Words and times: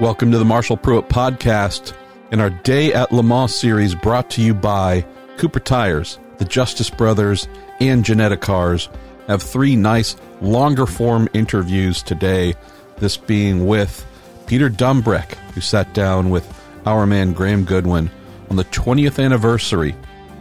Welcome 0.00 0.32
to 0.32 0.38
the 0.38 0.44
Marshall 0.44 0.76
Pruett 0.76 1.08
Podcast 1.08 1.94
in 2.32 2.40
our 2.40 2.50
Day 2.50 2.92
at 2.92 3.12
Le 3.12 3.22
Mans 3.22 3.54
series 3.54 3.94
brought 3.94 4.28
to 4.30 4.42
you 4.42 4.52
by 4.52 5.06
Cooper 5.36 5.60
Tires, 5.60 6.18
the 6.38 6.44
Justice 6.44 6.90
Brothers, 6.90 7.46
and 7.78 8.04
Ginetta 8.04 8.40
Cars. 8.40 8.88
Have 9.28 9.40
three 9.40 9.76
nice 9.76 10.16
longer 10.40 10.86
form 10.86 11.28
interviews 11.32 12.02
today, 12.02 12.56
this 12.96 13.16
being 13.16 13.68
with 13.68 14.04
Peter 14.48 14.68
Dumbreck, 14.68 15.34
who 15.54 15.60
sat 15.60 15.94
down 15.94 16.30
with 16.30 16.44
our 16.86 17.06
man 17.06 17.32
Graham 17.32 17.64
Goodwin 17.64 18.10
on 18.50 18.56
the 18.56 18.64
20th 18.64 19.24
anniversary 19.24 19.94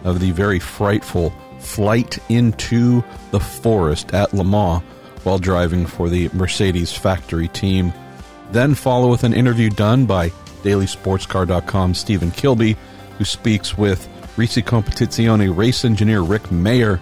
of 0.03 0.19
the 0.19 0.31
very 0.31 0.57
frightful 0.57 1.29
flight 1.59 2.17
into 2.27 3.03
the 3.29 3.39
forest 3.39 4.15
at 4.15 4.33
Le 4.33 4.43
Mans 4.43 4.81
while 5.23 5.37
driving 5.37 5.85
for 5.85 6.09
the 6.09 6.27
Mercedes 6.33 6.91
factory 6.91 7.49
team. 7.49 7.93
Then 8.53 8.75
follow 8.75 9.09
with 9.09 9.23
an 9.23 9.33
interview 9.33 9.71
done 9.71 10.05
by 10.05 10.29
DailySportsCar.com 10.61 11.95
Stephen 11.95 12.29
Kilbey, 12.29 12.77
who 13.17 13.25
speaks 13.25 13.75
with 13.75 14.07
Risi 14.37 14.63
Competizione 14.63 15.55
race 15.57 15.83
engineer 15.83 16.21
Rick 16.21 16.51
Mayer, 16.51 16.97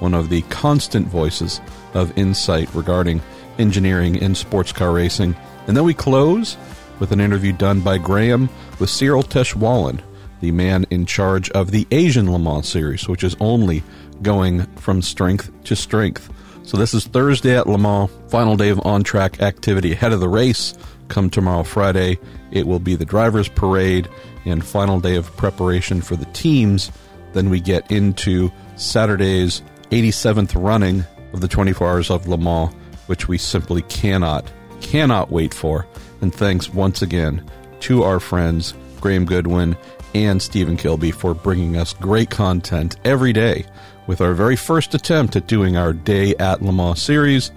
one 0.00 0.12
of 0.12 0.28
the 0.28 0.42
constant 0.42 1.08
voices 1.08 1.62
of 1.94 2.16
insight 2.18 2.72
regarding 2.74 3.22
engineering 3.58 4.16
in 4.16 4.34
sports 4.34 4.70
car 4.70 4.92
racing. 4.92 5.34
And 5.66 5.74
then 5.74 5.84
we 5.84 5.94
close 5.94 6.58
with 6.98 7.10
an 7.10 7.20
interview 7.20 7.52
done 7.52 7.80
by 7.80 7.96
Graham 7.96 8.50
with 8.78 8.90
Cyrille 8.90 9.24
Taesch 9.24 9.54
Wallen, 9.54 10.02
the 10.42 10.52
man 10.52 10.84
in 10.90 11.06
charge 11.06 11.50
of 11.52 11.70
the 11.70 11.86
Asian 11.90 12.30
Le 12.30 12.38
Mans 12.38 12.68
series, 12.68 13.08
which 13.08 13.24
is 13.24 13.34
only 13.40 13.82
going 14.20 14.66
from 14.76 15.00
strength 15.00 15.50
to 15.64 15.74
strength. 15.74 16.28
So 16.64 16.76
this 16.76 16.94
is 16.94 17.06
Thursday 17.06 17.56
at 17.56 17.66
Le 17.66 17.76
Mans, 17.76 18.10
final 18.28 18.56
day 18.56 18.68
of 18.68 18.80
on-track 18.86 19.42
activity 19.42 19.92
ahead 19.92 20.12
of 20.12 20.20
the 20.20 20.28
race. 20.28 20.74
Come 21.08 21.28
tomorrow, 21.28 21.64
Friday, 21.64 22.18
it 22.52 22.66
will 22.66 22.78
be 22.78 22.94
the 22.94 23.04
drivers' 23.04 23.48
parade 23.48 24.08
and 24.44 24.64
final 24.64 25.00
day 25.00 25.16
of 25.16 25.36
preparation 25.36 26.00
for 26.00 26.14
the 26.14 26.24
teams. 26.26 26.92
Then 27.32 27.50
we 27.50 27.60
get 27.60 27.90
into 27.90 28.52
Saturday's 28.76 29.60
87th 29.90 30.52
running 30.54 31.04
of 31.32 31.40
the 31.40 31.48
24 31.48 31.88
Hours 31.88 32.10
of 32.10 32.28
Le 32.28 32.38
Mans, 32.38 32.72
which 33.06 33.26
we 33.26 33.38
simply 33.38 33.82
cannot, 33.82 34.50
cannot 34.80 35.32
wait 35.32 35.52
for. 35.52 35.86
And 36.20 36.32
thanks 36.32 36.72
once 36.72 37.02
again 37.02 37.44
to 37.80 38.04
our 38.04 38.20
friends 38.20 38.74
Graham 39.00 39.24
Goodwin 39.24 39.76
and 40.14 40.40
Stephen 40.40 40.76
Kilbey 40.76 41.12
for 41.12 41.34
bringing 41.34 41.76
us 41.76 41.92
great 41.94 42.30
content 42.30 42.96
every 43.04 43.32
day 43.32 43.66
with 44.06 44.20
our 44.20 44.34
very 44.34 44.56
first 44.56 44.94
attempt 44.94 45.36
at 45.36 45.46
doing 45.46 45.76
our 45.76 45.92
Day 45.92 46.34
at 46.36 46.62
Le 46.62 46.72
Mans 46.72 47.00
series. 47.00 47.50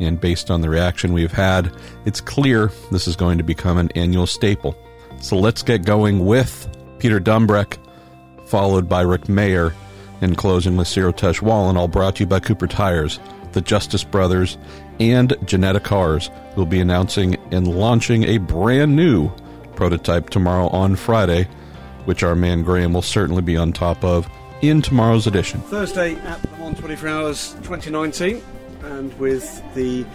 And 0.00 0.20
based 0.20 0.50
on 0.50 0.60
the 0.60 0.68
reaction 0.68 1.12
we've 1.12 1.32
had, 1.32 1.72
it's 2.04 2.20
clear 2.20 2.72
this 2.90 3.06
is 3.06 3.16
going 3.16 3.38
to 3.38 3.44
become 3.44 3.78
an 3.78 3.90
annual 3.94 4.26
staple. 4.26 4.76
So 5.20 5.38
let's 5.38 5.62
get 5.62 5.84
going 5.84 6.26
with 6.26 6.68
Peter 6.98 7.20
Dumbreck, 7.20 7.78
followed 8.46 8.88
by 8.88 9.02
Rick 9.02 9.28
Mayer, 9.28 9.74
and 10.20 10.36
closing 10.36 10.76
with 10.76 10.88
Cyrille 10.88 11.12
Taesch 11.12 11.42
Wallen, 11.42 11.76
all 11.76 11.88
brought 11.88 12.16
to 12.16 12.20
you 12.24 12.26
by 12.26 12.40
Cooper 12.40 12.66
Tires, 12.66 13.20
the 13.52 13.60
Justice 13.60 14.04
Brothers, 14.04 14.56
and 14.98 15.30
Ginetta 15.44 15.82
Cars, 15.82 16.30
will 16.56 16.66
be 16.66 16.80
announcing 16.80 17.36
and 17.50 17.68
launching 17.68 18.24
a 18.24 18.38
brand 18.38 18.96
new 18.96 19.30
prototype 19.74 20.30
tomorrow 20.30 20.68
on 20.68 20.96
Friday, 20.96 21.48
which 22.04 22.22
our 22.22 22.34
man 22.34 22.62
Graham 22.62 22.92
will 22.92 23.02
certainly 23.02 23.42
be 23.42 23.56
on 23.56 23.72
top 23.72 24.04
of 24.04 24.28
in 24.62 24.80
tomorrow's 24.80 25.26
edition. 25.26 25.60
Thursday 25.62 26.14
at 26.14 26.40
Le 26.52 26.58
Mans 26.58 26.78
24 26.78 27.08
Hours 27.08 27.52
2019, 27.62 28.40
and 28.84 29.12
with 29.18 29.62
the 29.74 30.06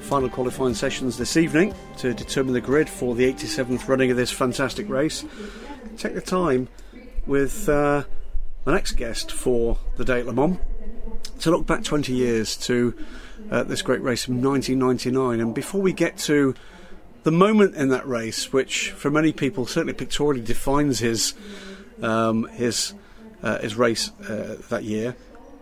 final 0.00 0.30
qualifying 0.30 0.74
sessions 0.74 1.18
this 1.18 1.36
evening 1.36 1.74
to 1.98 2.14
determine 2.14 2.54
the 2.54 2.62
grid 2.62 2.88
for 2.88 3.14
the 3.14 3.30
87th 3.30 3.86
running 3.86 4.10
of 4.10 4.16
this 4.16 4.30
fantastic 4.30 4.88
race. 4.88 5.24
Take 5.98 6.14
the 6.14 6.22
time 6.22 6.68
with 7.26 7.68
uh, 7.68 8.04
my 8.64 8.72
next 8.72 8.92
guest 8.92 9.30
for 9.30 9.78
the 9.96 10.04
day 10.04 10.20
at 10.20 10.26
Le 10.26 10.32
Mans 10.32 10.58
to 11.40 11.50
look 11.50 11.66
back 11.66 11.84
20 11.84 12.12
years 12.14 12.56
to 12.56 12.94
uh, 13.50 13.64
this 13.64 13.82
great 13.82 14.00
race 14.00 14.24
from 14.24 14.42
1999. 14.42 15.40
And 15.40 15.54
before 15.54 15.82
we 15.82 15.92
get 15.92 16.16
to 16.18 16.54
the 17.24 17.32
moment 17.32 17.74
in 17.74 17.90
that 17.90 18.08
race, 18.08 18.50
which 18.50 18.92
for 18.92 19.10
many 19.10 19.32
people 19.32 19.66
certainly 19.66 19.92
pictorially 19.92 20.40
defines 20.40 21.00
his 21.00 21.34
um, 22.02 22.44
his 22.54 22.94
uh, 23.42 23.58
his 23.58 23.76
race 23.76 24.10
uh, 24.28 24.56
that 24.68 24.84
year, 24.84 25.16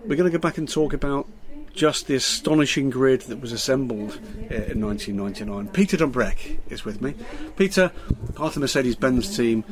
we're 0.05 0.17
going 0.17 0.31
to 0.31 0.37
go 0.37 0.41
back 0.41 0.59
and 0.59 0.69
talk 0.69 0.93
about 0.93 1.27
just 1.75 2.09
the 2.09 2.15
astonishing 2.15 2.91
grid 2.91 3.23
that 3.23 3.41
was 3.41 3.53
assembled 3.53 4.19
uh, 4.51 4.55
in 4.55 4.81
1999. 4.81 5.69
Peter 5.69 5.97
Dumbreck 5.97 6.59
is 6.69 6.85
with 6.85 7.01
me. 7.01 7.15
Peter, 7.57 7.93
part 8.35 8.49
of 8.49 8.55
the 8.55 8.61
Mercedes 8.61 8.97
Benz 8.97 9.37
team 9.37 9.65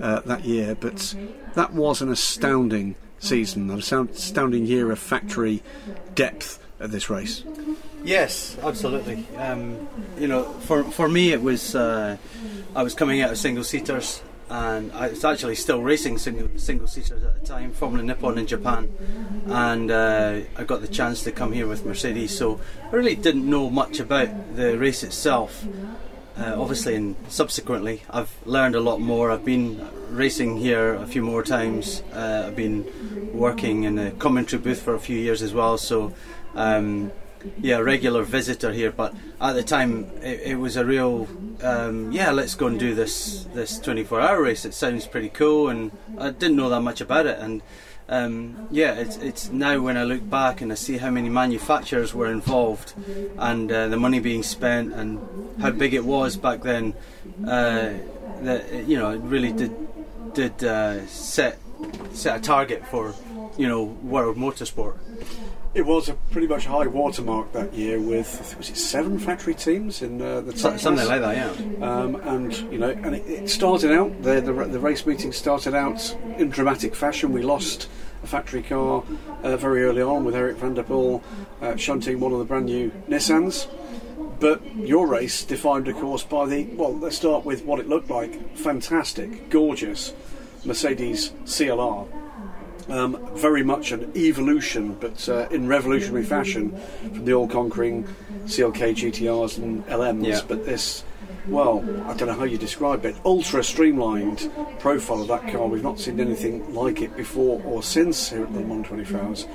uh, 0.00 0.20
that 0.20 0.44
year, 0.44 0.74
but 0.74 1.14
that 1.54 1.72
was 1.72 2.02
an 2.02 2.10
astounding 2.10 2.96
season, 3.20 3.70
an 3.70 3.78
astounding 3.78 4.66
year 4.66 4.90
of 4.90 4.98
factory 4.98 5.62
depth 6.14 6.58
at 6.80 6.90
this 6.90 7.08
race. 7.08 7.44
Yes, 8.04 8.58
absolutely. 8.62 9.24
Um, 9.36 9.88
you 10.18 10.26
know, 10.26 10.42
for 10.42 10.82
for 10.82 11.08
me, 11.08 11.32
it 11.32 11.40
was 11.40 11.76
uh, 11.76 12.16
I 12.74 12.82
was 12.82 12.94
coming 12.94 13.22
out 13.22 13.30
of 13.30 13.38
single 13.38 13.62
seaters 13.62 14.20
and 14.52 14.92
I 14.92 15.08
was 15.08 15.24
actually 15.24 15.54
still 15.54 15.80
racing 15.80 16.18
single 16.18 16.50
single 16.58 16.86
seaters 16.86 17.24
at 17.24 17.40
the 17.40 17.46
time, 17.46 17.72
Formula 17.72 18.04
Nippon 18.04 18.36
in 18.36 18.46
Japan, 18.46 18.92
and 19.46 19.90
uh, 19.90 20.40
I 20.56 20.64
got 20.64 20.82
the 20.82 20.88
chance 20.88 21.24
to 21.24 21.32
come 21.32 21.52
here 21.52 21.66
with 21.66 21.86
Mercedes. 21.86 22.36
So 22.36 22.60
I 22.84 22.94
really 22.94 23.14
didn't 23.14 23.48
know 23.48 23.70
much 23.70 23.98
about 23.98 24.28
the 24.54 24.78
race 24.78 25.02
itself. 25.02 25.66
Uh, 26.36 26.54
obviously, 26.60 26.96
and 26.96 27.16
subsequently, 27.28 28.02
I've 28.10 28.34
learned 28.44 28.74
a 28.74 28.80
lot 28.80 29.00
more. 29.00 29.30
I've 29.30 29.44
been 29.44 29.88
racing 30.10 30.58
here 30.58 30.94
a 30.94 31.06
few 31.06 31.22
more 31.22 31.42
times. 31.42 32.02
Uh, 32.12 32.44
I've 32.48 32.56
been 32.56 32.84
working 33.32 33.84
in 33.84 33.98
a 33.98 34.10
commentary 34.10 34.60
booth 34.60 34.82
for 34.82 34.94
a 34.94 35.00
few 35.00 35.18
years 35.18 35.40
as 35.40 35.54
well. 35.54 35.78
So. 35.78 36.12
Um, 36.54 37.10
yeah, 37.60 37.78
regular 37.78 38.22
visitor 38.22 38.72
here, 38.72 38.90
but 38.90 39.14
at 39.40 39.52
the 39.54 39.62
time 39.62 40.10
it, 40.22 40.40
it 40.44 40.54
was 40.56 40.76
a 40.76 40.84
real 40.84 41.28
um, 41.62 42.12
yeah. 42.12 42.30
Let's 42.30 42.54
go 42.54 42.66
and 42.66 42.78
do 42.78 42.94
this 42.94 43.44
this 43.54 43.78
24-hour 43.78 44.42
race. 44.42 44.64
It 44.64 44.74
sounds 44.74 45.06
pretty 45.06 45.28
cool, 45.28 45.68
and 45.68 45.92
I 46.18 46.30
didn't 46.30 46.56
know 46.56 46.68
that 46.68 46.80
much 46.80 47.00
about 47.00 47.26
it. 47.26 47.38
And 47.38 47.62
um, 48.08 48.68
yeah, 48.70 48.94
it's 48.94 49.16
it's 49.16 49.50
now 49.50 49.80
when 49.80 49.96
I 49.96 50.04
look 50.04 50.28
back 50.28 50.60
and 50.60 50.72
I 50.72 50.74
see 50.74 50.98
how 50.98 51.10
many 51.10 51.28
manufacturers 51.28 52.14
were 52.14 52.30
involved, 52.30 52.94
and 53.38 53.70
uh, 53.70 53.88
the 53.88 53.96
money 53.96 54.20
being 54.20 54.42
spent, 54.42 54.92
and 54.92 55.20
how 55.60 55.70
big 55.70 55.94
it 55.94 56.04
was 56.04 56.36
back 56.36 56.62
then. 56.62 56.94
Uh, 57.46 57.94
that 58.42 58.88
you 58.88 58.98
know, 58.98 59.10
it 59.10 59.20
really 59.20 59.52
did 59.52 59.74
did 60.34 60.64
uh, 60.64 61.06
set 61.06 61.58
set 62.12 62.38
a 62.38 62.42
target 62.42 62.86
for 62.86 63.14
you 63.56 63.68
know 63.68 63.84
world 63.84 64.36
motorsport. 64.36 64.98
It 65.74 65.86
was 65.86 66.10
a 66.10 66.14
pretty 66.30 66.46
much 66.46 66.66
high 66.66 66.86
watermark 66.86 67.52
that 67.52 67.72
year 67.72 67.98
with 67.98 68.54
was 68.58 68.68
it 68.68 68.76
seven 68.76 69.18
factory 69.18 69.54
teams 69.54 70.02
in 70.02 70.20
uh, 70.20 70.42
the 70.42 70.52
top 70.52 70.78
something 70.78 71.06
like 71.06 71.22
that, 71.22 71.34
yeah. 71.34 71.86
Um, 71.86 72.16
and 72.16 72.54
you 72.70 72.76
know, 72.76 72.90
and 72.90 73.14
it, 73.14 73.26
it 73.26 73.48
started 73.48 73.90
out 73.90 74.22
the, 74.22 74.42
the 74.42 74.52
the 74.52 74.78
race 74.78 75.06
meeting 75.06 75.32
started 75.32 75.74
out 75.74 76.14
in 76.36 76.50
dramatic 76.50 76.94
fashion. 76.94 77.32
We 77.32 77.40
lost 77.40 77.88
a 78.22 78.26
factory 78.26 78.62
car 78.62 79.02
uh, 79.42 79.56
very 79.56 79.84
early 79.84 80.02
on 80.02 80.26
with 80.26 80.34
Eric 80.34 80.58
van 80.58 80.74
de 80.74 80.82
Poele 80.82 81.22
uh, 81.62 81.76
shunting 81.76 82.20
one 82.20 82.32
of 82.32 82.38
the 82.38 82.44
brand 82.44 82.66
new 82.66 82.90
Nissans. 83.08 83.66
But 84.40 84.76
your 84.76 85.06
race 85.06 85.42
defined, 85.42 85.88
of 85.88 85.96
course, 85.96 86.22
by 86.22 86.44
the 86.44 86.64
well. 86.74 86.98
Let's 86.98 87.16
start 87.16 87.46
with 87.46 87.64
what 87.64 87.80
it 87.80 87.88
looked 87.88 88.10
like. 88.10 88.58
Fantastic, 88.58 89.48
gorgeous 89.48 90.12
Mercedes 90.66 91.30
CLR 91.44 92.21
um, 92.88 93.18
very 93.34 93.62
much 93.62 93.92
an 93.92 94.12
evolution, 94.16 94.94
but 95.00 95.28
uh, 95.28 95.48
in 95.50 95.66
revolutionary 95.66 96.24
fashion, 96.24 96.76
from 97.00 97.24
the 97.24 97.34
all-conquering 97.34 98.04
CLK 98.44 98.94
GTRs 98.94 99.58
and 99.58 99.84
LMs. 99.86 100.26
Yeah. 100.26 100.40
But 100.46 100.66
this, 100.66 101.04
well, 101.46 101.84
I 102.06 102.14
don't 102.14 102.28
know 102.28 102.34
how 102.34 102.44
you 102.44 102.58
describe 102.58 103.04
it, 103.04 103.16
ultra 103.24 103.62
streamlined 103.62 104.50
profile 104.78 105.22
of 105.22 105.28
that 105.28 105.50
car. 105.52 105.66
We've 105.66 105.82
not 105.82 106.00
seen 106.00 106.20
anything 106.20 106.74
like 106.74 107.00
it 107.02 107.16
before 107.16 107.62
or 107.64 107.82
since 107.82 108.30
here 108.30 108.42
at 108.42 108.52
the 108.52 108.60
Le 108.60 108.66
Mans 108.66 108.86
24 108.86 109.20
Hours. 109.20 109.46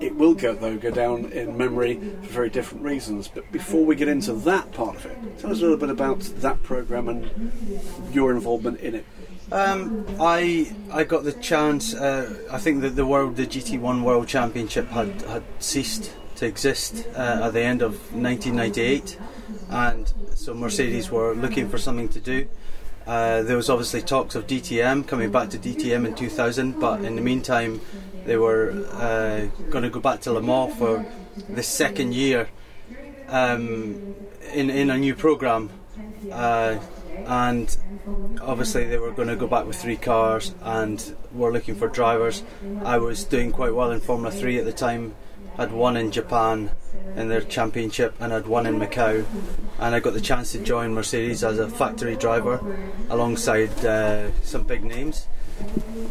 It 0.00 0.14
will 0.14 0.34
go 0.34 0.54
though 0.54 0.76
go 0.76 0.92
down 0.92 1.32
in 1.32 1.56
memory 1.56 1.96
for 2.22 2.28
very 2.28 2.50
different 2.50 2.84
reasons. 2.84 3.26
But 3.26 3.50
before 3.50 3.84
we 3.84 3.96
get 3.96 4.06
into 4.06 4.32
that 4.32 4.70
part 4.72 4.94
of 4.94 5.06
it, 5.06 5.18
tell 5.38 5.50
us 5.50 5.58
a 5.58 5.62
little 5.62 5.76
bit 5.76 5.90
about 5.90 6.20
that 6.20 6.62
program 6.62 7.08
and 7.08 7.52
your 8.12 8.30
involvement 8.30 8.78
in 8.78 8.94
it. 8.94 9.04
Um, 9.50 10.04
I 10.20 10.74
I 10.92 11.04
got 11.04 11.24
the 11.24 11.32
chance. 11.32 11.94
Uh, 11.94 12.34
I 12.50 12.58
think 12.58 12.82
that 12.82 12.96
the 12.96 13.06
world, 13.06 13.36
the 13.36 13.46
GT1 13.46 14.02
World 14.02 14.28
Championship 14.28 14.88
had 14.88 15.22
had 15.22 15.42
ceased 15.58 16.12
to 16.36 16.46
exist 16.46 17.06
uh, 17.16 17.40
at 17.44 17.52
the 17.54 17.62
end 17.62 17.80
of 17.80 17.92
1998, 18.14 19.18
and 19.70 20.12
so 20.34 20.54
Mercedes 20.54 21.10
were 21.10 21.34
looking 21.34 21.68
for 21.68 21.78
something 21.78 22.08
to 22.10 22.20
do. 22.20 22.46
Uh, 23.06 23.42
there 23.42 23.56
was 23.56 23.70
obviously 23.70 24.02
talks 24.02 24.34
of 24.34 24.46
DTM 24.46 25.06
coming 25.08 25.32
back 25.32 25.48
to 25.48 25.58
DTM 25.58 26.06
in 26.06 26.14
2000, 26.14 26.78
but 26.78 27.02
in 27.02 27.16
the 27.16 27.22
meantime, 27.22 27.80
they 28.26 28.36
were 28.36 28.84
uh, 28.92 29.46
going 29.70 29.82
to 29.82 29.88
go 29.88 29.98
back 29.98 30.20
to 30.20 30.32
Le 30.32 30.42
Mans 30.42 30.76
for 30.76 31.06
the 31.48 31.62
second 31.62 32.12
year 32.12 32.50
um, 33.28 34.14
in 34.52 34.68
in 34.68 34.90
a 34.90 34.98
new 34.98 35.14
program. 35.14 35.70
And 37.26 37.76
obviously 38.40 38.84
they 38.84 38.98
were 38.98 39.10
going 39.10 39.28
to 39.28 39.36
go 39.36 39.46
back 39.46 39.66
with 39.66 39.76
three 39.76 39.96
cars 39.96 40.54
and 40.62 41.16
were 41.32 41.52
looking 41.52 41.74
for 41.74 41.88
drivers. 41.88 42.42
I 42.84 42.98
was 42.98 43.24
doing 43.24 43.52
quite 43.52 43.74
well 43.74 43.90
in 43.90 44.00
Formula 44.00 44.30
3 44.30 44.58
at 44.58 44.64
the 44.64 44.72
time. 44.72 45.14
I'd 45.56 45.72
won 45.72 45.96
in 45.96 46.12
Japan 46.12 46.70
in 47.16 47.28
their 47.28 47.40
championship 47.40 48.14
and 48.20 48.32
I'd 48.32 48.46
won 48.46 48.66
in 48.66 48.78
Macau. 48.78 49.24
And 49.78 49.94
I 49.94 50.00
got 50.00 50.14
the 50.14 50.20
chance 50.20 50.52
to 50.52 50.58
join 50.58 50.94
Mercedes 50.94 51.42
as 51.42 51.58
a 51.58 51.68
factory 51.68 52.16
driver 52.16 52.60
alongside 53.10 53.84
uh, 53.84 54.30
some 54.42 54.64
big 54.64 54.84
names. 54.84 55.26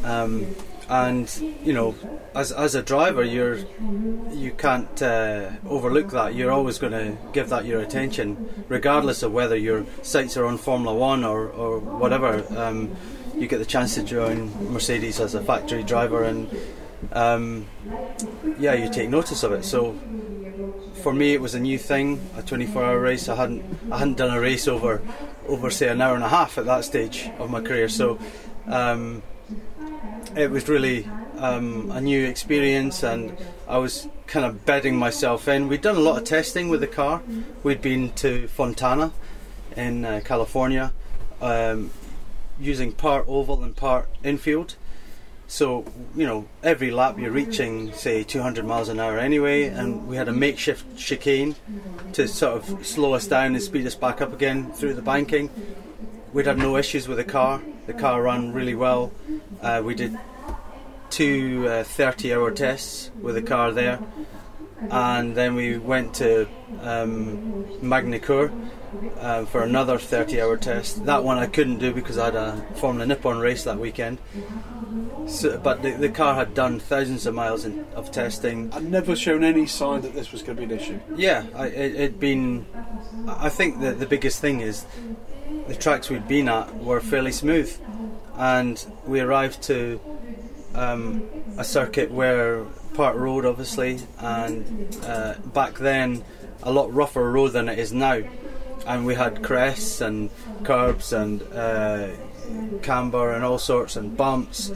Um, 0.04 0.48
and 0.90 1.30
you 1.64 1.74
know, 1.74 1.96
as 2.34 2.52
as 2.52 2.76
a 2.76 2.82
driver, 2.82 3.24
you're 3.24 3.60
you 4.32 4.52
can't 4.58 5.02
uh, 5.02 5.52
overlook 5.68 6.12
that. 6.12 6.36
You're 6.36 6.52
always 6.52 6.78
going 6.78 6.94
to 6.94 7.18
give 7.34 7.50
that 7.50 7.66
your 7.66 7.82
attention, 7.82 8.66
regardless 8.68 9.24
of 9.24 9.34
whether 9.34 9.56
your 9.56 9.86
sights 10.02 10.38
are 10.38 10.46
on 10.46 10.58
Formula 10.58 10.96
One 10.96 11.24
or 11.24 11.50
or 11.50 11.80
whatever. 11.80 12.44
Um, 12.58 12.96
you 13.36 13.48
get 13.48 13.60
the 13.60 13.66
chance 13.66 13.96
to 13.96 14.04
join 14.04 14.72
Mercedes 14.72 15.20
as 15.20 15.36
a 15.36 15.42
factory 15.42 15.84
driver, 15.84 16.24
and 16.24 16.50
um, 17.12 17.68
yeah, 18.58 18.74
you 18.74 18.90
take 18.90 19.10
notice 19.10 19.44
of 19.44 19.52
it. 19.52 19.64
So 19.66 19.94
for 21.04 21.14
me, 21.14 21.34
it 21.34 21.42
was 21.42 21.54
a 21.54 21.60
new 21.60 21.78
thing, 21.78 22.20
a 22.36 22.42
24-hour 22.42 23.00
race. 23.00 23.30
I 23.30 23.36
hadn't 23.36 23.64
I 23.92 24.00
hadn't 24.00 24.18
done 24.18 24.36
a 24.36 24.40
race 24.40 24.68
over 24.68 25.02
over 25.48 25.70
say 25.70 25.90
an 25.90 26.02
hour 26.02 26.16
and 26.16 26.24
a 26.24 26.30
half 26.30 26.58
at 26.58 26.66
that 26.66 26.86
stage 26.86 27.30
of 27.40 27.50
my 27.50 27.62
career. 27.62 27.90
So. 27.90 28.20
Um, 28.68 29.22
it 30.38 30.52
was 30.52 30.70
really 30.70 31.10
um, 31.38 31.92
a 31.92 32.00
new 32.00 32.26
experience, 32.26 33.04
and 33.04 33.36
I 33.68 33.78
was 33.78 34.08
kind 34.28 34.46
of 34.46 34.66
bedding 34.66 34.96
myself 34.96 35.48
in. 35.48 35.68
We'd 35.68 35.82
done 35.82 35.96
a 35.96 36.02
lot 36.02 36.18
of 36.18 36.24
testing 36.24 36.70
with 36.70 36.82
the 36.82 36.88
car. 36.88 37.22
We'd 37.64 37.82
been 37.82 38.12
to 38.14 38.48
Fontana 38.48 39.12
in 39.76 40.06
uh, 40.06 40.22
California, 40.24 40.94
um, 41.42 41.90
using 42.60 42.92
part 42.92 43.26
oval 43.28 43.64
and 43.64 43.76
part 43.76 44.08
infield. 44.24 44.76
So 45.50 45.86
you 46.16 46.26
know, 46.26 46.48
every 46.62 46.92
lap 46.92 47.18
you're 47.18 47.32
reaching, 47.32 47.94
say, 47.94 48.24
200 48.24 48.66
miles 48.66 48.90
an 48.90 49.00
hour 49.00 49.18
anyway, 49.18 49.64
and 49.64 50.08
we 50.08 50.18
had 50.18 50.28
a 50.28 50.34
makeshift 50.34 50.98
chicane 50.98 51.56
to 52.14 52.28
sort 52.28 52.58
of 52.58 52.86
slow 52.86 53.14
us 53.14 53.28
down 53.28 53.56
and 53.56 53.64
speed 53.64 53.88
us 53.88 53.96
back 53.96 54.22
up 54.22 54.34
again 54.34 54.72
through 54.74 54.94
the 54.94 55.02
banking. 55.02 55.50
We'd 56.34 56.46
had 56.46 56.58
no 56.58 56.78
issues 56.78 57.08
with 57.08 57.18
the 57.18 57.24
car. 57.24 57.62
The 57.86 57.94
car 57.94 58.22
ran 58.22 58.54
really 58.54 58.76
well. 58.76 59.12
Uh, 59.62 59.82
we 59.84 59.96
did 59.96 60.18
two 61.10 61.68
uh, 61.68 61.84
30 61.84 62.34
hour 62.34 62.52
tests 62.52 63.12
with 63.22 63.36
the 63.36 63.42
car 63.42 63.72
there, 63.72 64.00
and 64.90 65.36
then 65.36 65.56
we 65.56 65.78
went 65.78 66.14
to 66.16 66.48
um, 66.82 67.66
Magny-Cours 67.82 68.52
uh, 69.20 69.46
for 69.46 69.64
another 69.64 69.98
30 69.98 70.42
hour 70.42 70.58
test. 70.58 71.06
That 71.06 71.24
one 71.24 71.38
I 71.38 71.48
couldn't 71.48 71.80
do 71.80 71.94
because 71.94 72.18
I 72.18 72.26
had 72.26 72.36
a 72.36 72.66
Formula 72.76 73.06
Nippon 73.06 73.40
race 73.40 73.64
that 73.64 73.80
weekend. 73.80 74.20
So, 75.28 75.58
but 75.58 75.82
the, 75.82 75.92
the 75.92 76.10
car 76.10 76.36
had 76.36 76.54
done 76.54 76.80
thousands 76.80 77.26
of 77.26 77.34
miles 77.36 77.66
in, 77.66 77.86
of 77.96 78.12
testing. 78.12 78.72
I'd 78.74 78.84
never 78.84 79.16
shown 79.16 79.44
any 79.44 79.66
sign 79.66 80.02
that 80.02 80.14
this 80.14 80.32
was 80.32 80.42
going 80.42 80.58
to 80.58 80.66
be 80.66 80.74
an 80.74 80.80
issue. 80.80 81.00
Yeah, 81.16 81.46
I, 81.54 81.68
it, 81.68 81.96
it'd 81.96 82.20
been. 82.20 82.66
I 83.28 83.50
think 83.50 83.82
that 83.82 84.00
the 84.00 84.06
biggest 84.06 84.40
thing 84.40 84.62
is 84.62 84.86
the 85.68 85.76
tracks 85.76 86.10
we'd 86.10 86.28
been 86.28 86.50
at 86.50 86.76
were 86.76 87.00
fairly 87.00 87.32
smooth, 87.32 87.76
and 88.36 88.86
we 89.06 89.20
arrived 89.20 89.62
to 89.64 90.00
um, 90.76 91.24
a 91.58 91.64
circuit 91.64 92.12
where 92.12 92.64
part 92.94 93.16
road, 93.16 93.46
obviously, 93.46 94.00
and 94.20 94.98
uh, 95.04 95.36
back 95.54 95.76
then 95.76 96.24
a 96.64 96.72
lot 96.72 96.94
rougher 96.94 97.32
road 97.32 97.50
than 97.50 97.70
it 97.70 97.80
is 97.80 97.94
now, 97.94 98.22
and 98.86 99.06
we 99.06 99.16
had 99.16 99.44
crests 99.44 100.02
and 100.02 100.30
curbs 100.64 101.14
and 101.14 101.42
uh, 101.54 102.10
camber 102.82 103.34
and 103.34 103.44
all 103.44 103.60
sorts 103.60 103.96
and 103.96 104.18
bumps, 104.18 104.72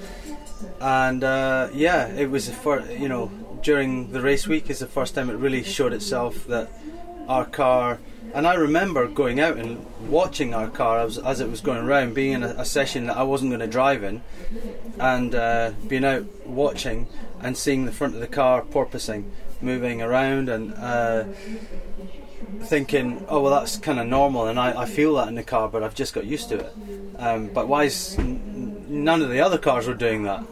and 0.79 1.23
uh, 1.23 1.69
yeah, 1.73 2.07
it 2.07 2.29
was 2.29 2.47
the 2.47 2.53
first, 2.53 2.91
you 2.99 3.07
know 3.07 3.31
during 3.61 4.11
the 4.11 4.21
race 4.21 4.47
week 4.47 4.69
is 4.69 4.79
the 4.79 4.87
first 4.87 5.15
time 5.15 5.29
it 5.29 5.33
really 5.33 5.63
showed 5.63 5.93
itself 5.93 6.47
that 6.47 6.69
our 7.27 7.45
car 7.45 7.99
and 8.33 8.47
I 8.47 8.55
remember 8.55 9.07
going 9.07 9.39
out 9.39 9.57
and 9.57 9.85
watching 10.07 10.53
our 10.53 10.69
car 10.69 10.99
as, 10.99 11.17
as 11.17 11.39
it 11.39 11.49
was 11.49 11.61
going 11.61 11.85
around, 11.85 12.13
being 12.13 12.33
in 12.33 12.43
a, 12.43 12.55
a 12.57 12.65
session 12.65 13.07
that 13.07 13.17
I 13.17 13.23
wasn't 13.23 13.51
going 13.51 13.61
to 13.61 13.67
drive 13.67 14.03
in, 14.03 14.21
and 14.99 15.35
uh, 15.35 15.71
being 15.87 16.05
out 16.05 16.25
watching 16.45 17.07
and 17.41 17.57
seeing 17.57 17.85
the 17.85 17.91
front 17.91 18.15
of 18.15 18.21
the 18.21 18.27
car 18.27 18.61
porpoising, 18.61 19.29
moving 19.61 20.01
around, 20.01 20.49
and 20.49 20.73
uh, 20.75 21.25
thinking, 22.63 23.25
oh 23.27 23.41
well, 23.41 23.59
that's 23.59 23.77
kind 23.77 23.99
of 23.99 24.07
normal, 24.07 24.47
and 24.47 24.59
I, 24.59 24.81
I, 24.81 24.85
feel 24.85 25.15
that 25.15 25.27
in 25.27 25.35
the 25.35 25.43
car, 25.43 25.67
but 25.67 25.83
I've 25.83 25.95
just 25.95 26.13
got 26.13 26.25
used 26.25 26.49
to 26.49 26.59
it. 26.59 26.73
Um, 27.17 27.47
but 27.47 27.67
why 27.67 27.85
is 27.85 28.15
n- 28.17 28.85
none 28.89 29.21
of 29.21 29.29
the 29.29 29.39
other 29.39 29.57
cars 29.57 29.87
were 29.87 29.93
doing 29.93 30.23
that? 30.23 30.43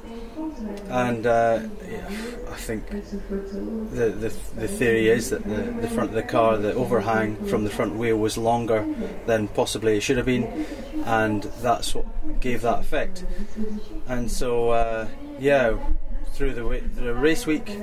And 0.89 1.25
uh, 1.25 1.61
yeah, 1.87 2.09
I 2.49 2.55
think 2.55 2.89
the, 2.89 4.09
the 4.09 4.33
the 4.55 4.67
theory 4.67 5.09
is 5.09 5.29
that 5.29 5.43
the, 5.43 5.71
the 5.81 5.87
front 5.87 6.09
of 6.09 6.15
the 6.15 6.23
car, 6.23 6.57
the 6.57 6.73
overhang 6.73 7.35
from 7.47 7.63
the 7.63 7.69
front 7.69 7.95
wheel 7.95 8.17
was 8.17 8.37
longer 8.37 8.85
than 9.25 9.47
possibly 9.49 9.97
it 9.97 10.01
should 10.01 10.17
have 10.17 10.25
been, 10.25 10.65
and 11.05 11.43
that's 11.61 11.95
what 11.95 12.05
gave 12.39 12.61
that 12.61 12.79
effect. 12.79 13.23
And 14.07 14.29
so, 14.29 14.71
uh, 14.71 15.07
yeah, 15.39 15.77
through 16.33 16.53
the, 16.53 16.63
the 16.95 17.13
race 17.13 17.45
week, 17.45 17.77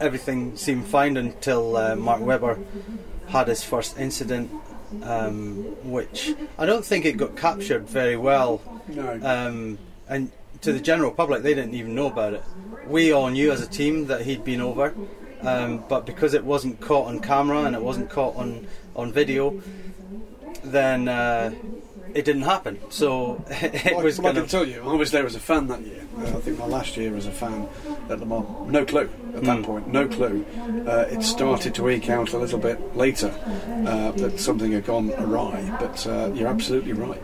everything 0.00 0.56
seemed 0.56 0.86
fine 0.86 1.16
until 1.16 1.76
uh, 1.76 1.96
Mark 1.96 2.20
Webber 2.20 2.58
had 3.28 3.48
his 3.48 3.64
first 3.64 3.98
incident, 3.98 4.50
um, 5.02 5.64
which 5.90 6.34
I 6.58 6.66
don't 6.66 6.84
think 6.84 7.04
it 7.04 7.16
got 7.16 7.36
captured 7.36 7.88
very 7.88 8.16
well. 8.16 8.60
No. 8.88 9.18
Um, 9.22 9.78
and 10.08 10.30
to 10.62 10.72
the 10.72 10.80
general 10.80 11.10
public, 11.10 11.42
they 11.42 11.54
didn't 11.54 11.74
even 11.74 11.94
know 11.94 12.06
about 12.06 12.34
it. 12.34 12.42
We 12.86 13.12
all 13.12 13.28
knew 13.28 13.52
as 13.52 13.60
a 13.60 13.66
team 13.68 14.06
that 14.06 14.22
he'd 14.22 14.44
been 14.44 14.60
over, 14.60 14.94
um, 15.42 15.84
but 15.88 16.06
because 16.06 16.34
it 16.34 16.44
wasn't 16.44 16.80
caught 16.80 17.06
on 17.08 17.20
camera 17.20 17.64
and 17.64 17.74
it 17.76 17.82
wasn't 17.82 18.10
caught 18.10 18.36
on 18.36 18.66
on 18.96 19.12
video, 19.12 19.60
then 20.64 21.08
uh, 21.08 21.52
it 22.14 22.24
didn't 22.24 22.42
happen. 22.42 22.78
So 22.90 23.42
it 23.50 23.94
well, 23.94 24.04
was. 24.04 24.18
Well, 24.20 24.32
I 24.32 24.34
can 24.40 24.46
tell 24.48 24.66
you, 24.66 24.82
I 24.82 24.94
was 24.94 25.10
there 25.10 25.26
as 25.26 25.34
a 25.34 25.40
fan 25.40 25.66
that 25.68 25.80
year. 25.82 26.04
Uh, 26.18 26.22
I 26.22 26.40
think 26.40 26.58
my 26.58 26.66
last 26.66 26.96
year 26.96 27.16
as 27.16 27.26
a 27.26 27.30
fan 27.32 27.68
at 28.10 28.20
Le 28.20 28.26
Mans. 28.26 28.70
No 28.70 28.84
clue 28.84 29.08
at 29.34 29.42
that 29.44 29.58
Mm. 29.58 29.64
point. 29.64 29.88
No 29.88 30.06
clue. 30.06 30.44
Uh, 30.86 31.06
it 31.10 31.22
started 31.22 31.74
to 31.76 31.88
eke 31.88 32.10
out 32.10 32.32
a 32.34 32.38
little 32.38 32.58
bit 32.58 32.96
later 32.96 33.32
uh, 33.86 34.10
that 34.12 34.38
something 34.38 34.72
had 34.72 34.84
gone 34.84 35.10
awry. 35.18 35.74
But 35.80 36.06
uh, 36.06 36.30
you're 36.34 36.48
absolutely 36.48 36.92
right. 36.92 37.20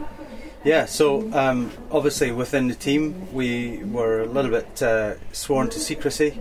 Yeah, 0.64 0.86
so 0.86 1.32
um, 1.34 1.70
obviously 1.90 2.32
within 2.32 2.66
the 2.66 2.74
team 2.74 3.32
we 3.32 3.78
were 3.84 4.22
a 4.22 4.26
little 4.26 4.50
bit 4.50 4.82
uh, 4.82 5.14
sworn 5.32 5.70
to 5.70 5.78
secrecy, 5.78 6.38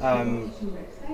um, 0.00 0.52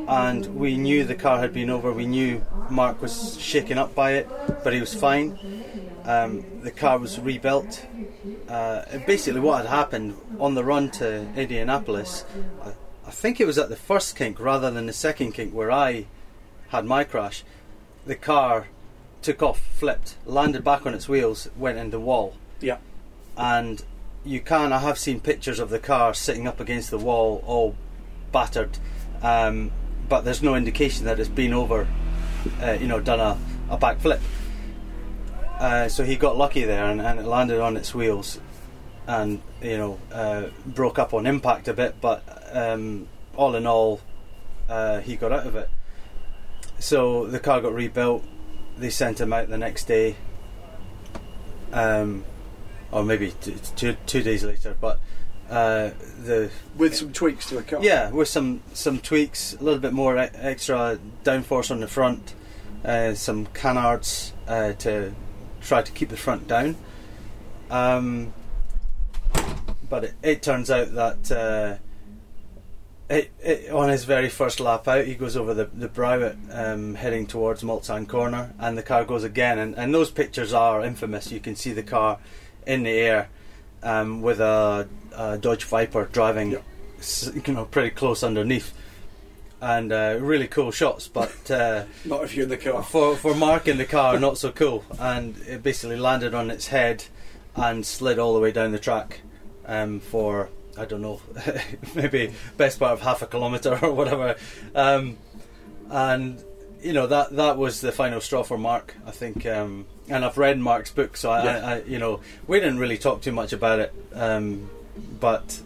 and 0.09 0.47
we 0.57 0.77
knew 0.77 1.05
the 1.05 1.15
car 1.15 1.39
had 1.39 1.53
been 1.55 1.71
over. 1.71 1.93
We 1.93 2.07
knew 2.07 2.45
Mark 2.69 3.01
was 3.01 3.41
shaken 3.41 3.79
up 3.79 3.95
by 3.95 4.15
it, 4.15 4.29
but 4.65 4.73
he 4.73 4.81
was 4.81 4.93
fine. 4.93 5.39
Um, 6.05 6.45
the 6.63 6.73
car 6.73 6.99
was 6.99 7.19
rebuilt. 7.21 7.87
Uh, 8.49 8.83
basically, 9.07 9.41
what 9.41 9.59
had 9.59 9.67
happened 9.67 10.17
on 10.41 10.55
the 10.55 10.65
run 10.65 10.91
to 10.93 11.33
Indianapolis, 11.37 12.25
I, 12.63 12.73
I 13.07 13.11
think 13.13 13.41
it 13.41 13.47
was 13.47 13.57
at 13.57 13.69
the 13.69 13.77
first 13.77 14.17
kink 14.17 14.41
rather 14.41 14.71
than 14.71 14.87
the 14.87 14.93
second 14.93 15.33
kink 15.33 15.55
where 15.55 15.71
I 15.71 16.07
had 16.69 16.85
my 16.85 17.05
crash. 17.05 17.45
The 18.05 18.17
car 18.17 18.67
took 19.27 19.43
off, 19.43 19.59
flipped, 19.59 20.15
landed 20.25 20.63
back 20.63 20.87
on 20.87 20.95
its 20.95 21.09
wheels, 21.09 21.51
went 21.57 21.77
in 21.79 21.91
the 21.91 21.99
wall. 21.99 22.37
Yeah. 22.61 22.79
And 23.37 23.83
you 24.25 24.41
can, 24.41 24.73
I 24.73 24.79
have 24.79 24.99
seen 25.01 25.19
pictures 25.19 25.59
of 25.59 25.69
the 25.69 25.81
car 25.81 26.15
sitting 26.15 26.47
up 26.47 26.61
against 26.61 26.93
the 26.93 26.99
wall, 26.99 27.43
all 27.45 27.75
battered, 28.31 28.79
um, 29.23 29.73
but 30.09 30.21
there's 30.21 30.45
no 30.45 30.55
indication 30.55 31.07
that 31.07 31.19
it's 31.19 31.29
been 31.29 31.53
over, 31.53 31.89
uh, 32.63 32.77
you 32.81 32.87
know, 32.87 33.01
done 33.01 33.19
a, 33.19 33.37
a 33.69 33.77
back 33.77 33.99
flip. 33.99 34.21
Uh, 35.59 35.89
so 35.89 36.05
he 36.05 36.15
got 36.15 36.37
lucky 36.37 36.63
there 36.63 36.85
and, 36.85 37.01
and 37.01 37.19
it 37.19 37.27
landed 37.27 37.61
on 37.61 37.77
its 37.77 37.93
wheels 37.93 38.39
and, 39.09 39.43
you 39.61 39.77
know, 39.77 39.99
uh, 40.13 40.45
broke 40.65 41.01
up 41.01 41.13
on 41.13 41.27
impact 41.27 41.67
a 41.67 41.75
bit, 41.75 42.01
but 42.01 42.23
um, 42.53 43.09
all 43.35 43.57
in 43.57 43.67
all, 43.67 44.01
uh, 44.69 45.01
he 45.01 45.17
got 45.17 45.33
out 45.33 45.49
of 45.49 45.57
it. 45.57 45.69
So 46.79 47.27
the 47.27 47.41
car 47.41 47.61
got 47.61 47.75
rebuilt. 47.75 48.25
They 48.79 48.91
sent 48.91 49.21
him 49.21 49.33
out 49.33 49.49
the 49.49 49.59
next 49.59 49.85
day, 49.85 50.17
um, 51.73 52.25
or 52.91 53.03
maybe 53.05 53.33
t- 53.41 53.55
two 53.77 53.97
two 54.07 54.23
days 54.23 54.45
later. 54.45 54.77
But 54.81 54.99
uh, 55.49 55.91
the 56.23 56.51
With 56.77 56.95
some 56.97 57.13
tweaks 57.13 57.49
to 57.49 57.57
the 57.57 57.63
car. 57.63 57.81
yeah, 57.83 58.11
with 58.11 58.29
some 58.29 58.63
some 58.75 58.99
tweaks, 58.99 59.55
a 59.55 59.63
little 59.65 59.81
bit 59.81 59.93
more 59.93 60.17
e- 60.19 60.29
extra 60.35 60.99
downforce 61.25 61.71
on 61.71 61.81
the 61.81 61.89
front, 61.89 62.35
uh, 62.85 63.15
some 63.15 63.47
canards 63.47 64.33
uh, 64.47 64.73
to 64.75 65.15
try 65.63 65.83
to 65.83 65.93
keep 65.93 66.11
the 66.11 66.17
front 66.17 66.47
down. 66.47 66.77
Um, 67.71 68.33
but 69.89 70.05
it, 70.05 70.15
it 70.23 70.43
turns 70.43 70.71
out 70.71 70.93
that 70.95 71.31
uh, 71.33 71.77
it, 73.09 73.31
it, 73.43 73.71
on 73.71 73.89
his 73.89 74.05
very 74.05 74.29
first 74.29 74.59
lap 74.61 74.89
out, 74.89 75.05
he 75.07 75.15
goes 75.15 75.37
over 75.37 75.55
the 75.55 75.67
the 75.67 75.89
brow 75.89 76.33
um, 76.51 76.95
heading 76.95 77.27
towards 77.27 77.63
Mulsanne 77.63 78.09
Corner, 78.09 78.53
and 78.59 78.77
the 78.77 78.83
car 78.83 79.05
goes 79.05 79.25
again. 79.25 79.59
And, 79.59 79.77
and 79.77 79.95
those 79.95 80.11
pictures 80.11 80.53
are 80.53 80.85
infamous. 80.85 81.31
You 81.31 81.41
can 81.41 81.55
see 81.57 81.73
the 81.73 81.83
car 81.83 82.19
in 82.67 82.83
the 82.83 82.91
air 82.91 83.29
um, 83.83 84.23
with 84.23 84.41
a, 84.41 84.89
a, 85.15 85.39
Dodge 85.39 85.65
Viper 85.65 86.07
driving, 86.13 86.51
Yeah. 86.53 86.59
you 87.47 87.53
know, 87.53 87.65
pretty 87.67 87.91
close 87.91 88.25
underneath, 88.25 88.73
and 89.61 89.93
uh, 89.93 90.19
really 90.21 90.49
cool 90.49 90.73
shots. 90.73 91.07
But 91.07 91.49
uh, 91.51 91.85
Not 92.05 92.25
if 92.25 92.35
you're 92.35 92.45
in 92.45 92.51
the 92.51 92.57
car. 92.57 92.83
for 92.83 93.17
for 93.17 93.35
Mark 93.35 93.69
in 93.69 93.79
the 93.79 93.85
car, 93.85 94.19
not 94.19 94.37
so 94.39 94.51
cool. 94.51 94.85
And 94.99 95.37
it 95.47 95.63
basically 95.63 95.97
landed 95.97 96.35
on 96.35 96.51
its 96.51 96.67
head 96.69 97.05
and 97.55 97.87
slid 97.87 98.19
all 98.19 98.35
the 98.35 98.41
way 98.41 98.51
down 98.51 98.73
the 98.73 98.79
track 98.81 99.21
um, 99.65 100.01
for 100.01 100.51
I 100.79 100.85
don't 100.85 101.03
know, 101.03 101.21
maybe 101.95 102.33
best 102.57 102.79
part 102.79 102.93
of 102.93 103.01
half 103.01 103.23
a 103.23 103.27
kilometre 103.27 103.79
or 103.83 103.93
whatever. 103.93 104.37
Um, 104.75 105.19
and 105.91 106.43
you 106.83 106.93
know 106.93 107.07
that 107.07 107.35
that 107.37 107.57
was 107.57 107.81
the 107.81 107.93
final 107.93 108.21
straw 108.21 108.43
for 108.43 108.59
Mark. 108.59 108.95
I 109.07 109.11
think, 109.11 109.47
um, 109.47 109.87
and 110.09 110.25
I've 110.25 110.39
read 110.39 110.59
Mark's 110.59 110.91
book, 110.91 111.17
so 111.17 111.31
I, 111.31 111.45
Yeah. 111.45 111.67
I, 111.67 111.75
I 111.75 111.83
you 111.83 111.99
know 111.99 112.21
we 112.47 112.61
didn't 112.61 112.79
really 112.79 112.99
talk 112.99 113.23
too 113.23 113.33
much 113.33 113.53
about 113.53 113.81
it, 113.81 113.95
um, 114.15 114.71
but. 115.21 115.61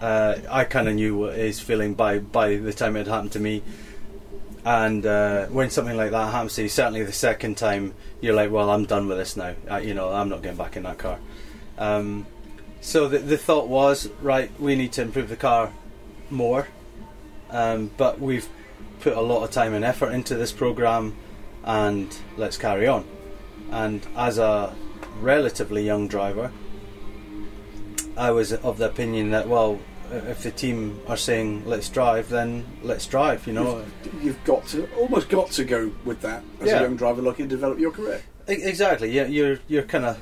Uh, 0.00 0.40
I 0.48 0.64
kind 0.64 0.88
of 0.88 0.94
knew 0.94 1.14
what 1.14 1.36
his 1.36 1.60
feeling 1.60 1.92
by 1.92 2.20
by 2.20 2.56
the 2.56 2.72
time 2.72 2.96
it 2.96 3.00
had 3.00 3.08
happened 3.08 3.32
to 3.32 3.38
me, 3.38 3.62
and 4.64 5.04
uh, 5.04 5.44
when 5.48 5.68
something 5.68 5.94
like 5.94 6.10
that 6.12 6.32
happens 6.32 6.54
to 6.54 6.62
you, 6.62 6.70
certainly 6.70 7.02
the 7.04 7.12
second 7.12 7.58
time, 7.58 7.92
you're 8.22 8.32
like, 8.34 8.50
well, 8.50 8.70
I'm 8.70 8.86
done 8.86 9.08
with 9.08 9.18
this 9.18 9.36
now. 9.36 9.54
You 9.78 9.92
know, 9.92 10.10
I'm 10.10 10.30
not 10.30 10.40
getting 10.40 10.56
back 10.56 10.78
in 10.78 10.84
that 10.84 10.96
car. 10.96 11.18
So 12.80 13.08
the, 13.08 13.18
the 13.18 13.36
thought 13.36 13.68
was, 13.68 14.08
right, 14.22 14.50
we 14.60 14.74
need 14.74 14.92
to 14.92 15.02
improve 15.02 15.28
the 15.28 15.36
car 15.36 15.72
more, 16.30 16.68
um, 17.50 17.90
but 17.96 18.20
we've 18.20 18.48
put 19.00 19.14
a 19.16 19.20
lot 19.20 19.44
of 19.44 19.50
time 19.50 19.74
and 19.74 19.84
effort 19.84 20.10
into 20.12 20.34
this 20.34 20.52
program, 20.52 21.14
and 21.64 22.14
let's 22.36 22.56
carry 22.56 22.86
on. 22.86 23.04
And 23.70 24.06
as 24.16 24.38
a 24.38 24.74
relatively 25.20 25.84
young 25.84 26.08
driver, 26.08 26.50
I 28.16 28.30
was 28.30 28.52
of 28.52 28.78
the 28.78 28.86
opinion 28.86 29.30
that, 29.30 29.48
well, 29.48 29.78
if 30.10 30.42
the 30.42 30.50
team 30.50 31.00
are 31.06 31.16
saying 31.16 31.64
let's 31.66 31.88
drive, 31.88 32.28
then 32.30 32.66
let's 32.82 33.06
drive. 33.06 33.46
You 33.46 33.52
know, 33.52 33.84
You've 34.20 34.42
got 34.44 34.66
to 34.68 34.88
almost 34.96 35.28
got 35.28 35.50
to 35.52 35.64
go 35.64 35.92
with 36.04 36.20
that 36.22 36.42
as 36.60 36.68
Yeah. 36.68 36.78
a 36.80 36.82
young 36.82 36.96
driver 36.96 37.22
looking 37.22 37.48
to 37.48 37.54
develop 37.54 37.78
your 37.78 37.92
career. 37.92 38.22
Exactly. 38.48 39.10
Yeah, 39.12 39.26
you're 39.26 39.60
you're 39.68 39.84
kind 39.84 40.04
of. 40.06 40.18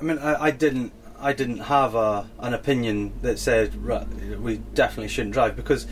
I 0.00 0.04
mean, 0.04 0.18
I, 0.18 0.44
I 0.44 0.50
didn't 0.50 0.92
I 1.20 1.32
didn't 1.32 1.58
have 1.58 1.94
a 1.94 2.28
an 2.38 2.54
opinion 2.54 3.12
that 3.22 3.38
said 3.38 3.74
we 4.40 4.58
definitely 4.74 5.08
shouldn't 5.08 5.34
drive 5.34 5.56
because 5.56 5.86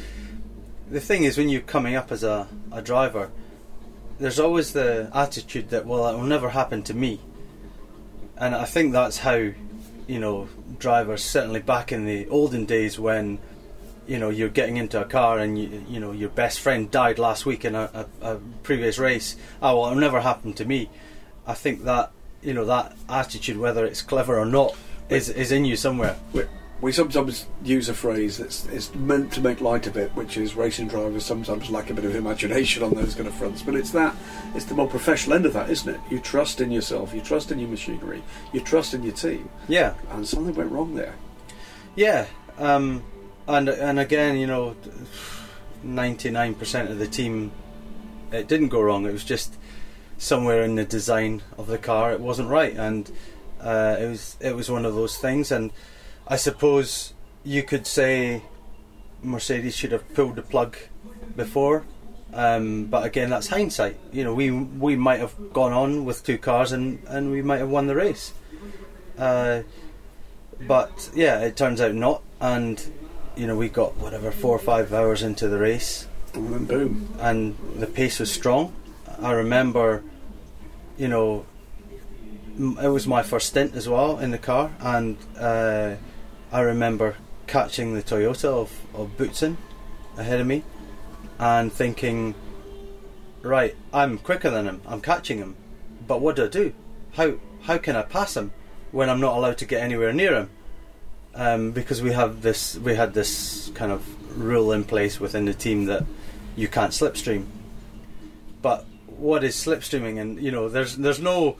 the 0.90 1.00
thing 1.00 1.24
is 1.24 1.38
when 1.38 1.48
you're 1.48 1.62
coming 1.62 1.94
up 1.94 2.12
as 2.12 2.22
a, 2.22 2.46
a 2.70 2.82
driver, 2.82 3.30
there's 4.18 4.38
always 4.38 4.72
the 4.72 5.10
attitude 5.14 5.70
that 5.70 5.86
well 5.86 6.06
it 6.08 6.16
will 6.16 6.24
never 6.24 6.50
happen 6.50 6.82
to 6.84 6.94
me, 6.94 7.20
and 8.36 8.54
I 8.54 8.64
think 8.64 8.92
that's 8.92 9.18
how 9.18 9.50
you 10.06 10.20
know 10.20 10.48
drivers 10.78 11.24
certainly 11.24 11.60
back 11.60 11.92
in 11.92 12.04
the 12.04 12.28
olden 12.28 12.66
days 12.66 12.98
when 12.98 13.38
you 14.06 14.18
know 14.18 14.28
you're 14.28 14.48
getting 14.48 14.76
into 14.76 15.00
a 15.00 15.04
car 15.04 15.38
and 15.38 15.58
you, 15.58 15.84
you 15.88 16.00
know 16.00 16.12
your 16.12 16.28
best 16.28 16.60
friend 16.60 16.90
died 16.90 17.18
last 17.18 17.46
week 17.46 17.64
in 17.64 17.74
a, 17.74 18.06
a, 18.20 18.34
a 18.34 18.38
previous 18.62 18.98
race 18.98 19.36
oh 19.62 19.80
well 19.80 19.86
it'll 19.86 20.00
never 20.00 20.20
happen 20.20 20.52
to 20.54 20.64
me. 20.64 20.90
I 21.46 21.54
think 21.54 21.84
that 21.84 22.12
you 22.42 22.52
know 22.52 22.66
that 22.66 22.96
attitude 23.08 23.56
whether 23.56 23.84
it's 23.86 24.02
clever 24.02 24.38
or 24.38 24.46
not 24.46 24.76
is 25.08 25.28
is 25.28 25.52
in 25.52 25.64
you 25.64 25.76
somewhere 25.76 26.16
We, 26.32 26.44
we 26.80 26.92
sometimes 26.92 27.46
use 27.62 27.88
a 27.88 27.94
phrase 27.94 28.38
that's 28.38 28.66
it's 28.66 28.94
meant 28.94 29.32
to 29.32 29.40
make 29.40 29.60
light 29.60 29.86
of 29.86 29.96
it, 29.96 30.10
which 30.14 30.36
is 30.36 30.54
racing 30.54 30.88
drivers 30.88 31.24
sometimes 31.24 31.70
lack 31.70 31.88
a 31.88 31.94
bit 31.94 32.04
of 32.04 32.14
imagination 32.14 32.82
on 32.82 32.92
those 32.94 33.14
kind 33.14 33.26
of 33.26 33.34
fronts. 33.34 33.62
But 33.62 33.74
it's 33.74 33.90
that, 33.92 34.14
it's 34.54 34.66
the 34.66 34.74
more 34.74 34.88
professional 34.88 35.36
end 35.36 35.46
of 35.46 35.52
that, 35.54 35.70
isn't 35.70 35.94
it? 35.94 36.00
You 36.10 36.18
trust 36.18 36.60
in 36.60 36.70
yourself, 36.70 37.14
you 37.14 37.22
trust 37.22 37.50
in 37.50 37.58
your 37.58 37.70
machinery, 37.70 38.22
you 38.52 38.60
trust 38.60 38.92
in 38.92 39.02
your 39.02 39.14
team, 39.14 39.48
yeah 39.68 39.94
and 40.10 40.26
something 40.28 40.54
went 40.54 40.70
wrong 40.72 40.94
there. 40.94 41.14
yeah 41.96 42.26
um 42.58 43.02
and 43.48 43.68
and 43.68 43.98
again 43.98 44.36
you 44.36 44.46
know 44.46 44.76
99% 45.84 46.90
of 46.90 46.98
the 46.98 47.06
team 47.06 47.52
it 48.32 48.48
didn't 48.48 48.68
go 48.68 48.80
wrong 48.80 49.06
it 49.06 49.12
was 49.12 49.24
just 49.24 49.56
somewhere 50.18 50.62
in 50.62 50.74
the 50.76 50.84
design 50.84 51.42
of 51.58 51.66
the 51.66 51.78
car 51.78 52.12
it 52.12 52.20
wasn't 52.20 52.48
right 52.48 52.74
and 52.76 53.10
uh, 53.64 53.96
it 53.98 54.06
was 54.08 54.36
it 54.40 54.54
was 54.54 54.70
one 54.70 54.84
of 54.84 54.94
those 54.94 55.16
things 55.18 55.50
and 55.50 55.72
I 56.28 56.36
suppose 56.36 57.14
you 57.44 57.62
could 57.62 57.86
say 57.86 58.42
Mercedes 59.22 59.74
should 59.74 59.92
have 59.92 60.04
pulled 60.14 60.36
the 60.36 60.42
plug 60.42 60.76
before 61.34 61.84
um, 62.32 62.84
but 62.86 63.04
again 63.04 63.30
that's 63.30 63.48
hindsight 63.48 63.96
you 64.12 64.22
know 64.24 64.34
we 64.34 64.50
we 64.50 64.96
might 64.96 65.20
have 65.20 65.34
gone 65.52 65.72
on 65.72 66.04
with 66.04 66.22
two 66.24 66.38
cars 66.38 66.72
and, 66.72 67.02
and 67.08 67.30
we 67.30 67.42
might 67.42 67.58
have 67.58 67.70
won 67.70 67.86
the 67.86 67.94
race 67.96 68.32
uh, 69.18 69.62
but 70.66 71.10
yeah 71.14 71.40
it 71.40 71.56
turns 71.56 71.80
out 71.80 71.94
not 71.94 72.22
and 72.40 72.92
you 73.36 73.46
know 73.46 73.56
we 73.56 73.68
got 73.68 73.96
whatever 73.96 74.30
four 74.30 74.54
or 74.54 74.58
five 74.60 74.92
hours 74.92 75.22
into 75.22 75.48
the 75.48 75.58
race 75.58 76.06
And 76.34 76.68
boom. 76.68 77.08
and 77.20 77.56
the 77.78 77.86
pace 77.86 78.18
was 78.18 78.30
strong. 78.30 78.72
I 79.22 79.32
remember, 79.32 80.02
you 80.98 81.06
know, 81.06 81.46
it 82.58 82.88
was 82.88 83.06
my 83.06 83.22
first 83.22 83.48
stint 83.48 83.74
as 83.74 83.88
well 83.88 84.18
in 84.18 84.30
the 84.30 84.38
car, 84.38 84.70
and 84.80 85.16
uh, 85.38 85.94
I 86.52 86.60
remember 86.60 87.16
catching 87.46 87.94
the 87.94 88.02
Toyota 88.02 88.44
of, 88.44 88.72
of 88.94 89.16
Boutsen 89.16 89.56
ahead 90.16 90.40
of 90.40 90.46
me 90.46 90.62
and 91.38 91.72
thinking, 91.72 92.34
right, 93.42 93.74
I'm 93.92 94.18
quicker 94.18 94.50
than 94.50 94.66
him, 94.66 94.82
I'm 94.86 95.00
catching 95.00 95.38
him, 95.38 95.56
but 96.06 96.20
what 96.20 96.36
do 96.36 96.44
I 96.44 96.48
do? 96.48 96.72
How, 97.14 97.34
how 97.62 97.78
can 97.78 97.96
I 97.96 98.02
pass 98.02 98.36
him 98.36 98.52
when 98.92 99.10
I'm 99.10 99.20
not 99.20 99.36
allowed 99.36 99.58
to 99.58 99.66
get 99.66 99.82
anywhere 99.82 100.12
near 100.12 100.34
him? 100.34 100.50
Um, 101.34 101.72
because 101.72 102.00
we 102.00 102.12
have 102.12 102.42
this, 102.42 102.76
we 102.76 102.94
had 102.94 103.14
this 103.14 103.72
kind 103.74 103.90
of 103.90 104.38
rule 104.38 104.70
in 104.72 104.84
place 104.84 105.18
within 105.18 105.44
the 105.46 105.54
team 105.54 105.86
that 105.86 106.04
you 106.54 106.68
can't 106.68 106.92
slipstream. 106.92 107.46
But 108.62 108.86
what 109.06 109.42
is 109.44 109.56
slipstreaming? 109.56 110.20
And 110.20 110.40
you 110.40 110.50
know, 110.50 110.68
there's 110.68 110.96
there's 110.96 111.20
no 111.20 111.56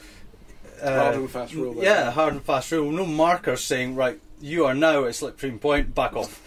uh, 0.80 1.00
Hard 1.00 1.14
and 1.16 1.30
fast 1.30 1.54
rule 1.54 1.74
there. 1.74 1.84
Yeah, 1.84 2.10
hard 2.10 2.34
and 2.34 2.42
fast 2.42 2.70
rule. 2.72 2.90
No 2.90 3.06
markers 3.06 3.62
saying 3.62 3.94
right, 3.94 4.20
you 4.40 4.64
are 4.66 4.74
now 4.74 5.04
at 5.04 5.12
slipstream 5.12 5.60
point. 5.60 5.94
Back 5.94 6.14
off. 6.14 6.40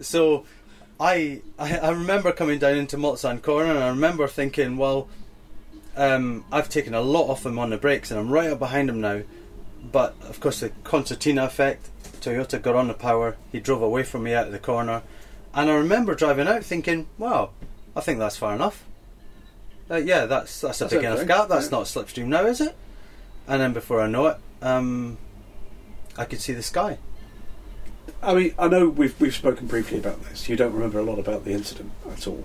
So, 0.00 0.44
I 1.00 1.42
I, 1.58 1.78
I 1.78 1.90
remember 1.90 2.32
coming 2.32 2.58
down 2.58 2.76
into 2.76 2.96
Mulsanne 2.96 3.42
corner, 3.42 3.70
and 3.70 3.78
I 3.78 3.88
remember 3.88 4.26
thinking, 4.28 4.76
well, 4.76 5.08
um, 5.96 6.44
I've 6.52 6.68
taken 6.68 6.94
a 6.94 7.00
lot 7.00 7.28
off 7.28 7.44
him 7.46 7.58
on 7.58 7.70
the 7.70 7.76
brakes, 7.76 8.10
and 8.10 8.20
I'm 8.20 8.30
right 8.30 8.50
up 8.50 8.58
behind 8.58 8.88
him 8.88 9.00
now. 9.00 9.22
But 9.90 10.14
of 10.22 10.40
course, 10.40 10.60
the 10.60 10.70
concertina 10.84 11.44
effect. 11.44 11.88
Toyota 12.20 12.60
got 12.60 12.74
on 12.74 12.88
the 12.88 12.94
power. 12.94 13.36
He 13.52 13.60
drove 13.60 13.80
away 13.80 14.02
from 14.02 14.24
me 14.24 14.34
out 14.34 14.46
of 14.46 14.52
the 14.52 14.58
corner, 14.58 15.02
and 15.54 15.70
I 15.70 15.74
remember 15.74 16.14
driving 16.14 16.48
out 16.48 16.64
thinking, 16.64 17.06
"Wow, 17.16 17.50
I 17.94 18.00
think 18.00 18.18
that's 18.18 18.36
far 18.36 18.54
enough." 18.54 18.84
Uh, 19.90 19.96
yeah, 19.96 20.26
that's 20.26 20.60
that's 20.60 20.80
a 20.80 20.84
That's 20.84 20.94
big 20.94 21.04
okay, 21.04 21.14
enough 21.14 21.26
gap. 21.26 21.48
That's 21.48 21.66
yeah. 21.66 21.78
not 21.78 21.86
slipstream 21.86 22.26
now, 22.26 22.44
is 22.44 22.60
it? 22.60 22.76
And 23.48 23.62
then 23.62 23.72
before 23.72 24.00
I 24.00 24.06
know 24.06 24.26
it, 24.26 24.36
um, 24.60 25.16
I 26.16 26.26
could 26.26 26.40
see 26.40 26.52
the 26.52 26.62
sky. 26.62 26.98
I 28.22 28.34
mean, 28.34 28.54
I 28.58 28.68
know 28.68 28.88
we've 28.88 29.18
we've 29.20 29.34
spoken 29.34 29.66
briefly 29.66 29.98
about 29.98 30.22
this. 30.24 30.48
You 30.48 30.56
don't 30.56 30.72
remember 30.72 30.98
a 30.98 31.02
lot 31.02 31.18
about 31.18 31.44
the 31.44 31.52
incident 31.52 31.92
at 32.10 32.26
all. 32.26 32.44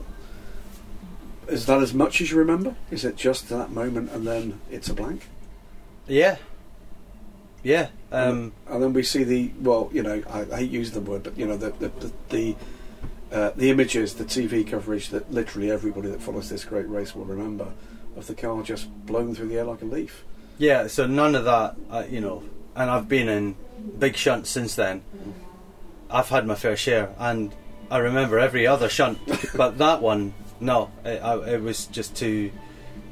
Is 1.47 1.65
that 1.65 1.81
as 1.81 1.93
much 1.93 2.21
as 2.21 2.31
you 2.31 2.37
remember? 2.37 2.75
Is 2.89 3.03
it 3.03 3.17
just 3.17 3.49
that 3.49 3.71
moment 3.71 4.11
and 4.11 4.25
then 4.25 4.61
it's 4.71 4.87
a 4.87 4.93
blank? 4.93 5.27
Yeah, 6.07 6.37
yeah. 7.63 7.89
Um, 8.11 8.53
and 8.67 8.81
then 8.83 8.93
we 8.93 9.03
see 9.03 9.23
the 9.23 9.51
well, 9.59 9.89
you 9.91 10.03
know, 10.03 10.21
I, 10.29 10.41
I 10.53 10.57
hate 10.59 10.71
using 10.71 10.93
the 11.03 11.11
word, 11.11 11.23
but 11.23 11.37
you 11.37 11.45
know, 11.45 11.57
the 11.57 11.71
the 11.71 11.89
the, 11.89 12.13
the, 12.29 12.55
uh, 13.31 13.51
the 13.55 13.69
images, 13.71 14.13
the 14.13 14.25
TV 14.25 14.65
coverage 14.65 15.09
that 15.09 15.33
literally 15.33 15.69
everybody 15.71 16.09
that 16.09 16.21
follows 16.21 16.49
this 16.49 16.63
great 16.63 16.87
race 16.87 17.13
will 17.15 17.25
remember 17.25 17.73
of 18.15 18.27
the 18.27 18.35
car 18.35 18.61
just 18.61 18.89
blown 19.05 19.33
through 19.33 19.47
the 19.47 19.57
air 19.57 19.65
like 19.65 19.81
a 19.81 19.85
leaf. 19.85 20.23
Yeah, 20.57 20.87
so 20.87 21.07
none 21.07 21.35
of 21.35 21.45
that, 21.45 21.75
uh, 21.89 22.03
you 22.09 22.21
know, 22.21 22.43
and 22.75 22.89
I've 22.89 23.07
been 23.09 23.27
in 23.29 23.55
big 23.99 24.15
shunts 24.15 24.49
since 24.49 24.75
then. 24.75 25.01
I've 26.09 26.29
had 26.29 26.45
my 26.45 26.55
fair 26.55 26.77
share, 26.77 27.09
and 27.17 27.53
I 27.89 27.97
remember 27.97 28.37
every 28.39 28.67
other 28.67 28.87
shunt, 28.89 29.17
but 29.55 29.77
that 29.79 30.01
one, 30.01 30.33
no, 30.59 30.91
it, 31.03 31.21
I, 31.23 31.55
it 31.55 31.61
was 31.61 31.85
just 31.87 32.15
too, 32.15 32.51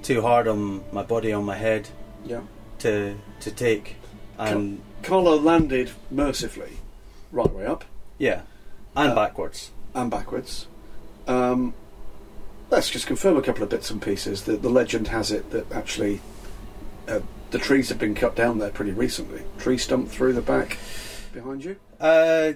too 0.04 0.22
hard 0.22 0.48
on 0.48 0.84
my 0.92 1.04
body, 1.04 1.34
on 1.34 1.44
my 1.46 1.56
head 1.56 1.90
Yeah. 2.26 2.42
to 2.80 3.18
to 3.42 3.52
take, 3.52 3.96
and 4.38 4.82
Carlo 5.04 5.36
landed 5.40 5.90
mercifully, 6.12 6.78
right 7.32 7.52
way 7.52 7.66
up 7.66 7.84
yeah, 8.20 8.42
and 8.96 9.12
Uh, 9.14 9.16
backwards. 9.16 9.72
and 9.96 10.12
backwards. 10.12 10.68
Um, 11.28 11.74
let's 12.70 12.90
just 12.90 13.08
confirm 13.08 13.36
a 13.38 13.42
couple 13.42 13.64
of 13.64 13.70
bits 13.70 13.90
and 13.90 14.00
pieces. 14.02 14.44
The, 14.44 14.58
the 14.58 14.70
legend 14.70 15.08
has 15.08 15.32
it 15.32 15.50
that 15.52 15.72
actually 15.72 16.22
uh, 17.08 17.20
the 17.52 17.60
trees 17.60 17.90
have 17.90 18.00
been 18.00 18.16
cut 18.16 18.36
down 18.36 18.60
there 18.60 18.70
pretty 18.70 18.92
recently. 18.92 19.44
Tree 19.58 19.78
stump 19.78 20.10
through 20.10 20.34
the 20.34 20.42
back 20.42 20.78
behind 21.34 21.64
you. 21.66 21.76
Uh, 22.00 22.54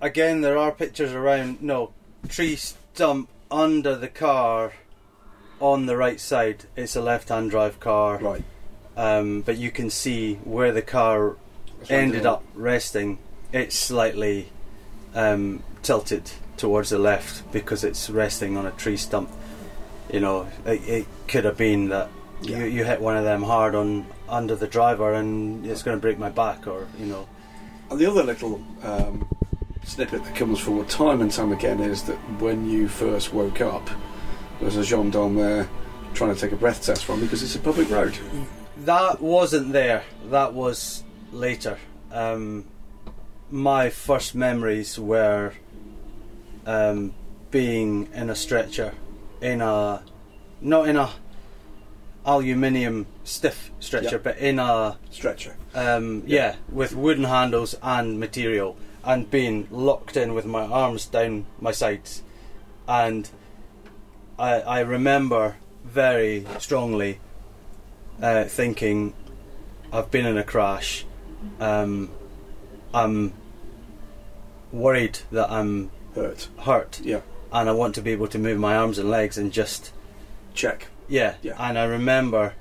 again, 0.00 0.40
there 0.40 0.58
are 0.58 0.72
pictures 0.72 1.12
around. 1.12 1.62
No, 1.62 1.92
tree 2.28 2.56
stump 2.56 3.28
under 3.50 3.96
the 3.96 4.08
car 4.08 4.72
on 5.60 5.86
the 5.86 5.96
right 5.96 6.20
side. 6.20 6.64
It's 6.76 6.96
a 6.96 7.02
left-hand 7.02 7.50
drive 7.50 7.78
car, 7.80 8.18
Right. 8.18 8.44
um, 8.96 9.42
but 9.42 9.56
you 9.58 9.70
can 9.70 9.90
see 9.90 10.34
where 10.44 10.72
the 10.72 10.82
car 10.82 11.36
That's 11.78 11.90
ended 11.90 12.26
up 12.26 12.42
resting. 12.54 13.18
It's 13.52 13.76
slightly 13.76 14.48
um, 15.14 15.62
tilted 15.82 16.30
towards 16.56 16.90
the 16.90 16.98
left 16.98 17.50
because 17.52 17.84
it's 17.84 18.08
resting 18.10 18.56
on 18.56 18.66
a 18.66 18.70
tree 18.72 18.96
stump. 18.96 19.30
You 20.12 20.20
know, 20.20 20.48
it, 20.66 20.88
it 20.88 21.06
could 21.28 21.44
have 21.44 21.56
been 21.56 21.88
that 21.90 22.08
Yeah. 22.42 22.58
you, 22.58 22.64
you 22.64 22.84
hit 22.84 23.00
one 23.00 23.16
of 23.16 23.24
them 23.24 23.42
hard 23.42 23.74
on 23.74 24.06
under 24.28 24.56
the 24.56 24.66
driver 24.66 25.14
and 25.14 25.64
it's 25.66 25.82
going 25.82 25.96
to 25.96 26.00
break 26.00 26.18
my 26.18 26.30
back, 26.30 26.66
or 26.66 26.86
you 26.98 27.06
know. 27.06 27.28
And 27.90 27.98
the 27.98 28.06
other 28.10 28.22
little 28.22 28.62
um, 28.82 29.28
snippet 29.84 30.24
that 30.24 30.34
comes 30.34 30.58
forward 30.58 30.88
time 30.88 31.20
and 31.20 31.30
time 31.30 31.52
again 31.52 31.80
is 31.80 32.02
that 32.04 32.16
when 32.40 32.68
you 32.68 32.88
first 32.88 33.32
woke 33.32 33.60
up, 33.60 33.86
there 34.58 34.66
was 34.66 34.76
a 34.76 34.84
gendarme 34.84 35.36
there 35.36 35.68
trying 36.14 36.34
to 36.34 36.40
take 36.40 36.52
a 36.52 36.56
breath 36.56 36.84
test 36.84 37.04
from 37.04 37.20
because 37.20 37.42
it's 37.42 37.54
a 37.54 37.58
public 37.58 37.90
road. 37.90 38.16
That 38.78 39.20
wasn't 39.20 39.72
there. 39.72 40.04
That 40.30 40.54
was 40.54 41.04
later. 41.32 41.78
Um, 42.10 42.66
my 43.50 43.90
first 43.90 44.34
memories 44.34 44.98
were 44.98 45.52
um, 46.66 47.14
being 47.50 48.08
in 48.14 48.30
a 48.30 48.34
stretcher, 48.34 48.94
in 49.40 49.60
a 49.60 50.02
not 50.60 50.88
in 50.88 50.96
a 50.96 51.10
aluminium 52.24 53.06
stiff 53.24 53.70
stretcher, 53.80 54.12
Yep. 54.16 54.22
but 54.22 54.38
in 54.38 54.58
a 54.58 54.96
Stretcher. 55.10 55.56
um, 55.74 56.22
yeah, 56.26 56.56
with 56.70 56.94
wooden 56.94 57.24
handles 57.24 57.74
and 57.82 58.18
material, 58.20 58.76
and 59.04 59.30
being 59.30 59.66
locked 59.70 60.16
in 60.16 60.32
with 60.34 60.46
my 60.46 60.62
arms 60.62 61.06
down 61.06 61.46
my 61.60 61.72
sides, 61.72 62.22
and 62.86 63.28
I, 64.38 64.60
I 64.60 64.80
remember 64.80 65.56
very 65.84 66.46
strongly 66.58 67.18
uh, 68.20 68.44
thinking, 68.44 69.14
I've 69.92 70.10
been 70.10 70.26
in 70.26 70.38
a 70.38 70.44
crash. 70.44 71.04
Um, 71.58 72.10
I'm 72.94 73.32
worried 74.70 75.18
that 75.32 75.50
I'm 75.50 75.90
Hurt. 76.14 76.48
hurt, 76.60 77.00
Yeah. 77.02 77.20
and 77.52 77.68
I 77.68 77.72
want 77.72 77.94
to 77.96 78.02
be 78.02 78.12
able 78.12 78.28
to 78.28 78.38
move 78.38 78.58
my 78.58 78.76
arms 78.76 78.98
and 78.98 79.10
legs 79.10 79.36
and 79.38 79.52
just 79.52 79.92
Check. 80.54 80.88
Yeah, 81.08 81.34
Yeah. 81.42 81.54
and 81.58 81.78
I 81.78 81.84
remember 81.84 82.54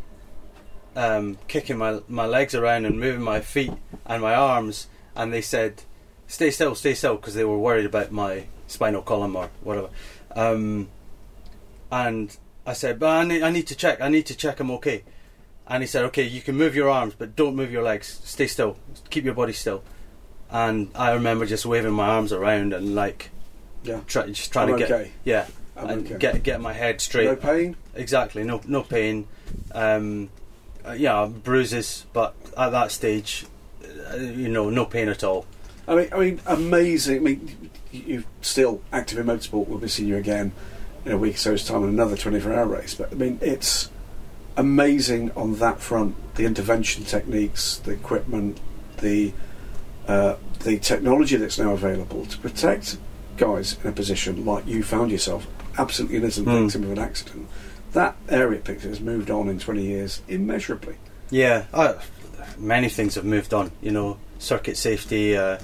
um, 0.95 1.37
kicking 1.47 1.77
my 1.77 1.99
my 2.07 2.25
legs 2.25 2.53
around 2.53 2.85
and 2.85 2.99
moving 2.99 3.21
my 3.21 3.39
feet 3.41 3.71
and 4.05 4.21
my 4.21 4.33
arms, 4.35 4.87
and 5.15 5.31
they 5.33 5.41
said, 5.41 5.83
"Stay 6.27 6.51
still, 6.51 6.75
stay 6.75 6.93
still," 6.93 7.15
because 7.15 7.33
they 7.33 7.45
were 7.45 7.57
worried 7.57 7.85
about 7.85 8.11
my 8.11 8.45
spinal 8.67 9.01
column 9.01 9.35
or 9.35 9.49
whatever. 9.63 9.89
Um, 10.35 10.89
and 11.91 12.35
I 12.65 12.73
said, 12.73 12.99
"But 12.99 13.09
I 13.09 13.23
need, 13.23 13.43
I 13.43 13.51
need 13.51 13.67
to 13.67 13.75
check. 13.75 14.01
I 14.01 14.09
need 14.09 14.25
to 14.27 14.35
check 14.35 14.59
I'm 14.59 14.71
okay." 14.71 15.03
And 15.67 15.81
he 15.83 15.87
said, 15.87 16.03
"Okay, 16.05 16.23
you 16.23 16.41
can 16.41 16.55
move 16.57 16.75
your 16.75 16.89
arms, 16.89 17.13
but 17.17 17.35
don't 17.35 17.55
move 17.55 17.71
your 17.71 17.83
legs. 17.83 18.19
Stay 18.25 18.47
still. 18.47 18.77
Keep 19.09 19.25
your 19.25 19.33
body 19.33 19.53
still." 19.53 19.83
And 20.49 20.91
I 20.95 21.11
remember 21.13 21.45
just 21.45 21.65
waving 21.65 21.93
my 21.93 22.07
arms 22.09 22.33
around 22.33 22.73
and 22.73 22.93
like 22.93 23.29
Yeah. 23.83 24.01
try, 24.07 24.27
just 24.27 24.51
trying 24.51 24.73
I'm 24.73 24.77
to 24.79 24.85
get 24.87 25.11
yeah, 25.23 25.47
and 25.75 26.05
okay. 26.05 26.17
get 26.17 26.43
get 26.43 26.61
my 26.61 26.73
head 26.73 27.01
straight. 27.01 27.25
No 27.25 27.35
pain? 27.35 27.75
Exactly, 27.95 28.43
no 28.43 28.61
no 28.67 28.83
pain. 28.83 29.27
Um, 29.73 30.29
uh, 30.85 30.93
yeah, 30.93 31.25
bruises, 31.25 32.05
but 32.13 32.35
at 32.57 32.71
that 32.71 32.91
stage, 32.91 33.45
uh, 34.11 34.17
you 34.17 34.49
know, 34.49 34.69
no 34.69 34.85
pain 34.85 35.09
at 35.09 35.23
all. 35.23 35.45
I 35.87 35.95
mean, 35.95 36.09
I 36.11 36.19
mean, 36.19 36.41
amazing. 36.45 37.17
I 37.17 37.19
mean, 37.19 37.69
you- 37.91 38.03
you're 38.05 38.23
still 38.41 38.81
active 38.91 39.17
in 39.19 39.25
motorsport. 39.25 39.67
We'll 39.67 39.79
be 39.79 39.87
seeing 39.87 40.07
you 40.09 40.17
again 40.17 40.53
in 41.05 41.11
a 41.11 41.17
week 41.17 41.35
or 41.35 41.37
so's 41.37 41.65
time 41.65 41.83
in 41.83 41.89
another 41.89 42.15
24-hour 42.15 42.65
race. 42.65 42.95
But 42.95 43.11
I 43.11 43.15
mean, 43.15 43.37
it's 43.41 43.89
amazing 44.55 45.31
on 45.35 45.55
that 45.55 45.81
front. 45.81 46.15
The 46.35 46.45
intervention 46.45 47.03
techniques, 47.03 47.77
the 47.77 47.91
equipment, 47.91 48.59
the 48.97 49.33
uh, 50.07 50.35
the 50.59 50.77
technology 50.79 51.35
that's 51.37 51.57
now 51.59 51.71
available 51.71 52.25
to 52.25 52.37
protect 52.37 52.97
guys 53.37 53.77
in 53.83 53.89
a 53.89 53.93
position 53.93 54.45
like 54.45 54.65
you 54.67 54.83
found 54.83 55.11
yourself, 55.11 55.47
absolutely 55.77 56.17
innocent 56.17 56.47
Hmm. 56.47 56.63
victim 56.65 56.83
of 56.83 56.91
an 56.91 56.99
accident. 56.99 57.47
That 57.93 58.15
area 58.29 58.59
picture 58.59 58.89
has 58.89 58.99
moved 59.01 59.29
on 59.29 59.49
in 59.49 59.59
20 59.59 59.83
years 59.83 60.21
immeasurably. 60.27 60.95
Yeah, 61.29 61.65
uh, 61.73 61.93
many 62.57 62.89
things 62.89 63.15
have 63.15 63.25
moved 63.25 63.53
on. 63.53 63.71
You 63.81 63.91
know, 63.91 64.17
circuit 64.39 64.77
safety, 64.77 65.35
uh, 65.37 65.57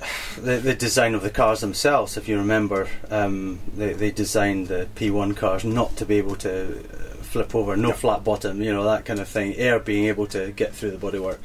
the 0.36 0.56
the 0.58 0.74
design 0.74 1.14
of 1.14 1.22
the 1.22 1.30
cars 1.30 1.60
themselves. 1.60 2.16
If 2.16 2.28
you 2.28 2.38
remember, 2.38 2.88
um, 3.10 3.60
they 3.76 3.92
they 3.92 4.10
designed 4.10 4.68
the 4.68 4.88
P1 4.94 5.36
cars 5.36 5.64
not 5.64 5.96
to 5.96 6.04
be 6.06 6.16
able 6.18 6.36
to 6.36 6.78
uh, 6.80 7.22
flip 7.22 7.54
over, 7.54 7.76
no 7.76 7.88
Yeah. 7.88 7.94
flat 7.94 8.24
bottom, 8.24 8.62
you 8.62 8.72
know 8.72 8.84
that 8.84 9.04
kind 9.04 9.20
of 9.20 9.28
thing. 9.28 9.54
Air 9.56 9.78
being 9.78 10.06
able 10.06 10.26
to 10.28 10.52
get 10.52 10.74
through 10.74 10.92
the 10.92 10.98
bodywork. 10.98 11.38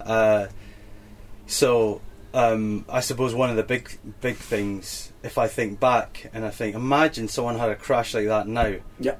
Uh, 0.00 0.46
so 1.46 2.00
um, 2.34 2.84
I 2.88 3.00
suppose 3.00 3.34
one 3.34 3.50
of 3.50 3.56
the 3.56 3.62
big 3.62 3.98
big 4.20 4.36
things, 4.36 5.11
if 5.22 5.38
I 5.38 5.48
think 5.48 5.78
back 5.80 6.30
and 6.34 6.44
I 6.44 6.50
think, 6.50 6.74
imagine 6.74 7.28
someone 7.28 7.58
had 7.58 7.70
a 7.70 7.76
crash 7.76 8.14
like 8.14 8.26
that 8.26 8.48
now. 8.48 8.76
Yeah. 8.98 9.16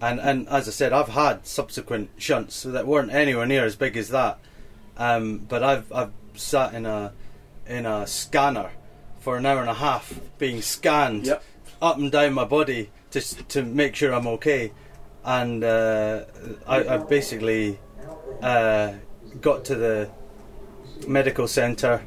And 0.00 0.18
and 0.20 0.48
as 0.48 0.66
I 0.66 0.72
said, 0.72 0.92
I've 0.92 1.08
had 1.10 1.46
subsequent 1.46 2.10
shunts 2.18 2.62
that 2.64 2.86
weren't 2.86 3.12
anywhere 3.12 3.46
near 3.46 3.64
as 3.64 3.76
big 3.76 3.96
as 3.96 4.08
that. 4.08 4.38
Um, 4.96 5.38
but 5.48 5.62
I've 5.62 5.92
I've 5.92 6.12
sat 6.34 6.74
in 6.74 6.86
a 6.86 7.12
in 7.66 7.86
a 7.86 8.06
scanner 8.06 8.70
for 9.20 9.36
an 9.36 9.46
hour 9.46 9.60
and 9.60 9.70
a 9.70 9.74
half 9.74 10.18
being 10.38 10.60
scanned 10.62 11.26
Yep. 11.26 11.44
up 11.80 11.98
and 11.98 12.10
down 12.10 12.32
my 12.34 12.44
body 12.44 12.90
to 13.12 13.20
to 13.20 13.62
make 13.62 13.94
sure 13.94 14.12
I'm 14.12 14.26
okay. 14.26 14.72
And 15.24 15.62
uh, 15.62 16.24
I, 16.66 16.94
I 16.94 16.96
basically 16.96 17.78
uh, 18.42 18.94
got 19.40 19.64
to 19.66 19.76
the 19.76 20.10
medical 21.06 21.46
centre. 21.46 22.02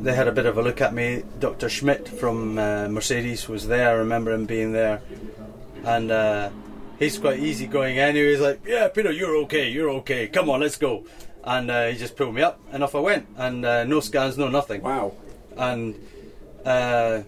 They 0.00 0.14
had 0.14 0.28
a 0.28 0.32
bit 0.32 0.46
of 0.46 0.58
a 0.58 0.62
look 0.62 0.80
at 0.80 0.94
me. 0.94 1.22
Dr. 1.40 1.68
Schmidt 1.68 2.08
from 2.08 2.58
uh, 2.58 2.88
Mercedes 2.88 3.48
was 3.48 3.66
there. 3.66 3.88
I 3.88 3.92
remember 3.92 4.32
him 4.32 4.44
being 4.46 4.72
there, 4.72 5.00
and 5.84 6.10
uh, 6.10 6.50
he's 6.98 7.18
quite 7.18 7.40
easygoing 7.40 7.98
anyway. 7.98 8.30
He's 8.32 8.40
like, 8.40 8.60
"Yeah, 8.66 8.88
Peter, 8.88 9.10
you're 9.10 9.36
okay. 9.44 9.68
You're 9.70 9.90
okay. 9.90 10.28
Come 10.28 10.50
on, 10.50 10.60
let's 10.60 10.76
go." 10.76 11.04
And 11.44 11.70
uh, 11.70 11.86
he 11.88 11.96
just 11.96 12.16
pulled 12.16 12.34
me 12.34 12.42
up, 12.42 12.60
and 12.72 12.82
off 12.84 12.94
I 12.94 13.00
went. 13.00 13.26
And 13.36 13.64
uh, 13.64 13.84
no 13.84 14.00
scans, 14.00 14.36
no 14.36 14.48
nothing 14.48 14.82
Wow. 14.82 15.12
and 15.56 15.94
uh, 16.64 17.22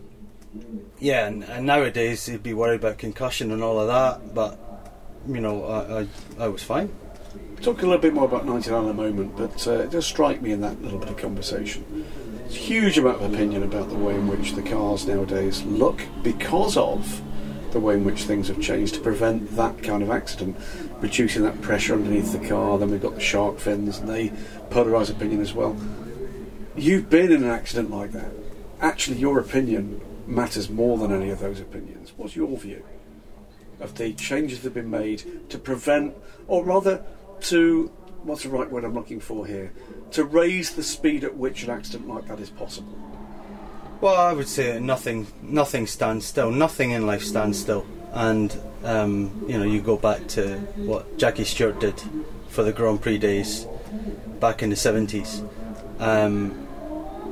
yeah, 0.99 1.27
and, 1.29 1.45
and 1.45 1.67
nowadays 1.67 2.27
he'd 2.27 2.43
be 2.43 2.53
worried 2.55 2.81
about 2.81 2.99
concussion 2.99 3.53
and 3.53 3.63
all 3.63 3.79
of 3.79 3.87
that, 3.87 4.35
but 4.35 4.59
you 5.29 5.41
know, 5.41 5.65
I, 5.65 6.01
I, 6.01 6.45
I 6.45 6.49
was 6.49 6.63
fine. 6.63 6.91
Talk 7.61 7.83
a 7.83 7.87
little 7.87 7.99
bit 8.01 8.15
more 8.15 8.25
about 8.25 8.47
99 8.47 8.85
in 8.85 8.91
a 8.91 8.95
moment, 8.95 9.37
but 9.37 9.67
uh, 9.69 9.73
it 9.73 9.91
does 9.91 10.07
strike 10.07 10.43
me 10.43 10.51
in 10.53 10.61
that 10.63 10.81
little 10.83 10.99
bit 10.99 11.09
of 11.11 11.17
conversation. 11.17 11.85
Huge 12.49 12.99
amount 12.99 13.23
of 13.23 13.33
opinion 13.33 13.63
about 13.63 13.89
the 13.89 13.95
way 13.95 14.15
in 14.15 14.27
which 14.27 14.55
the 14.55 14.63
cars 14.63 15.07
nowadays 15.07 15.63
look 15.65 16.03
because 16.23 16.77
of 16.77 17.23
the 17.73 17.81
way 17.81 17.95
in 17.95 18.05
which 18.05 18.25
things 18.25 18.49
have 18.49 18.61
changed 18.61 18.95
to 18.95 19.01
prevent 19.01 19.55
that 19.57 19.83
kind 19.83 20.03
of 20.03 20.11
accident, 20.11 20.57
reducing 21.01 21.43
that 21.43 21.61
pressure 21.61 21.95
underneath 21.95 22.33
the 22.33 22.49
car. 22.49 22.79
Then 22.79 22.91
we've 22.91 23.03
got 23.03 23.15
the 23.15 23.21
shark 23.21 23.59
fins, 23.59 23.99
and 23.99 24.09
they 24.09 24.31
polarise 24.71 25.11
opinion 25.11 25.41
as 25.41 25.53
well. 25.53 25.77
You've 26.77 27.11
been 27.11 27.31
in 27.31 27.45
an 27.45 27.51
accident 27.51 27.91
like 27.91 28.13
that. 28.13 28.33
Actually, 28.81 29.19
your 29.19 29.39
opinion 29.39 30.01
matters 30.27 30.71
more 30.71 30.97
than 30.97 31.13
any 31.13 31.31
of 31.31 31.41
those 31.41 31.61
opinions. 31.61 32.13
What's 32.17 32.37
your 32.37 32.57
view? 32.57 32.85
of 33.81 33.97
the 33.97 34.13
changes 34.15 34.59
that 34.59 34.65
have 34.65 34.75
been 34.75 34.91
made 34.91 35.51
to 35.51 35.59
prevent, 35.59 36.15
or 36.47 36.65
rather, 36.65 37.05
to 37.41 37.89
what's 38.23 38.43
the 38.43 38.49
right 38.49 38.71
word 38.71 38.85
I'm 38.85 38.95
looking 38.95 39.21
for 39.21 39.47
here? 39.47 39.73
To 40.13 40.25
raise 40.25 40.75
the 40.75 40.83
speed 40.83 41.25
at 41.25 41.37
which 41.37 41.65
an 41.65 41.71
accident 41.71 42.09
like 42.09 42.29
that 42.29 42.41
is 42.41 42.51
possible. 42.51 42.97
Well, 44.01 44.17
I 44.17 44.33
would 44.33 44.49
say 44.49 44.79
nothing, 44.81 45.27
nothing 45.43 45.87
stands 45.87 46.25
still. 46.25 46.51
Nothing 46.51 46.93
in 46.93 47.07
life 47.07 47.23
stands 47.23 47.59
still. 47.59 47.87
And 48.13 48.57
um, 48.85 49.45
you 49.49 49.59
know, 49.59 49.65
you 49.65 49.81
go 49.81 49.97
back 49.97 50.27
to 50.29 50.59
what 50.77 51.19
Jackie 51.19 51.45
Stewart 51.45 51.79
did 51.81 52.01
for 52.49 52.63
the 52.63 52.73
Grand 52.73 53.03
Prix 53.03 53.19
days 53.19 53.67
back 54.41 54.63
in 54.63 54.71
the 54.71 54.77
seventies, 54.77 55.43
um, 55.99 56.67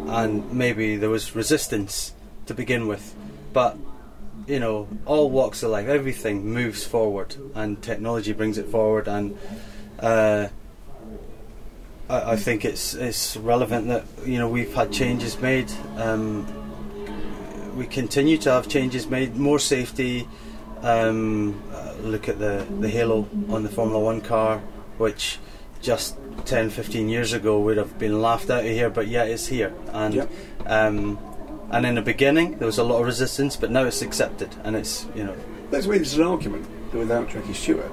and 0.08 0.52
maybe 0.52 0.96
there 0.96 1.10
was 1.10 1.34
resistance 1.34 2.12
to 2.46 2.54
begin 2.54 2.86
with, 2.88 3.14
but 3.52 3.76
you 4.46 4.60
know, 4.60 4.88
all 5.06 5.30
walks 5.30 5.62
of 5.62 5.70
life, 5.70 5.88
everything 5.88 6.46
moves 6.52 6.84
forward, 6.84 7.36
and 7.54 7.82
technology 7.82 8.32
brings 8.32 8.58
it 8.58 8.66
forward, 8.66 9.08
and 9.08 9.38
uh, 10.00 10.48
I, 12.08 12.32
I 12.32 12.36
think 12.36 12.64
it's 12.64 12.94
it's 12.94 13.36
relevant 13.36 13.88
that 13.88 14.04
you 14.24 14.38
know 14.38 14.48
we've 14.48 14.72
had 14.74 14.92
changes 14.92 15.38
made. 15.40 15.70
Um, 15.96 16.46
we 17.76 17.86
continue 17.86 18.38
to 18.38 18.50
have 18.50 18.68
changes 18.68 19.06
made, 19.06 19.36
more 19.36 19.58
safety. 19.58 20.26
Um, 20.82 21.62
uh, 21.72 21.94
look 22.02 22.28
at 22.28 22.38
the 22.38 22.66
the 22.80 22.88
halo 22.88 23.28
on 23.48 23.62
the 23.62 23.68
Formula 23.68 23.98
One 24.02 24.20
car, 24.20 24.58
which 24.98 25.38
just 25.82 26.16
10, 26.46 26.70
15 26.70 27.08
years 27.08 27.32
ago 27.32 27.60
would 27.60 27.76
have 27.76 27.98
been 27.98 28.20
laughed 28.22 28.50
out 28.50 28.60
of 28.64 28.70
here, 28.70 28.90
but 28.90 29.06
yet 29.08 29.28
it's 29.28 29.46
here, 29.46 29.72
and 29.92 30.14
Yep. 30.14 30.30
um, 30.66 31.18
And 31.70 31.84
in 31.84 31.96
the 31.96 32.02
beginning, 32.02 32.58
there 32.58 32.66
was 32.66 32.78
a 32.78 32.84
lot 32.84 33.00
of 33.00 33.06
resistance, 33.06 33.56
but 33.56 33.70
now 33.70 33.84
it's 33.84 34.00
accepted, 34.02 34.48
and 34.64 34.76
it's 34.76 35.06
you 35.14 35.24
know. 35.24 35.34
There's 35.70 35.86
been 35.86 36.04
an 36.04 36.22
argument 36.26 36.64
that 36.92 36.98
without 36.98 37.28
Jackie 37.28 37.52
Stewart, 37.54 37.90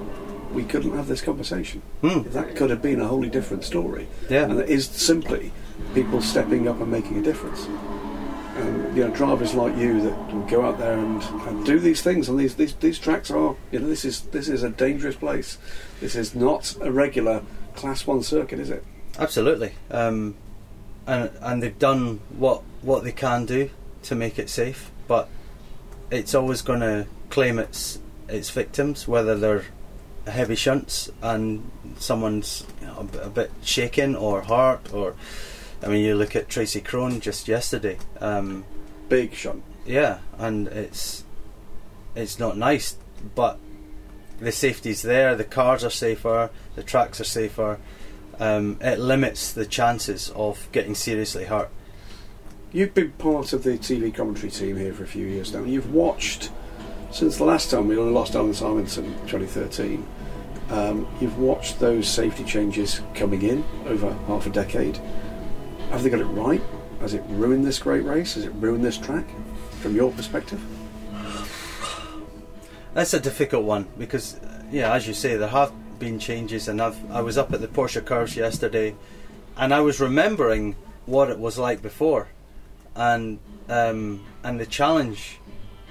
we 0.53 0.63
couldn't 0.63 0.95
have 0.95 1.07
this 1.07 1.21
conversation. 1.21 1.81
Hmm. 2.01 2.21
That 2.31 2.55
could 2.55 2.69
have 2.69 2.81
been 2.81 3.01
a 3.01 3.07
wholly 3.07 3.29
different 3.29 3.63
story. 3.63 4.07
Yeah. 4.29 4.43
And 4.43 4.59
it 4.59 4.69
is 4.69 4.87
simply 4.87 5.51
people 5.93 6.21
stepping 6.21 6.67
up 6.67 6.79
and 6.79 6.91
making 6.91 7.17
a 7.17 7.21
difference. 7.21 7.65
And 8.55 8.95
you 8.95 9.07
know, 9.07 9.13
drivers 9.13 9.55
like 9.55 9.75
you 9.77 10.01
that 10.01 10.47
go 10.47 10.63
out 10.63 10.77
there 10.77 10.97
and, 10.99 11.23
and 11.23 11.65
do 11.65 11.79
these 11.79 12.03
things, 12.03 12.29
and 12.29 12.39
these, 12.39 12.55
these 12.55 12.75
these 12.75 12.99
tracks 12.99 13.31
are, 13.31 13.55
you 13.71 13.79
know, 13.79 13.87
this 13.87 14.05
is 14.05 14.21
this 14.21 14.47
is 14.47 14.61
a 14.61 14.69
dangerous 14.69 15.15
place. 15.15 15.57
This 15.99 16.15
is 16.15 16.35
not 16.35 16.75
a 16.79 16.91
regular 16.91 17.41
Class 17.75 18.05
One 18.05 18.21
circuit, 18.21 18.59
is 18.59 18.69
it? 18.69 18.83
Absolutely, 19.17 19.73
um, 19.89 20.35
and 21.07 21.31
and 21.41 21.63
they've 21.63 21.79
done 21.79 22.19
what 22.37 22.61
what 22.83 23.03
they 23.03 23.11
can 23.11 23.47
do 23.47 23.71
to 24.03 24.13
make 24.13 24.37
it 24.37 24.51
safe, 24.51 24.91
but 25.07 25.29
it's 26.11 26.35
always 26.35 26.61
going 26.61 26.81
to 26.81 27.07
claim 27.31 27.57
its 27.57 27.97
its 28.29 28.51
victims, 28.51 29.07
whether 29.07 29.35
they're 29.35 29.65
heavy 30.27 30.55
shunts 30.55 31.11
and 31.21 31.69
someone's 31.97 32.65
you 32.81 32.87
know, 32.87 32.99
a, 32.99 33.03
bit, 33.03 33.25
a 33.25 33.29
bit 33.29 33.51
shaken 33.63 34.15
or 34.15 34.41
hurt, 34.43 34.93
or 34.93 35.15
I 35.81 35.87
mean, 35.87 36.03
you 36.05 36.15
look 36.15 36.35
at 36.35 36.49
Tracy 36.49 36.81
Krohn 36.81 37.19
just 37.19 37.47
yesterday. 37.47 37.97
Um, 38.21 38.63
Big 39.09 39.33
shunt. 39.33 39.63
yeah, 39.85 40.19
and 40.37 40.67
it's 40.67 41.23
it's 42.15 42.39
not 42.39 42.57
nice, 42.57 42.95
but 43.35 43.59
the 44.39 44.51
safety's 44.51 45.01
there. 45.01 45.35
The 45.35 45.43
cars 45.43 45.83
are 45.83 45.89
safer. 45.89 46.49
The 46.75 46.83
tracks 46.83 47.19
are 47.19 47.25
safer. 47.25 47.79
Um, 48.39 48.77
it 48.81 48.99
limits 48.99 49.51
the 49.51 49.65
chances 49.65 50.29
of 50.31 50.67
getting 50.71 50.95
seriously 50.95 51.45
hurt. 51.45 51.69
You've 52.71 52.93
been 52.93 53.11
part 53.11 53.53
of 53.53 53.63
the 53.63 53.77
TV 53.77 54.13
commentary 54.13 54.51
team 54.51 54.77
here 54.77 54.93
for 54.93 55.03
a 55.03 55.07
few 55.07 55.27
years 55.27 55.53
now. 55.53 55.63
You've 55.63 55.93
watched 55.93 56.49
since 57.13 57.37
the 57.37 57.45
last 57.45 57.69
time 57.69 57.87
we 57.87 57.95
lost 57.95 58.33
Allan 58.33 58.53
Simonsen 58.53 59.05
in 59.05 59.27
2013. 59.27 60.05
Um, 60.71 61.07
you've 61.21 61.37
watched 61.37 61.79
those 61.79 62.07
safety 62.07 62.43
changes 62.43 63.01
coming 63.13 63.43
in 63.43 63.63
over 63.85 64.11
half 64.25 64.47
a 64.47 64.49
decade. 64.49 64.97
Have 65.91 66.01
they 66.01 66.09
got 66.09 66.21
it 66.21 66.25
right? 66.25 66.61
Has 67.01 67.13
it 67.13 67.21
ruined 67.27 67.65
this 67.65 67.77
great 67.77 68.03
race? 68.03 68.33
Has 68.33 68.45
it 68.45 68.53
ruined 68.55 68.83
this 68.83 68.97
track? 68.97 69.25
From 69.81 69.95
your 69.95 70.11
perspective? 70.11 70.59
That's 72.95 73.13
a 73.13 73.19
difficult 73.19 73.65
one 73.65 73.87
because, 73.99 74.39
yeah, 74.71 74.91
as 74.91 75.07
you 75.07 75.13
say, 75.13 75.35
there 75.35 75.49
have 75.49 75.71
been 75.99 76.17
changes, 76.17 76.67
and 76.67 76.81
I've 76.81 77.11
I 77.11 77.21
was 77.21 77.37
up 77.37 77.53
at 77.53 77.61
the 77.61 77.67
Porsche 77.67 78.03
curves 78.03 78.35
yesterday, 78.35 78.95
and 79.55 79.73
I 79.73 79.81
was 79.81 79.99
remembering 79.99 80.75
what 81.05 81.29
it 81.29 81.37
was 81.37 81.59
like 81.59 81.81
before, 81.81 82.29
and 82.95 83.39
um, 83.69 84.25
and 84.43 84.59
the 84.59 84.65
challenge 84.65 85.39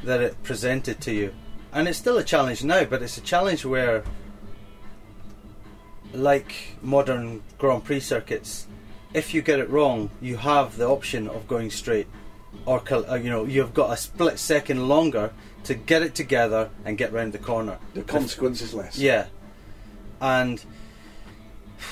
that 0.05 0.21
it 0.21 0.43
presented 0.43 1.01
to 1.03 1.12
you, 1.12 1.35
and 1.73 1.88
it's 1.88 1.99
still 1.99 2.19
a 2.19 2.25
challenge 2.25 2.65
now, 2.65 2.85
but 2.85 3.03
it's 3.03 3.17
a 3.19 3.23
challenge 3.23 3.65
where, 3.65 4.05
like 6.12 6.77
modern 6.83 7.43
Grand 7.59 7.85
Prix 7.85 8.01
circuits, 8.01 8.67
if 9.15 9.35
you 9.35 9.43
get 9.43 9.59
it 9.59 9.69
wrong, 9.69 10.11
you 10.21 10.37
have 10.37 10.77
the 10.77 10.88
option 10.88 11.29
of 11.29 11.47
going 11.47 11.71
straight, 11.71 12.07
or 12.67 12.83
uh, 12.91 13.15
you 13.15 13.31
know 13.31 13.45
you've 13.45 13.75
got 13.75 13.93
a 13.93 13.97
split 13.97 14.38
second 14.38 14.88
longer 14.88 15.33
to 15.65 15.75
get 15.75 16.03
it 16.03 16.15
together 16.15 16.71
and 16.85 16.99
get 16.99 17.12
round 17.12 17.33
the 17.33 17.38
corner. 17.38 17.79
The 17.95 18.03
consequence 18.03 18.61
is 18.61 18.75
less. 18.75 18.99
Yeah, 18.99 19.27
and 20.21 20.65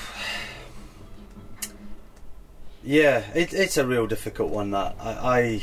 yeah, 2.83 3.23
it, 3.33 3.53
it's 3.53 3.77
a 3.77 3.85
real 3.85 4.07
difficult 4.07 4.49
one. 4.49 4.71
That 4.71 4.95
I, 4.99 5.11
I, 5.11 5.61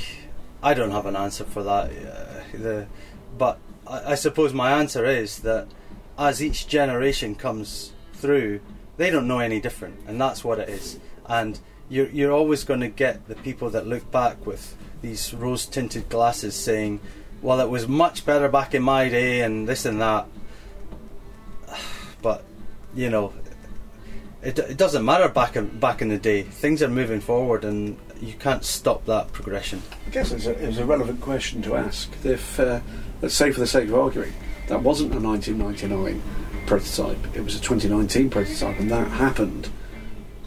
I 0.62 0.74
don't 0.74 0.90
have 0.90 1.06
an 1.06 1.16
answer 1.16 1.44
for 1.44 1.62
that. 1.62 1.90
Uh, 1.90 2.56
the, 2.56 2.86
but 3.36 3.58
I, 3.86 4.12
I 4.12 4.14
suppose 4.14 4.52
my 4.52 4.72
answer 4.72 5.04
is 5.04 5.40
that 5.40 5.68
as 6.18 6.42
each 6.42 6.66
generation 6.66 7.34
comes 7.34 7.92
through, 8.14 8.60
they 8.96 9.10
don't 9.10 9.28
know 9.28 9.38
any 9.38 9.60
different, 9.60 10.00
and 10.06 10.20
that's 10.20 10.42
what 10.42 10.58
it 10.58 10.68
is. 10.68 10.98
And 11.26 11.60
you're 11.88 12.08
you're 12.08 12.32
always 12.32 12.64
going 12.64 12.80
to 12.80 12.88
get 12.88 13.28
the 13.28 13.36
people 13.36 13.70
that 13.70 13.86
look 13.86 14.10
back 14.10 14.44
with 14.44 14.76
these 15.00 15.32
rose 15.32 15.66
tinted 15.66 16.08
glasses 16.08 16.54
saying, 16.54 17.00
"Well, 17.40 17.60
it 17.60 17.70
was 17.70 17.86
much 17.86 18.26
better 18.26 18.48
back 18.48 18.74
in 18.74 18.82
my 18.82 19.08
day," 19.08 19.42
and 19.42 19.68
this 19.68 19.84
and 19.84 20.00
that 20.00 20.26
but 22.22 22.44
you 22.94 23.10
know, 23.10 23.32
it, 24.42 24.59
it 24.59 24.77
doesn't 24.77 25.05
matter 25.05 25.29
back 25.29 25.57
in 25.57 25.79
back 25.79 26.01
in 26.01 26.09
the 26.09 26.18
day. 26.18 26.42
Things 26.42 26.83
are 26.83 26.88
moving 26.88 27.20
forward, 27.20 27.64
and 27.64 27.98
you 28.20 28.35
can't 28.35 28.64
stop 28.64 29.05
that 29.07 29.33
progression. 29.33 29.83
I 30.07 30.11
guess 30.11 30.33
it's 30.33 30.46
a, 30.46 30.53
it 30.62 30.66
was 30.66 30.79
a 30.79 30.85
relevant 30.85 31.20
question 31.20 31.62
to 31.62 31.77
ask. 31.77 32.11
If, 32.24 32.59
uh, 32.61 32.81
let's 33.20 33.35
say 33.35 33.51
for 33.51 33.61
the 33.61 33.66
sake 33.66 33.88
of 33.88 33.94
arguing, 33.94 34.33
that 34.68 34.83
wasn't 34.83 35.14
a 35.14 35.20
1999 35.20 36.22
prototype, 36.66 37.37
it 37.37 37.42
was 37.42 37.57
a 37.57 37.61
2019 37.61 38.31
prototype, 38.31 38.79
and 38.79 38.90
that 38.90 39.09
happened 39.09 39.70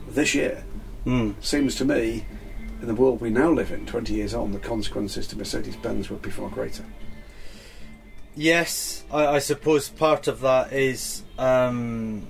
this 0.09 0.35
year. 0.35 0.63
Mm. 1.05 1.33
Seems 1.43 1.75
to 1.75 1.85
me, 1.85 2.25
in 2.81 2.87
the 2.87 2.95
world 2.95 3.21
we 3.21 3.29
now 3.29 3.51
live 3.51 3.71
in, 3.71 3.85
20 3.85 4.13
years 4.13 4.33
on, 4.33 4.51
the 4.51 4.59
consequences 4.59 5.27
to 5.27 5.37
Mercedes 5.37 5.75
Benz 5.75 6.09
would 6.09 6.21
be 6.21 6.29
far 6.29 6.49
greater. 6.49 6.85
Yes, 8.35 9.03
I, 9.11 9.27
I 9.27 9.39
suppose 9.39 9.89
part 9.89 10.27
of 10.27 10.41
that 10.41 10.71
is 10.71 11.23
um, 11.37 12.27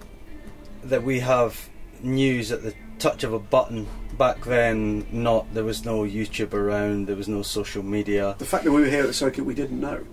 that 0.84 1.04
we 1.04 1.20
have 1.20 1.70
news 2.02 2.52
at 2.52 2.64
the 2.64 2.74
touch 3.00 3.24
of 3.24 3.34
a 3.34 3.40
button. 3.40 3.88
Back 4.18 4.44
then, 4.46 5.08
not 5.12 5.52
there 5.54 5.64
was 5.64 5.86
no 5.86 6.04
YouTube 6.04 6.54
around, 6.54 7.08
there 7.08 7.16
was 7.16 7.28
no 7.28 7.42
social 7.42 7.84
media. 7.84 8.36
The 8.38 8.46
fact 8.46 8.66
that 8.66 8.72
we 8.72 8.82
were 8.82 8.88
here 8.88 9.02
at 9.02 9.08
the 9.08 9.14
circuit, 9.14 9.46
we 9.46 9.56
didn't 9.56 9.80
know. 9.80 10.06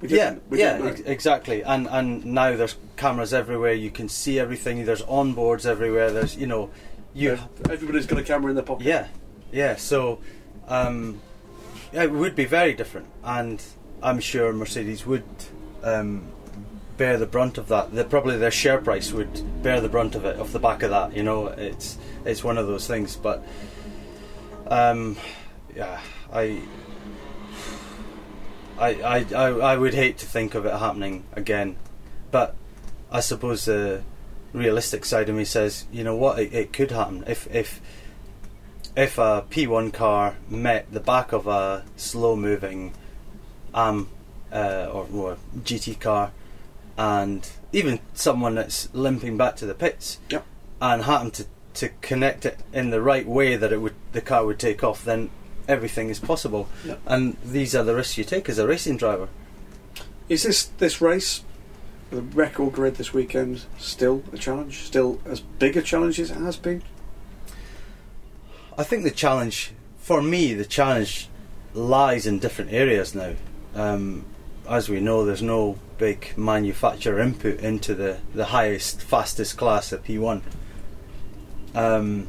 We 0.00 0.08
yeah, 0.08 0.30
didn't, 0.30 0.50
we 0.50 0.58
yeah, 0.58 0.78
know. 0.78 0.86
ex- 0.86 1.00
exactly. 1.00 1.62
And 1.62 1.86
and 1.86 2.24
now 2.24 2.56
there's 2.56 2.76
cameras 2.96 3.34
everywhere. 3.34 3.74
You 3.74 3.90
can 3.90 4.08
see 4.08 4.40
everything. 4.40 4.84
There's 4.84 5.02
onboards 5.02 5.66
everywhere. 5.66 6.10
There's 6.10 6.36
you 6.36 6.46
know, 6.46 6.70
you 7.14 7.38
Everybody's 7.68 8.06
got 8.06 8.18
a 8.18 8.22
camera 8.22 8.50
in 8.50 8.56
their 8.56 8.64
pocket. 8.64 8.86
yeah, 8.86 9.08
yeah. 9.52 9.76
So 9.76 10.20
um, 10.66 11.20
yeah, 11.92 12.04
it 12.04 12.12
would 12.12 12.34
be 12.34 12.46
very 12.46 12.72
different, 12.72 13.08
and 13.22 13.62
I'm 14.02 14.20
sure 14.20 14.52
Mercedes 14.52 15.04
would 15.04 15.24
um, 15.82 16.26
bear 17.00 17.16
the 17.16 17.24
brunt 17.24 17.56
of 17.56 17.68
that. 17.68 17.94
The, 17.94 18.04
probably 18.04 18.36
their 18.36 18.50
share 18.50 18.78
price 18.78 19.10
would 19.10 19.62
bear 19.62 19.80
the 19.80 19.88
brunt 19.88 20.14
of 20.14 20.26
it 20.26 20.38
off 20.38 20.52
the 20.52 20.58
back 20.58 20.82
of 20.82 20.90
that. 20.90 21.16
You 21.16 21.22
know, 21.22 21.46
it's 21.46 21.96
it's 22.26 22.44
one 22.44 22.58
of 22.58 22.66
those 22.66 22.86
things. 22.86 23.16
But 23.16 23.42
um, 24.66 25.16
yeah, 25.74 25.98
I. 26.30 26.60
I, 28.78 29.24
I, 29.34 29.44
I, 29.44 29.76
would 29.76 29.92
hate 29.92 30.16
to 30.18 30.26
think 30.26 30.54
of 30.54 30.64
it 30.64 30.72
happening 30.72 31.24
again, 31.34 31.76
but 32.30 32.56
I 33.10 33.20
suppose 33.20 33.66
the 33.66 34.02
realistic 34.54 35.04
side 35.04 35.28
of 35.28 35.34
me 35.34 35.44
says, 35.44 35.84
you 35.92 36.02
know 36.02 36.16
what, 36.16 36.38
it, 36.38 36.54
it 36.54 36.72
could 36.72 36.90
happen 36.90 37.24
if 37.26 37.46
if 37.54 37.78
if 38.96 39.18
a 39.18 39.44
P1 39.50 39.92
car 39.92 40.36
met 40.48 40.90
the 40.90 41.00
back 41.00 41.32
of 41.32 41.46
a 41.46 41.84
slow 41.96 42.36
moving 42.36 42.94
AM 43.74 44.08
uh, 44.50 44.88
or, 44.90 45.06
or 45.12 45.36
GT 45.62 46.00
car 46.00 46.32
and 47.00 47.48
even 47.72 47.98
someone 48.12 48.54
that's 48.56 48.92
limping 48.92 49.38
back 49.38 49.56
to 49.56 49.64
the 49.64 49.72
pits 49.74 50.18
Yep. 50.28 50.44
and 50.82 51.02
happened 51.04 51.32
to, 51.34 51.46
to 51.74 51.88
connect 52.02 52.44
it 52.44 52.58
in 52.74 52.90
the 52.90 53.00
right 53.00 53.26
way 53.26 53.56
that 53.56 53.72
it 53.72 53.78
would 53.80 53.94
the 54.12 54.20
car 54.20 54.44
would 54.44 54.58
take 54.58 54.84
off 54.84 55.02
then 55.02 55.30
everything 55.66 56.10
is 56.10 56.18
possible 56.20 56.68
Yep. 56.84 57.00
and 57.06 57.36
these 57.42 57.74
are 57.74 57.84
the 57.84 57.94
risks 57.94 58.18
you 58.18 58.24
take 58.24 58.48
as 58.50 58.58
a 58.58 58.66
racing 58.66 58.98
driver 58.98 59.28
Is 60.28 60.42
this 60.42 60.66
this 60.78 61.00
race, 61.00 61.42
the 62.10 62.20
record 62.22 62.72
grid 62.74 62.96
this 62.96 63.14
weekend, 63.14 63.64
still 63.78 64.22
a 64.32 64.36
challenge? 64.38 64.74
Still 64.84 65.18
as 65.24 65.40
big 65.40 65.76
a 65.76 65.82
challenge 65.82 66.20
as 66.20 66.30
it 66.30 66.36
has 66.36 66.56
been? 66.56 66.82
I 68.78 68.84
think 68.84 69.02
the 69.04 69.10
challenge, 69.10 69.72
for 69.98 70.20
me, 70.22 70.54
the 70.54 70.64
challenge 70.64 71.28
lies 71.74 72.26
in 72.26 72.38
different 72.38 72.72
areas 72.72 73.14
now. 73.14 73.34
Um, 73.74 74.24
as 74.70 74.88
we 74.88 75.00
know, 75.00 75.24
there's 75.24 75.42
no 75.42 75.76
big 75.98 76.32
manufacturer 76.36 77.20
input 77.20 77.58
into 77.58 77.94
the, 77.94 78.18
the 78.32 78.46
highest, 78.46 79.02
fastest 79.02 79.58
class 79.58 79.92
at 79.92 80.04
P1. 80.04 80.42
Um, 81.74 82.28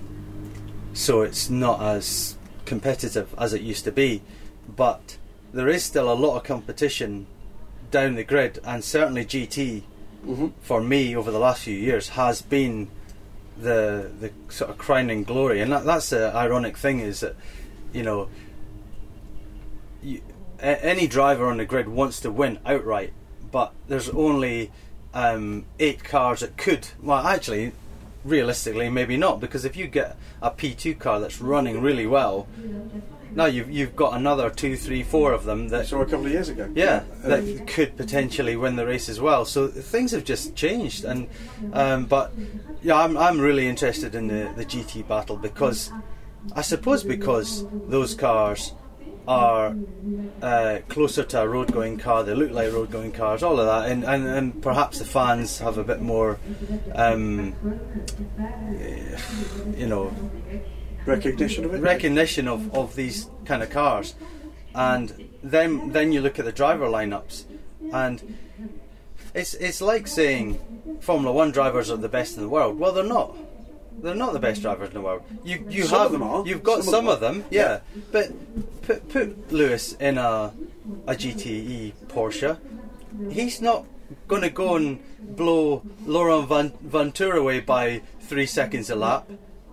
so 0.93 1.21
it's 1.21 1.49
not 1.51 1.81
as 1.81 2.35
competitive 2.65 3.33
as 3.37 3.53
it 3.53 3.61
used 3.61 3.83
to 3.85 3.91
be. 3.91 4.23
But 4.75 5.17
there 5.53 5.67
is 5.67 5.83
still 5.83 6.11
a 6.11 6.15
lot 6.15 6.35
of 6.35 6.43
competition 6.43 7.27
down 7.91 8.15
the 8.15 8.23
grid, 8.23 8.59
and 8.65 8.83
certainly 8.83 9.23
GT, 9.23 9.83
Mm-hmm. 10.25 10.49
for 10.61 10.81
me, 10.81 11.15
over 11.15 11.31
the 11.31 11.39
last 11.39 11.63
few 11.63 11.75
years, 11.75 12.09
has 12.09 12.43
been 12.43 12.89
the 13.57 14.11
the 14.19 14.31
sort 14.49 14.69
of 14.69 14.77
crowning 14.77 15.23
glory, 15.23 15.61
and 15.61 15.71
that, 15.71 15.83
that's 15.83 16.11
the 16.11 16.31
ironic 16.35 16.77
thing 16.77 16.99
is 16.99 17.21
that 17.21 17.35
you 17.91 18.03
know 18.03 18.29
you, 20.03 20.21
any 20.61 21.07
driver 21.07 21.47
on 21.47 21.57
the 21.57 21.65
grid 21.65 21.87
wants 21.89 22.19
to 22.21 22.31
win 22.31 22.59
outright, 22.65 23.13
but 23.51 23.73
there's 23.87 24.09
only 24.09 24.71
um, 25.13 25.65
eight 25.79 26.03
cars 26.03 26.41
that 26.41 26.57
could. 26.57 26.87
Well, 27.01 27.25
actually, 27.25 27.71
realistically, 28.23 28.89
maybe 28.89 29.17
not 29.17 29.39
because 29.39 29.65
if 29.65 29.75
you 29.75 29.87
get 29.87 30.17
a 30.41 30.51
P2 30.51 30.97
car 30.99 31.19
that's 31.19 31.41
running 31.41 31.81
really 31.81 32.05
well, 32.07 32.47
now 33.33 33.45
you've 33.45 33.71
you've 33.71 33.95
got 33.95 34.13
another 34.13 34.49
two, 34.49 34.75
three, 34.75 35.03
four 35.03 35.33
of 35.33 35.45
them 35.45 35.69
that 35.69 35.87
saw 35.87 36.01
a 36.01 36.05
couple 36.05 36.25
of 36.25 36.31
years 36.31 36.49
ago. 36.49 36.69
yeah, 36.75 37.03
Uh, 37.23 37.29
that 37.29 37.67
could 37.67 37.95
potentially 37.97 38.55
win 38.55 38.75
the 38.75 38.85
race 38.85 39.09
as 39.09 39.19
well. 39.21 39.45
So 39.45 39.67
things 39.67 40.11
have 40.11 40.23
just 40.25 40.55
changed, 40.55 41.05
and 41.05 41.27
um, 41.73 42.05
but 42.05 42.31
yeah, 42.83 42.95
I'm 42.95 43.17
I'm 43.17 43.39
really 43.39 43.67
interested 43.67 44.15
in 44.15 44.27
the 44.27 44.51
the 44.55 44.65
GT 44.65 45.07
battle 45.07 45.37
because 45.37 45.91
I 46.55 46.61
suppose 46.61 47.03
because 47.03 47.65
those 47.87 48.15
cars 48.15 48.73
are 49.27 49.75
uh, 50.41 50.79
closer 50.89 51.23
to 51.23 51.41
a 51.41 51.47
road 51.47 51.71
going 51.71 51.97
car, 51.97 52.23
they 52.23 52.33
look 52.33 52.51
like 52.51 52.71
road 52.71 52.91
going 52.91 53.11
cars, 53.11 53.43
all 53.43 53.59
of 53.59 53.65
that, 53.65 53.91
and, 53.91 54.03
and, 54.03 54.25
and 54.25 54.61
perhaps 54.61 54.99
the 54.99 55.05
fans 55.05 55.59
have 55.59 55.77
a 55.77 55.83
bit 55.83 56.01
more, 56.01 56.39
um, 56.95 57.53
you 59.77 59.87
know, 59.87 60.13
recognition 61.05 61.65
of 61.65 61.73
it. 61.73 61.81
recognition 61.81 62.47
of, 62.47 62.73
of 62.73 62.95
these 62.95 63.29
kind 63.45 63.61
of 63.61 63.69
cars, 63.69 64.15
and 64.73 65.29
then 65.43 65.91
then 65.91 66.11
you 66.11 66.21
look 66.21 66.39
at 66.39 66.45
the 66.45 66.51
driver 66.51 66.87
lineups, 66.87 67.45
and 67.93 68.37
it's 69.33 69.53
it's 69.55 69.81
like 69.81 70.07
saying 70.07 70.59
Formula 71.01 71.31
One 71.31 71.51
drivers 71.51 71.89
are 71.91 71.97
the 71.97 72.09
best 72.09 72.37
in 72.37 72.43
the 72.43 72.49
world. 72.49 72.79
Well, 72.79 72.91
they're 72.91 73.03
not. 73.03 73.35
They're 74.01 74.15
not 74.15 74.33
the 74.33 74.39
best 74.39 74.61
drivers 74.61 74.89
in 74.89 74.93
the 74.95 75.01
world. 75.01 75.23
You 75.43 75.65
you 75.69 75.83
Some 75.83 75.99
have 75.99 76.11
them 76.11 76.23
are. 76.23 76.45
you've 76.45 76.63
got 76.63 76.83
Some 76.83 76.93
some, 76.93 77.07
of 77.07 77.13
of 77.15 77.19
them 77.19 77.39
them, 77.39 77.47
yeah. 77.51 77.79
But 78.11 78.31
put 78.81 79.07
put 79.09 79.51
Lewis 79.51 79.93
in 79.99 80.17
a 80.17 80.53
a 81.07 81.13
GTE 81.15 81.93
Porsche, 82.07 82.57
he's 83.29 83.61
not 83.61 83.85
going 84.27 84.41
to 84.41 84.49
go 84.49 84.75
and 84.75 84.99
blow 85.35 85.83
Laurent 86.05 86.47
Van, 86.47 86.71
Vanthoor 86.85 87.35
away 87.37 87.59
by 87.59 88.01
three 88.21 88.45
seconds 88.47 88.89
a 88.89 88.95
lap. 88.95 89.29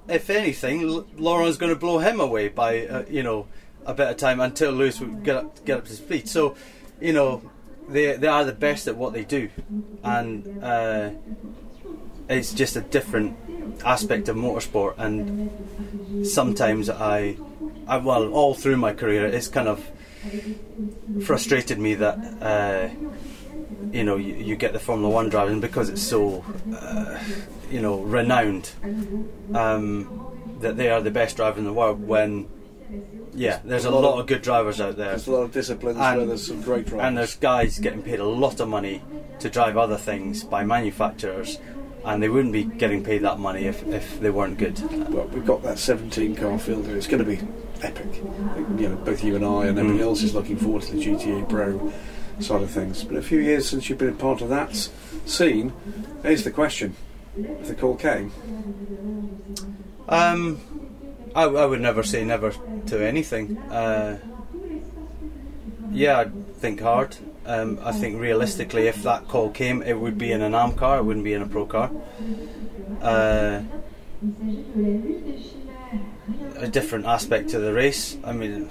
If 0.08 0.30
anything, 0.30 0.82
L- 0.82 1.06
Laurent's 1.16 1.56
going 1.58 1.72
to 1.72 1.78
blow 1.78 1.98
him 1.98 2.20
away 2.20 2.48
by 2.48 2.86
uh, 2.86 3.04
you 3.08 3.22
know 3.22 3.46
a 3.86 3.94
bit 3.94 4.08
of 4.08 4.16
time 4.18 4.40
until 4.40 4.72
Lewis 4.72 5.00
would 5.00 5.24
get 5.24 5.36
up 5.36 5.64
get 5.64 5.78
up 5.78 5.84
to 5.86 5.92
speed. 5.92 6.28
So, 6.28 6.54
you 7.00 7.12
know, 7.14 7.42
they 7.88 8.16
they 8.16 8.28
are 8.28 8.44
the 8.44 8.52
best 8.52 8.86
at 8.88 8.96
what 8.96 9.12
they 9.14 9.24
do, 9.24 9.48
and 10.04 10.62
uh, 10.62 11.10
it's 12.28 12.52
just 12.52 12.76
a 12.76 12.80
different 12.80 13.36
aspect 13.84 14.28
of 14.28 14.36
motorsport. 14.36 14.94
And 14.98 16.26
sometimes 16.26 16.90
I, 16.90 17.36
I 17.86 17.98
well, 17.98 18.32
all 18.32 18.54
through 18.54 18.76
my 18.76 18.92
career, 18.92 19.26
it's 19.26 19.48
kind 19.48 19.68
of 19.68 19.84
frustrated 21.24 21.78
me 21.78 21.94
that 21.94 22.18
uh, 22.42 22.88
you 23.92 24.04
know 24.04 24.16
you, 24.16 24.34
you 24.34 24.56
get 24.56 24.72
the 24.72 24.78
Formula 24.78 25.12
One 25.12 25.28
driving 25.28 25.60
because 25.60 25.88
it's 25.88 26.02
so 26.02 26.44
uh, 26.76 27.18
you 27.70 27.80
know 27.80 28.00
renowned 28.00 28.70
um, 29.54 30.58
that 30.60 30.76
they 30.76 30.90
are 30.90 31.00
the 31.00 31.10
best 31.10 31.36
driver 31.36 31.58
in 31.58 31.64
the 31.64 31.72
world. 31.72 32.06
When 32.06 32.48
yeah, 33.34 33.60
there's 33.64 33.84
a 33.84 33.90
lot 33.90 34.18
of 34.18 34.26
good 34.26 34.42
drivers 34.42 34.80
out 34.80 34.96
there, 34.96 35.10
There's 35.10 35.28
a 35.28 35.32
lot 35.32 35.42
of 35.42 35.52
disciplines 35.52 35.98
And- 35.98 36.18
where 36.18 36.26
there's 36.26 36.46
some 36.46 36.62
great 36.62 36.86
drivers. 36.86 37.06
and 37.06 37.16
there's 37.18 37.36
guys 37.36 37.78
getting 37.78 38.02
paid 38.02 38.18
a 38.18 38.24
lot 38.24 38.58
of 38.60 38.68
money 38.68 39.02
to 39.38 39.48
drive 39.48 39.76
other 39.76 39.96
things 39.96 40.42
by 40.42 40.64
manufacturers. 40.64 41.58
And 42.08 42.22
they 42.22 42.28
wouldn't 42.28 42.52
be 42.54 42.64
getting 42.64 43.04
paid 43.04 43.22
that 43.22 43.38
money 43.38 43.66
if, 43.66 43.86
if 43.86 44.18
they 44.18 44.30
weren't 44.30 44.56
good. 44.58 44.80
well, 45.12 45.26
we've 45.26 45.44
got 45.44 45.62
that 45.62 45.78
17 45.78 46.34
car 46.36 46.58
field. 46.58 46.88
It's 46.88 47.06
going 47.06 47.22
to 47.22 47.28
be 47.28 47.38
epic. 47.82 48.06
You 48.78 48.88
know, 48.88 48.96
both 48.96 49.22
you 49.22 49.36
and 49.36 49.44
I 49.44 49.66
and 49.66 49.78
everybody 49.78 49.98
Mm. 49.98 50.08
else 50.08 50.22
is 50.22 50.34
looking 50.34 50.56
forward 50.56 50.82
to 50.84 50.96
the 50.96 51.02
GTE 51.04 51.48
Pro 51.48 51.92
side 52.40 52.62
of 52.62 52.70
things. 52.70 53.04
But 53.04 53.16
a 53.18 53.22
few 53.22 53.40
years 53.40 53.68
since 53.68 53.88
you've 53.90 53.98
been 53.98 54.08
a 54.08 54.12
part 54.12 54.40
of 54.40 54.48
that 54.48 54.74
scene, 55.26 55.72
here's 56.22 56.44
the 56.44 56.50
question: 56.50 56.96
If 57.36 57.68
the 57.68 57.74
call 57.74 57.96
came, 57.96 58.32
Um, 60.08 60.60
I, 61.34 61.44
I 61.44 61.66
would 61.66 61.80
never 61.80 62.02
say 62.02 62.24
never 62.24 62.52
to 62.86 63.06
anything. 63.06 63.58
Uh, 63.58 64.18
yeah, 65.92 66.20
I'd 66.20 66.56
think 66.56 66.80
hard. 66.80 67.16
Um, 67.48 67.78
I 67.82 67.92
think 67.92 68.20
realistically, 68.20 68.88
if 68.88 69.02
that 69.04 69.26
call 69.26 69.48
came, 69.48 69.82
it 69.82 69.98
would 69.98 70.18
be 70.18 70.32
in 70.32 70.42
an 70.42 70.54
AM 70.54 70.74
car. 70.74 70.98
It 70.98 71.04
wouldn't 71.04 71.24
be 71.24 71.32
in 71.32 71.40
a 71.40 71.46
pro 71.46 71.64
car. 71.64 71.90
Uh, 73.00 73.62
a 76.56 76.68
different 76.68 77.06
aspect 77.06 77.48
to 77.50 77.58
the 77.58 77.72
race. 77.72 78.18
I 78.22 78.32
mean, 78.32 78.68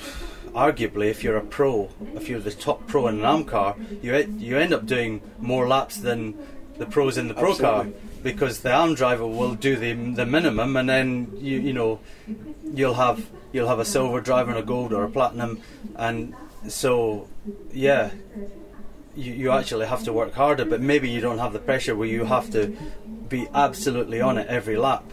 arguably, 0.54 1.10
if 1.10 1.24
you're 1.24 1.38
a 1.38 1.44
pro, 1.44 1.90
if 2.14 2.30
you're 2.30 2.40
the 2.40 2.52
top 2.52 2.86
pro 2.86 3.08
in 3.08 3.20
an 3.20 3.26
AM 3.26 3.46
car, 3.46 3.76
you 4.04 4.16
you 4.38 4.60
end 4.60 4.74
up 4.74 4.86
doing 4.86 5.22
more 5.40 5.68
laps 5.68 5.98
than 5.98 6.38
the 6.78 6.86
pros 6.86 7.18
in 7.18 7.30
the 7.30 7.34
pro 7.34 7.56
car 7.56 7.88
because 8.22 8.60
the 8.60 8.72
arm 8.72 8.94
driver 8.94 9.26
will 9.26 9.56
do 9.56 9.76
the 9.76 9.94
the 9.94 10.26
minimum, 10.26 10.78
and 10.78 10.88
then 10.88 11.32
you 11.38 11.60
you 11.60 11.74
know 11.74 12.00
you'll 12.76 12.94
have 12.94 13.28
you'll 13.54 13.70
have 13.70 13.80
a 13.80 13.86
silver 13.86 14.22
driver 14.22 14.52
and 14.52 14.60
a 14.60 14.64
gold 14.64 14.94
or 14.94 15.04
a 15.04 15.10
platinum, 15.10 15.62
and 15.96 16.36
so 16.68 17.28
yeah, 17.72 18.12
you 19.18 19.34
you 19.34 19.52
actually 19.52 19.88
have 19.88 20.04
to 20.04 20.14
work 20.14 20.34
harder, 20.34 20.66
but 20.66 20.80
maybe 20.80 21.10
you 21.10 21.20
don't 21.20 21.40
have 21.40 21.54
the 21.54 21.60
pressure 21.60 21.96
where 21.96 22.08
you 22.08 22.26
have 22.26 22.52
to 22.52 22.78
be 23.28 23.48
absolutely 23.54 24.22
on 24.22 24.38
it 24.38 24.48
every 24.48 24.78
lap. 24.78 25.04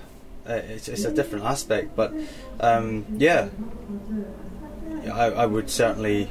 Uh, 0.49 0.61
it's, 0.69 0.89
it's 0.89 1.05
a 1.05 1.13
different 1.13 1.45
aspect, 1.45 1.97
but 1.97 2.13
um, 2.61 3.07
yeah, 3.17 3.49
I, 5.11 5.25
I 5.31 5.47
would 5.47 5.71
certainly 5.71 6.31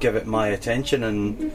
give 0.00 0.16
it 0.16 0.26
my 0.26 0.48
attention 0.48 1.02
and. 1.02 1.52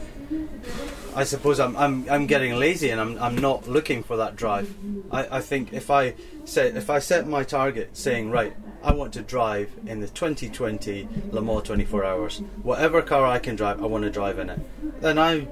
I 1.16 1.24
suppose 1.24 1.58
I'm, 1.58 1.76
I'm 1.76 2.08
I'm 2.08 2.26
getting 2.26 2.54
lazy 2.54 2.90
and 2.90 3.00
I'm 3.00 3.18
I'm 3.18 3.36
not 3.36 3.66
looking 3.66 4.04
for 4.04 4.18
that 4.18 4.36
drive. 4.36 4.72
I, 5.10 5.38
I 5.38 5.40
think 5.40 5.72
if 5.72 5.90
I 5.90 6.14
set 6.44 6.76
if 6.76 6.90
I 6.90 7.00
set 7.00 7.26
my 7.26 7.42
target 7.42 7.96
saying 7.96 8.30
right, 8.30 8.54
I 8.82 8.92
want 8.92 9.12
to 9.14 9.22
drive 9.22 9.70
in 9.86 10.00
the 10.00 10.08
2020 10.08 11.08
Le 11.32 11.42
Mans 11.42 11.62
24 11.62 12.04
hours, 12.04 12.38
whatever 12.62 13.02
car 13.02 13.26
I 13.26 13.38
can 13.38 13.56
drive, 13.56 13.82
I 13.82 13.86
want 13.86 14.04
to 14.04 14.10
drive 14.10 14.38
in 14.38 14.50
it. 14.50 14.60
Then 15.00 15.18
I 15.18 15.46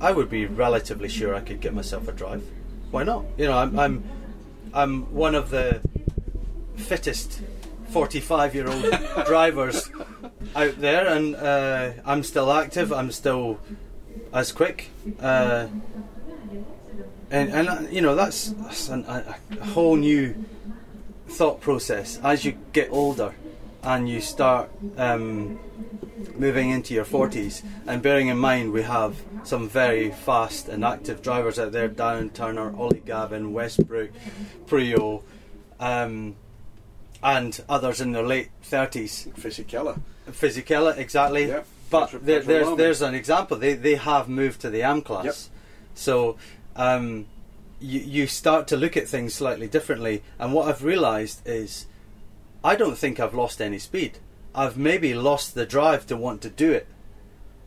I 0.00 0.12
would 0.12 0.30
be 0.30 0.46
relatively 0.46 1.08
sure 1.08 1.34
I 1.34 1.40
could 1.40 1.60
get 1.60 1.74
myself 1.74 2.08
a 2.08 2.12
drive. 2.12 2.44
Why 2.90 3.02
not? 3.02 3.24
You 3.36 3.46
know, 3.46 3.58
I'm 3.58 3.78
I'm 3.78 4.04
I'm 4.72 5.14
one 5.14 5.34
of 5.34 5.50
the 5.50 5.80
fittest 6.76 7.40
45 7.88 8.54
year 8.54 8.68
old 8.68 8.84
drivers 9.26 9.90
out 10.54 10.80
there, 10.80 11.06
and 11.06 11.34
uh, 11.36 11.92
I'm 12.04 12.22
still 12.22 12.52
active. 12.52 12.92
I'm 12.92 13.10
still 13.10 13.58
as 14.32 14.52
quick. 14.52 14.90
Uh, 15.20 15.68
and 17.30 17.50
and 17.50 17.68
uh, 17.68 17.80
you 17.90 18.00
know 18.00 18.14
that's, 18.14 18.50
that's 18.52 18.88
an, 18.88 19.04
a, 19.04 19.36
a 19.60 19.64
whole 19.66 19.96
new 19.96 20.34
thought 21.28 21.60
process 21.60 22.18
as 22.22 22.44
you 22.44 22.56
get 22.72 22.90
older 22.90 23.34
and 23.82 24.08
you 24.08 24.20
start 24.20 24.70
um, 24.96 25.58
moving 26.36 26.70
into 26.70 26.94
your 26.94 27.04
40s 27.04 27.62
and 27.86 28.02
bearing 28.02 28.28
in 28.28 28.38
mind 28.38 28.72
we 28.72 28.82
have 28.82 29.16
some 29.44 29.68
very 29.68 30.10
fast 30.10 30.68
and 30.68 30.84
active 30.84 31.22
drivers 31.22 31.58
out 31.58 31.72
there 31.72 31.88
Darren 31.88 32.32
Turner, 32.32 32.74
Ollie 32.76 33.02
Gavin, 33.06 33.52
Westbrook, 33.52 34.10
Priaulx 34.66 35.22
um, 35.80 36.34
and 37.22 37.60
others 37.68 38.00
in 38.00 38.12
their 38.12 38.24
late 38.26 38.48
30s 38.64 39.28
Fisichella. 39.34 40.00
Fisichella, 40.30 40.96
exactly 40.98 41.46
Yep. 41.46 41.66
but 41.90 42.04
Petra- 42.06 42.18
there, 42.20 42.40
Petra 42.40 42.54
there's 42.54 42.76
there's 42.76 43.02
an 43.02 43.14
example. 43.14 43.56
They 43.56 43.74
they 43.74 43.94
have 43.94 44.28
moved 44.28 44.60
to 44.62 44.70
the 44.70 44.82
AM 44.82 45.02
class, 45.02 45.24
Yep. 45.24 45.34
so 45.94 46.36
um, 46.76 47.26
you 47.80 48.00
you 48.00 48.26
start 48.26 48.66
to 48.68 48.76
look 48.76 48.96
at 48.96 49.08
things 49.08 49.34
slightly 49.34 49.68
differently. 49.68 50.22
And 50.38 50.52
what 50.52 50.68
I've 50.68 50.84
realised 50.84 51.46
is, 51.46 51.86
I 52.62 52.76
don't 52.76 52.98
think 52.98 53.20
I've 53.20 53.34
lost 53.34 53.60
any 53.60 53.78
speed. 53.78 54.18
I've 54.54 54.76
maybe 54.76 55.14
lost 55.14 55.54
the 55.54 55.66
drive 55.66 56.06
to 56.06 56.16
want 56.16 56.42
to 56.42 56.50
do 56.50 56.72
it. 56.72 56.86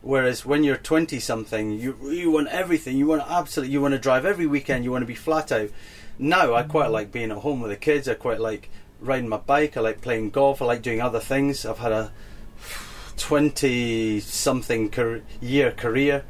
Whereas 0.02 0.44
when 0.44 0.64
you're 0.64 0.76
twenty 0.76 1.20
something, 1.20 1.78
you 1.78 1.96
you 2.10 2.30
want 2.30 2.48
everything. 2.48 2.96
You 2.96 3.06
want 3.06 3.22
to 3.22 3.30
absolutely. 3.30 3.72
You 3.72 3.80
want 3.80 3.92
to 3.92 3.98
drive 3.98 4.26
every 4.26 4.46
weekend. 4.46 4.84
You 4.84 4.92
want 4.92 5.02
to 5.02 5.06
be 5.06 5.14
flat 5.14 5.52
out. 5.52 5.70
Now 6.18 6.54
I 6.54 6.62
quite 6.62 6.84
mm-hmm. 6.84 6.92
like 6.92 7.12
being 7.12 7.30
at 7.30 7.38
home 7.38 7.60
with 7.60 7.70
the 7.70 7.76
kids. 7.76 8.08
I 8.08 8.14
quite 8.14 8.40
like 8.40 8.68
riding 9.00 9.28
my 9.28 9.38
bike. 9.38 9.76
I 9.76 9.80
like 9.80 10.00
playing 10.00 10.30
golf. 10.30 10.60
I 10.60 10.66
like 10.66 10.82
doing 10.82 11.00
other 11.00 11.20
things. 11.20 11.64
I've 11.64 11.78
had 11.78 11.92
a 11.92 12.12
20 13.16 14.20
something 14.20 14.92
year 15.40 15.70
career 15.70 16.24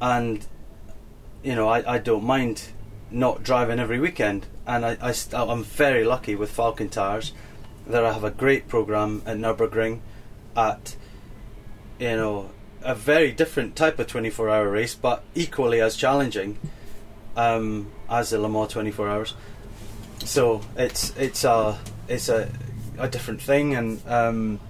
and 0.00 0.46
you 1.42 1.54
know 1.54 1.68
I, 1.68 1.94
I 1.94 1.98
don't 1.98 2.24
mind 2.24 2.68
not 3.10 3.42
driving 3.42 3.78
every 3.78 4.00
weekend. 4.00 4.46
And 4.66 4.84
I, 4.84 4.96
I 5.00 5.14
I'm 5.32 5.62
very 5.62 6.04
lucky 6.04 6.34
with 6.34 6.54
Falken 6.54 6.90
Tires 6.90 7.32
that 7.86 8.04
I 8.04 8.12
have 8.12 8.24
a 8.24 8.30
great 8.30 8.68
program 8.68 9.22
at 9.26 9.36
Nürburgring 9.36 10.00
at 10.56 10.96
you 11.98 12.16
know 12.16 12.50
a 12.82 12.94
very 12.94 13.32
different 13.32 13.76
type 13.76 13.98
of 13.98 14.06
24 14.06 14.50
hour 14.50 14.68
race 14.68 14.94
but 14.94 15.22
equally 15.34 15.80
as 15.80 15.96
challenging 15.96 16.58
um, 17.36 17.90
as 18.08 18.30
the 18.30 18.38
Le 18.38 18.48
Mans 18.48 18.72
24 18.72 19.08
hours. 19.08 19.34
So 20.24 20.62
it's 20.76 21.16
it's 21.16 21.44
a 21.44 21.78
it's 22.08 22.28
a 22.28 22.50
a 22.98 23.08
different 23.08 23.40
thing 23.40 23.74
and 23.74 24.00
um, 24.08 24.60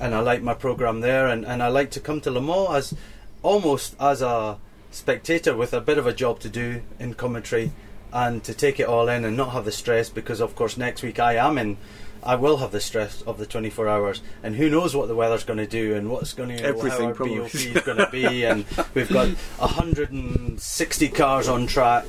and 0.00 0.14
I 0.14 0.20
like 0.20 0.42
my 0.42 0.54
program 0.54 1.00
there, 1.00 1.28
and, 1.28 1.44
and 1.44 1.62
I 1.62 1.68
like 1.68 1.90
to 1.92 2.00
come 2.00 2.20
to 2.22 2.30
Le 2.30 2.40
Mans 2.40 2.68
as 2.70 2.94
almost 3.42 3.96
as 4.00 4.22
a 4.22 4.58
spectator 4.96 5.56
with 5.56 5.72
a 5.72 5.80
bit 5.80 5.98
of 5.98 6.06
a 6.06 6.12
job 6.12 6.40
to 6.40 6.48
do 6.48 6.82
in 6.98 7.14
commentary, 7.14 7.72
and 8.12 8.42
to 8.44 8.54
take 8.54 8.80
it 8.80 8.88
all 8.88 9.08
in 9.08 9.24
and 9.24 9.36
not 9.36 9.50
have 9.50 9.64
the 9.64 9.72
stress 9.72 10.08
because 10.08 10.40
of 10.40 10.54
course 10.56 10.76
next 10.76 11.02
week 11.02 11.18
I 11.18 11.34
am 11.34 11.58
in 11.58 11.76
I 12.22 12.34
will 12.34 12.56
have 12.56 12.72
the 12.72 12.80
stress 12.80 13.22
of 13.22 13.38
the 13.38 13.46
24 13.46 13.88
hours, 13.88 14.20
and 14.42 14.56
who 14.56 14.68
knows 14.68 14.96
what 14.96 15.06
the 15.06 15.14
weather's 15.14 15.44
going 15.44 15.58
to 15.58 15.66
do 15.66 15.94
and 15.94 16.10
what's 16.10 16.32
going 16.32 16.56
to 16.56 16.62
everything 16.62 17.02
how 17.02 17.06
our 17.06 17.14
probably. 17.14 17.38
BOP 17.38 17.54
is 17.54 17.82
going 17.82 17.98
to 17.98 18.08
be, 18.10 18.44
and 18.44 18.64
we've 18.94 19.08
got 19.08 19.28
160 19.28 21.08
cars 21.10 21.48
on 21.48 21.66
track. 21.68 22.04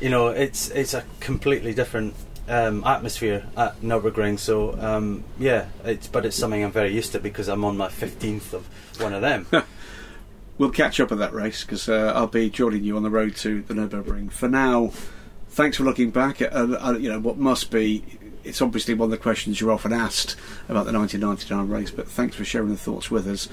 You 0.00 0.08
know, 0.08 0.28
it's 0.28 0.70
it's 0.70 0.94
a 0.94 1.04
completely 1.20 1.74
different 1.74 2.14
um, 2.48 2.82
atmosphere 2.84 3.44
at 3.56 3.80
Nurburgring. 3.82 4.38
So 4.38 4.78
um, 4.80 5.24
yeah, 5.38 5.66
it's 5.84 6.08
but 6.08 6.24
it's 6.24 6.36
something 6.36 6.64
I'm 6.64 6.72
very 6.72 6.94
used 6.94 7.12
to 7.12 7.20
because 7.20 7.48
I'm 7.48 7.64
on 7.64 7.76
my 7.76 7.88
15th 7.88 8.54
of 8.54 8.66
one 9.00 9.12
of 9.12 9.20
them. 9.20 9.46
we'll 10.60 10.70
catch 10.70 11.00
up 11.00 11.10
at 11.10 11.16
that 11.16 11.32
race 11.32 11.64
because 11.64 11.88
uh, 11.88 12.12
I'll 12.14 12.26
be 12.26 12.50
joining 12.50 12.84
you 12.84 12.94
on 12.94 13.02
the 13.02 13.08
road 13.08 13.34
to 13.36 13.62
the 13.62 13.72
Nurburgring. 13.72 14.30
For 14.30 14.46
now, 14.46 14.92
thanks 15.48 15.78
for 15.78 15.84
looking 15.84 16.10
back 16.10 16.42
at 16.42 16.52
uh, 16.52 16.76
uh, 16.78 16.98
you 17.00 17.08
know 17.10 17.18
what 17.18 17.38
must 17.38 17.70
be 17.70 18.04
it's 18.44 18.60
obviously 18.60 18.92
one 18.92 19.06
of 19.06 19.10
the 19.10 19.18
questions 19.18 19.60
you're 19.60 19.72
often 19.72 19.92
asked 19.92 20.36
about 20.68 20.84
the 20.84 20.92
1999 20.92 21.68
race, 21.68 21.90
but 21.90 22.08
thanks 22.08 22.36
for 22.36 22.44
sharing 22.44 22.68
the 22.68 22.76
thoughts 22.76 23.10
with 23.10 23.26
us. 23.26 23.48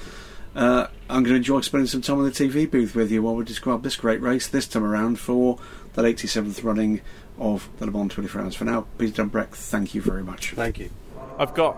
Uh, 0.54 0.88
I'm 1.10 1.24
going 1.24 1.34
to 1.34 1.36
enjoy 1.36 1.62
spending 1.62 1.88
some 1.88 2.02
time 2.02 2.20
in 2.20 2.26
the 2.26 2.32
TV 2.32 2.70
booth 2.70 2.96
with 2.96 3.12
you 3.12 3.22
while 3.22 3.36
we 3.36 3.46
describe 3.46 3.84
this 3.84 3.96
great 3.96 4.22
race 4.22 4.48
this 4.48 4.68
time 4.68 4.84
around 4.84 5.20
for 5.20 5.60
that 5.94 6.04
87th 6.04 6.64
running 6.64 7.02
of 7.38 7.70
the 7.78 7.86
Le 7.86 7.92
Mans 7.92 8.14
24 8.14 8.42
Hours. 8.42 8.56
For 8.56 8.66
now, 8.66 8.88
Peter 8.98 9.24
Dumbreck, 9.24 9.50
thank 9.50 9.94
you 9.94 10.02
very 10.02 10.24
much. 10.24 10.52
Thank 10.52 10.80
you. 10.80 10.90
I've 11.38 11.54
got 11.54 11.78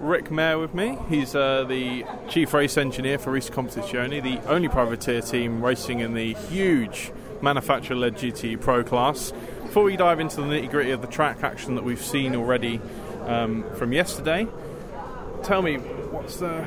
Rick 0.00 0.30
Mayer 0.30 0.58
with 0.58 0.74
me. 0.74 0.98
He's 1.10 1.34
uh, 1.34 1.64
the 1.64 2.06
chief 2.28 2.54
race 2.54 2.78
engineer 2.78 3.18
for 3.18 3.32
Risi 3.32 3.50
Competizione, 3.50 4.22
the 4.22 4.40
only 4.48 4.68
privateer 4.68 5.20
team 5.20 5.62
racing 5.62 6.00
in 6.00 6.14
the 6.14 6.32
huge 6.32 7.12
manufacturer-led 7.42 8.16
GT 8.16 8.58
Pro 8.58 8.82
class. 8.82 9.32
Before 9.62 9.84
we 9.84 9.96
dive 9.96 10.18
into 10.18 10.36
the 10.36 10.42
nitty 10.42 10.70
gritty 10.70 10.90
of 10.90 11.02
the 11.02 11.06
track 11.06 11.42
action 11.42 11.74
that 11.74 11.84
we've 11.84 12.02
seen 12.02 12.34
already 12.34 12.80
um, 13.26 13.64
from 13.74 13.92
yesterday, 13.92 14.46
tell 15.42 15.60
me 15.60 15.76
what's 15.76 16.36
the 16.36 16.66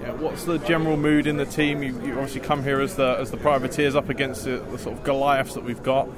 yeah, 0.00 0.10
what's 0.14 0.44
the 0.44 0.58
general 0.58 0.96
mood 0.96 1.28
in 1.28 1.36
the 1.36 1.46
team? 1.46 1.84
You, 1.84 1.92
you, 2.02 2.12
obviously 2.14 2.40
come 2.40 2.64
here 2.64 2.80
as 2.80 2.96
the 2.96 3.16
as 3.18 3.30
the 3.30 3.36
privateers 3.36 3.94
up 3.94 4.08
against 4.08 4.44
the, 4.44 4.58
the 4.58 4.78
sort 4.78 4.98
of 4.98 5.04
Goliaths 5.04 5.54
that 5.54 5.62
we've 5.62 5.82
got. 5.84 6.08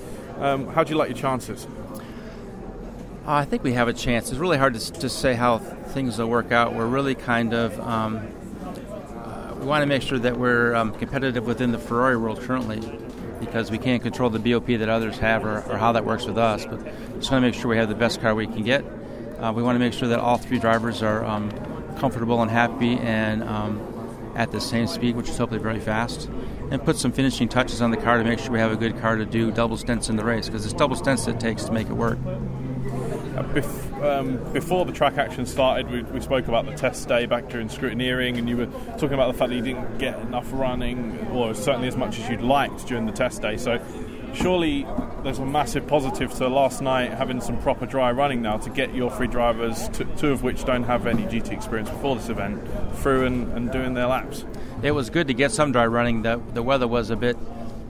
Um, 0.40 0.68
how 0.68 0.82
do 0.82 0.90
you 0.90 0.96
like 0.96 1.10
your 1.10 1.18
chances? 1.18 1.66
Uh, 3.26 3.32
I 3.32 3.46
think 3.46 3.64
we 3.64 3.72
have 3.72 3.88
a 3.88 3.94
chance. 3.94 4.30
It's 4.30 4.38
really 4.38 4.58
hard 4.58 4.74
to, 4.74 4.92
to 4.92 5.08
say 5.08 5.32
how 5.32 5.56
things 5.56 6.18
will 6.18 6.26
work 6.26 6.52
out. 6.52 6.74
We're 6.74 6.84
really 6.84 7.14
kind 7.14 7.54
of 7.54 7.80
um, 7.80 8.18
uh, 9.16 9.54
we 9.58 9.64
want 9.64 9.80
to 9.80 9.86
make 9.86 10.02
sure 10.02 10.18
that 10.18 10.36
we're 10.36 10.74
um, 10.74 10.92
competitive 10.92 11.46
within 11.46 11.72
the 11.72 11.78
Ferrari 11.78 12.18
world 12.18 12.42
currently 12.42 12.80
because 13.40 13.70
we 13.70 13.78
can't 13.78 14.02
control 14.02 14.28
the 14.28 14.38
BOP 14.38 14.66
that 14.66 14.90
others 14.90 15.16
have 15.16 15.46
or, 15.46 15.62
or 15.72 15.78
how 15.78 15.92
that 15.92 16.04
works 16.04 16.26
with 16.26 16.36
us. 16.36 16.66
But 16.66 16.84
just 17.14 17.30
want 17.30 17.40
to 17.40 17.40
make 17.40 17.54
sure 17.54 17.68
we 17.68 17.78
have 17.78 17.88
the 17.88 17.94
best 17.94 18.20
car 18.20 18.34
we 18.34 18.46
can 18.46 18.62
get. 18.62 18.84
Uh, 19.38 19.54
we 19.56 19.62
want 19.62 19.76
to 19.76 19.80
make 19.80 19.94
sure 19.94 20.08
that 20.08 20.18
all 20.18 20.36
three 20.36 20.58
drivers 20.58 21.02
are 21.02 21.24
um, 21.24 21.50
comfortable 21.96 22.42
and 22.42 22.50
happy 22.50 22.98
and 22.98 23.42
um, 23.44 24.32
at 24.36 24.52
the 24.52 24.60
same 24.60 24.86
speed, 24.86 25.16
which 25.16 25.30
is 25.30 25.38
hopefully 25.38 25.62
very 25.62 25.80
fast. 25.80 26.28
And 26.70 26.84
put 26.84 26.96
some 26.96 27.10
finishing 27.10 27.48
touches 27.48 27.80
on 27.80 27.90
the 27.90 27.96
car 27.96 28.18
to 28.18 28.24
make 28.24 28.38
sure 28.38 28.50
we 28.50 28.58
have 28.58 28.72
a 28.72 28.76
good 28.76 29.00
car 29.00 29.16
to 29.16 29.24
do 29.24 29.50
double 29.50 29.78
stints 29.78 30.10
in 30.10 30.16
the 30.16 30.24
race 30.24 30.46
because 30.46 30.66
it's 30.66 30.74
double 30.74 30.96
stints 30.96 31.26
it 31.26 31.40
takes 31.40 31.64
to 31.64 31.72
make 31.72 31.88
it 31.88 31.94
work. 31.94 32.18
Uh, 33.34 33.42
bef- 33.42 34.02
um, 34.04 34.52
before 34.52 34.84
the 34.84 34.92
track 34.92 35.18
action 35.18 35.44
started, 35.44 35.90
we, 35.90 36.02
we, 36.04 36.20
spoke 36.20 36.46
about 36.46 36.66
the 36.66 36.74
test 36.74 37.08
day 37.08 37.26
back 37.26 37.48
during 37.48 37.68
scrutineering, 37.68 38.38
and 38.38 38.48
you 38.48 38.56
were 38.56 38.66
talking 38.92 39.14
about 39.14 39.32
the 39.32 39.36
fact 39.36 39.50
that 39.50 39.56
you 39.56 39.62
didn't 39.62 39.98
get 39.98 40.16
enough 40.20 40.48
running, 40.52 41.18
or 41.32 41.52
certainly 41.52 41.88
as 41.88 41.96
much 41.96 42.20
as 42.20 42.28
you'd 42.28 42.42
liked 42.42 42.86
during 42.86 43.06
the 43.06 43.12
test 43.12 43.42
day. 43.42 43.56
So, 43.56 43.80
surely 44.34 44.86
there's 45.24 45.40
a 45.40 45.46
massive 45.46 45.86
positive 45.86 46.32
to 46.34 46.48
last 46.48 46.80
night 46.80 47.12
having 47.12 47.40
some 47.40 47.60
proper 47.60 47.86
dry 47.86 48.12
running 48.12 48.40
now 48.40 48.56
to 48.58 48.70
get 48.70 48.94
your 48.94 49.10
three 49.10 49.26
drivers, 49.26 49.88
t- 49.88 50.06
two 50.16 50.30
of 50.30 50.44
which 50.44 50.64
don't 50.64 50.84
have 50.84 51.06
any 51.06 51.22
GT 51.24 51.50
experience 51.50 51.90
before 51.90 52.14
this 52.14 52.28
event, 52.28 52.62
through 52.98 53.26
and, 53.26 53.52
and 53.52 53.72
doing 53.72 53.94
their 53.94 54.06
laps. 54.06 54.44
It 54.82 54.92
was 54.92 55.10
good 55.10 55.26
to 55.26 55.34
get 55.34 55.50
some 55.50 55.72
dry 55.72 55.86
running. 55.86 56.22
The, 56.22 56.40
the 56.52 56.62
weather 56.62 56.86
was 56.86 57.10
a 57.10 57.16
bit 57.16 57.36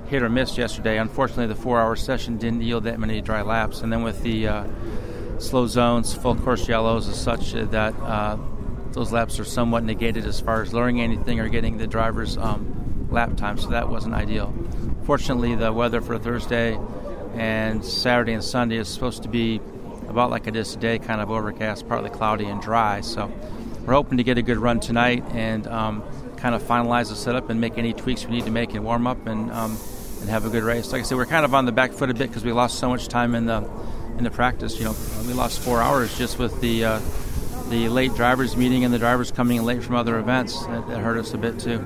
hit 0.07 0.22
or 0.22 0.28
miss 0.28 0.57
yesterday. 0.57 0.98
Unfortunately, 0.98 1.46
the 1.46 1.54
four 1.54 1.80
hour 1.80 1.96
session 1.96 2.38
didn't 2.38 2.62
yield 2.62 2.85
that 2.85 2.98
many 2.98 3.20
dry 3.20 3.42
laps. 3.42 3.83
And 3.83 3.92
then 3.92 4.02
with 4.02 4.22
the 4.22 4.48
uh, 4.48 4.64
slow 5.38 5.66
zones, 5.66 6.14
full 6.14 6.37
course 6.37 6.68
yellows, 6.68 7.09
as 7.09 7.20
such 7.20 7.53
that 7.53 7.94
uh, 8.01 8.37
those 8.92 9.12
laps 9.12 9.38
are 9.38 9.44
somewhat 9.44 9.85
negated 9.85 10.25
as 10.25 10.40
far 10.40 10.62
as 10.62 10.73
learning 10.73 11.01
anything 11.01 11.40
or 11.40 11.49
getting 11.49 11.79
the 11.79 11.87
driver's 11.87 12.37
um, 12.38 13.09
lap 13.11 13.37
time. 13.37 13.59
So 13.59 13.68
that 13.70 13.88
wasn't 13.88 14.14
ideal. 14.14 14.55
Fortunately, 15.05 15.55
the 15.55 15.73
weather 15.73 16.01
for 16.01 16.18
Thursday 16.18 16.79
and 17.35 17.85
Saturday 17.85 18.33
and 18.33 18.44
Sunday 18.44 18.77
is 18.77 18.88
supposed 18.88 19.23
to 19.25 19.29
be 19.29 19.61
about 20.09 20.31
like 20.31 20.47
it 20.47 20.57
is 20.57 20.73
today, 20.73 20.99
kind 20.99 21.20
of 21.20 21.31
overcast, 21.31 21.88
partly 21.88 22.11
cloudy 22.11 22.47
and 22.47 22.62
dry. 22.62 23.01
So 23.01 23.31
we're 23.85 23.94
hoping 23.94 24.18
to 24.18 24.25
get 24.25 24.38
a 24.38 24.42
good 24.42 24.59
run 24.59 24.81
tonight 24.81 25.25
and 25.31 25.66
um, 25.66 26.03
kind 26.37 26.55
of 26.55 26.62
finalize 26.62 27.09
the 27.09 27.16
setup 27.16 27.51
and 27.51 27.61
make 27.61 27.79
any 27.79 27.92
tweaks 27.92 28.25
we 28.25 28.33
need 28.33 28.44
to 28.44 28.51
make 28.51 28.75
in 28.75 28.85
warm 28.85 29.07
up 29.07 29.27
and 29.27 29.51
um, 29.51 29.77
and 30.20 30.31
have 30.31 30.47
a 30.47 30.51
good 30.51 30.62
race. 30.62 30.92
Like 30.92 31.03
I 31.03 31.05
said, 31.05 31.18
we're 31.18 31.27
kind 31.27 31.44
of 31.44 31.55
on 31.55 31.66
the 31.66 31.73
back 31.73 31.92
foot 31.92 32.09
a 32.11 32.14
bit 32.14 32.29
because 32.29 32.44
we 32.44 32.53
lost 32.53 32.79
so 32.79 32.88
much 32.88 33.09
time 33.09 33.35
in 33.35 33.47
the 33.47 33.68
in 34.18 34.24
the 34.24 34.31
practice. 34.31 34.79
You 34.79 34.85
know, 34.85 34.96
we 35.27 35.33
lost 35.33 35.61
four 35.61 35.81
hours 35.81 36.16
just 36.16 36.38
with 36.38 36.61
the 36.61 36.85
uh, 36.85 37.00
the 37.68 37.88
late 37.88 38.14
drivers 38.14 38.57
meeting 38.57 38.85
and 38.85 38.92
the 38.92 38.98
drivers 38.98 39.31
coming 39.31 39.59
in 39.59 39.64
late 39.64 39.83
from 39.83 39.96
other 39.96 40.18
events. 40.18 40.64
That, 40.66 40.88
that 40.88 40.98
hurt 41.00 41.18
us 41.18 41.35
a 41.35 41.38
bit 41.38 41.59
too. 41.59 41.81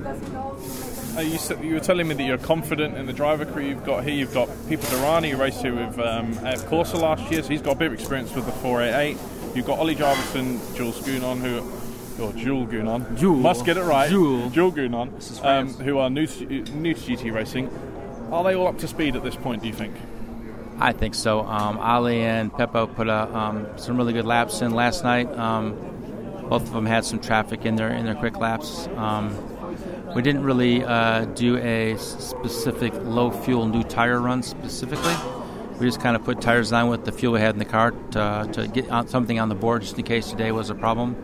Uh, 1.15 1.21
you, 1.21 1.39
you, 1.61 1.73
were 1.73 1.79
telling 1.79 2.07
me 2.07 2.15
that 2.15 2.23
you're 2.23 2.37
confident 2.37 2.95
in 2.95 3.05
the 3.05 3.13
driver 3.13 3.45
crew 3.45 3.65
you've 3.65 3.83
got 3.83 4.03
here. 4.03 4.13
You've 4.13 4.33
got 4.33 4.47
Pipo 4.47 4.85
Derani, 4.85 5.31
who 5.31 5.37
raced 5.37 5.61
here 5.61 5.75
with 5.75 5.99
um, 5.99 6.31
AF 6.45 6.65
Corsa 6.67 7.01
last 7.01 7.29
year, 7.31 7.41
so 7.41 7.49
he's 7.49 7.61
got 7.61 7.75
a 7.75 7.79
bit 7.79 7.87
of 7.87 7.93
experience 7.93 8.33
with 8.33 8.45
the 8.45 8.51
488. 8.51 9.17
You've 9.55 9.65
got 9.65 9.79
Ollie 9.79 9.95
Jarvison, 9.95 10.59
Jules 10.75 11.01
Gounon, 11.01 11.39
who 11.39 11.59
or 12.23 12.33
Jules 12.33 12.69
Gounon. 12.69 13.17
Jules. 13.17 13.41
Must 13.41 13.65
get 13.65 13.77
it 13.77 13.83
right. 13.83 14.09
Jules. 14.09 14.53
Jules 14.53 14.73
Gounon, 14.73 15.45
um, 15.45 15.73
who 15.73 15.97
are 15.97 16.09
new 16.09 16.27
to, 16.27 16.45
new 16.45 16.93
to 16.93 16.99
GT 16.99 17.33
racing. 17.33 17.69
Are 18.31 18.43
they 18.43 18.55
all 18.55 18.67
up 18.67 18.77
to 18.79 18.87
speed 18.87 19.15
at 19.15 19.23
this 19.23 19.35
point, 19.35 19.61
do 19.61 19.67
you 19.67 19.73
think? 19.73 19.95
I 20.79 20.93
think 20.93 21.13
so. 21.13 21.41
Um, 21.41 21.77
Ollie 21.77 22.21
and 22.21 22.51
Pipo 22.53 22.93
put 22.95 23.07
a, 23.07 23.37
um, 23.37 23.67
some 23.77 23.97
really 23.97 24.13
good 24.13 24.25
laps 24.25 24.61
in 24.61 24.71
last 24.71 25.03
night. 25.03 25.29
Um, 25.37 25.77
both 26.49 26.63
of 26.63 26.71
them 26.71 26.85
had 26.85 27.03
some 27.05 27.19
traffic 27.19 27.65
in 27.65 27.75
their 27.75 27.89
in 27.89 28.05
their 28.05 28.15
quick 28.15 28.37
laps. 28.37 28.87
Um, 28.95 29.35
we 30.15 30.21
didn't 30.21 30.43
really 30.43 30.83
uh, 30.83 31.25
do 31.25 31.57
a 31.57 31.95
specific 31.97 32.93
low 33.03 33.29
fuel 33.29 33.67
new 33.67 33.83
tire 33.83 34.19
run 34.19 34.41
specifically. 34.41 35.13
We 35.79 35.85
just 35.85 36.01
kind 36.01 36.15
of 36.15 36.23
put 36.23 36.41
tires 36.41 36.73
on 36.73 36.89
with 36.89 37.05
the 37.05 37.11
fuel 37.11 37.33
we 37.33 37.39
had 37.39 37.55
in 37.55 37.59
the 37.59 37.65
car 37.65 37.91
to, 37.91 38.49
to 38.53 38.67
get 38.67 39.09
something 39.09 39.39
on 39.39 39.49
the 39.49 39.55
board 39.55 39.81
just 39.83 39.97
in 39.97 40.05
case 40.05 40.29
today 40.29 40.51
was 40.51 40.69
a 40.69 40.75
problem. 40.75 41.15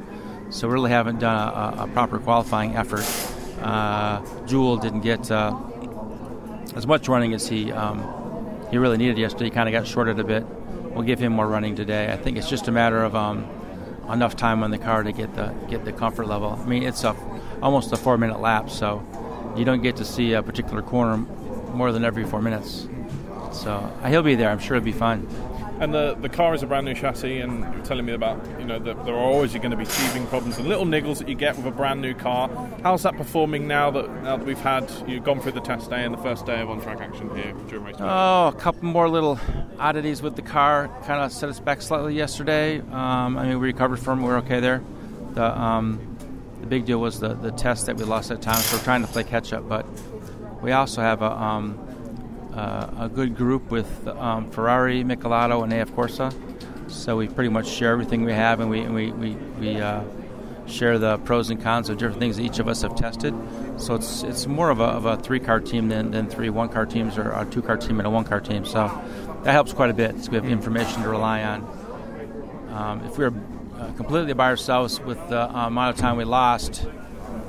So 0.51 0.67
we 0.67 0.75
really 0.75 0.91
haven't 0.91 1.19
done 1.19 1.35
a, 1.35 1.83
a 1.83 1.87
proper 1.87 2.19
qualifying 2.19 2.75
effort. 2.75 3.05
Uh, 3.61 4.21
Jewel 4.45 4.77
didn't 4.77 5.01
get 5.01 5.31
uh, 5.31 5.57
as 6.75 6.85
much 6.85 7.07
running 7.07 7.33
as 7.33 7.47
he 7.47 7.71
um, 7.71 7.99
he 8.71 8.77
really 8.77 8.97
needed 8.97 9.17
yesterday. 9.17 9.45
He 9.45 9.51
kind 9.51 9.67
of 9.67 9.73
got 9.73 9.87
shorted 9.87 10.19
a 10.19 10.23
bit. 10.23 10.45
We'll 10.93 11.03
give 11.03 11.19
him 11.19 11.33
more 11.33 11.47
running 11.47 11.75
today. 11.75 12.11
I 12.11 12.17
think 12.17 12.37
it's 12.37 12.49
just 12.49 12.67
a 12.67 12.71
matter 12.71 13.03
of 13.03 13.15
um, 13.15 13.45
enough 14.09 14.35
time 14.35 14.63
on 14.63 14.71
the 14.71 14.77
car 14.77 15.03
to 15.03 15.11
get 15.11 15.35
the 15.35 15.53
get 15.69 15.85
the 15.85 15.91
comfort 15.91 16.27
level. 16.27 16.59
I 16.61 16.65
mean, 16.65 16.83
it's 16.83 17.03
a 17.03 17.15
almost 17.61 17.91
a 17.91 17.97
four 17.97 18.17
minute 18.17 18.39
lap, 18.39 18.69
so 18.69 19.03
you 19.57 19.65
don't 19.65 19.81
get 19.81 19.97
to 19.97 20.05
see 20.05 20.33
a 20.33 20.43
particular 20.43 20.81
corner 20.81 21.17
more 21.17 21.91
than 21.91 22.05
every 22.05 22.25
four 22.25 22.41
minutes. 22.41 22.87
So 23.51 23.71
uh, 23.71 24.09
he'll 24.09 24.23
be 24.23 24.35
there. 24.35 24.49
I'm 24.49 24.59
sure 24.59 24.77
it'll 24.77 24.85
be 24.85 24.91
fun. 24.91 25.27
And 25.79 25.93
the 25.93 26.15
the 26.21 26.29
car 26.29 26.53
is 26.53 26.63
a 26.63 26.67
brand 26.67 26.85
new 26.85 26.93
chassis, 26.93 27.39
and 27.39 27.61
you're 27.73 27.83
telling 27.83 28.05
me 28.05 28.13
about 28.13 28.39
you 28.59 28.65
know 28.65 28.79
that 28.79 29.05
there 29.05 29.13
are 29.13 29.19
always 29.19 29.53
going 29.53 29.71
to 29.71 29.77
be 29.77 29.85
teething 29.85 30.25
problems 30.27 30.57
and 30.57 30.67
little 30.67 30.85
niggles 30.85 31.17
that 31.17 31.27
you 31.27 31.35
get 31.35 31.57
with 31.57 31.65
a 31.65 31.71
brand 31.71 32.01
new 32.01 32.13
car. 32.13 32.49
How's 32.81 33.03
that 33.03 33.17
performing 33.17 33.67
now 33.67 33.91
that 33.91 34.09
now 34.23 34.37
that 34.37 34.45
we've 34.45 34.57
had 34.57 34.89
you've 35.05 35.25
gone 35.25 35.41
through 35.41 35.51
the 35.51 35.59
test 35.59 35.89
day 35.89 36.05
and 36.05 36.13
the 36.13 36.17
first 36.19 36.45
day 36.45 36.61
of 36.61 36.69
on 36.69 36.81
track 36.81 37.01
action 37.01 37.29
here 37.35 37.51
during 37.67 37.83
race? 37.83 37.97
Time? 37.97 38.07
Oh, 38.09 38.55
a 38.55 38.59
couple 38.59 38.85
more 38.85 39.09
little 39.09 39.37
oddities 39.77 40.21
with 40.21 40.37
the 40.37 40.41
car 40.41 40.87
kind 41.05 41.21
of 41.21 41.33
set 41.33 41.49
us 41.49 41.59
back 41.59 41.81
slightly 41.81 42.15
yesterday. 42.15 42.79
Um, 42.79 43.37
I 43.37 43.43
mean, 43.43 43.59
we 43.59 43.67
recovered 43.67 43.99
from 43.99 44.21
it. 44.21 44.23
We're 44.23 44.37
okay 44.37 44.61
there. 44.61 44.81
The 45.33 45.59
um, 45.59 46.17
the 46.61 46.67
big 46.67 46.85
deal 46.85 46.99
was 47.01 47.19
the 47.19 47.33
the 47.33 47.51
test 47.51 47.87
that 47.87 47.97
we 47.97 48.05
lost 48.05 48.31
at 48.31 48.41
times. 48.41 48.63
So 48.63 48.77
we're 48.77 48.83
trying 48.83 49.01
to 49.01 49.07
play 49.07 49.25
catch 49.25 49.51
up, 49.51 49.67
but 49.67 49.85
we 50.61 50.71
also 50.71 51.01
have 51.01 51.21
a 51.21 51.31
um, 51.31 51.84
uh, 52.55 52.89
a 52.99 53.09
good 53.09 53.35
group 53.35 53.69
with 53.69 54.07
um, 54.07 54.49
Ferrari, 54.51 55.03
Michelotto, 55.03 55.63
and 55.63 55.73
AF 55.73 55.91
Corsa. 55.91 56.33
So 56.89 57.17
we 57.17 57.27
pretty 57.27 57.49
much 57.49 57.67
share 57.67 57.91
everything 57.91 58.23
we 58.23 58.33
have, 58.33 58.59
and 58.59 58.69
we 58.69 58.81
we 58.81 59.11
we, 59.11 59.31
we 59.59 59.81
uh, 59.81 60.03
share 60.67 60.97
the 60.97 61.17
pros 61.19 61.49
and 61.49 61.61
cons 61.61 61.89
of 61.89 61.97
different 61.97 62.19
things 62.19 62.39
each 62.39 62.59
of 62.59 62.67
us 62.67 62.81
have 62.81 62.95
tested. 62.95 63.33
So 63.77 63.95
it's 63.95 64.23
it's 64.23 64.47
more 64.47 64.69
of 64.69 64.79
a, 64.79 64.85
of 64.85 65.05
a 65.05 65.17
three 65.17 65.39
car 65.39 65.59
team 65.59 65.89
than, 65.89 66.11
than 66.11 66.29
three 66.29 66.49
one 66.49 66.69
car 66.69 66.85
teams 66.85 67.17
or 67.17 67.31
a 67.31 67.45
two 67.45 67.61
car 67.61 67.77
team 67.77 67.99
and 67.99 68.07
a 68.07 68.09
one 68.09 68.23
car 68.23 68.39
team. 68.39 68.65
So 68.65 68.89
that 69.43 69.51
helps 69.51 69.73
quite 69.73 69.89
a 69.89 69.93
bit. 69.93 70.23
So 70.23 70.31
we 70.31 70.37
have 70.37 70.45
information 70.45 71.03
to 71.03 71.09
rely 71.09 71.43
on. 71.43 71.61
Um, 72.71 73.05
if 73.05 73.17
we 73.17 73.25
were 73.25 73.33
uh, 73.77 73.91
completely 73.93 74.33
by 74.33 74.47
ourselves 74.47 74.99
with 74.99 75.17
the 75.29 75.41
uh, 75.41 75.67
amount 75.67 75.95
of 75.95 76.01
time 76.01 76.17
we 76.17 76.23
lost, 76.23 76.85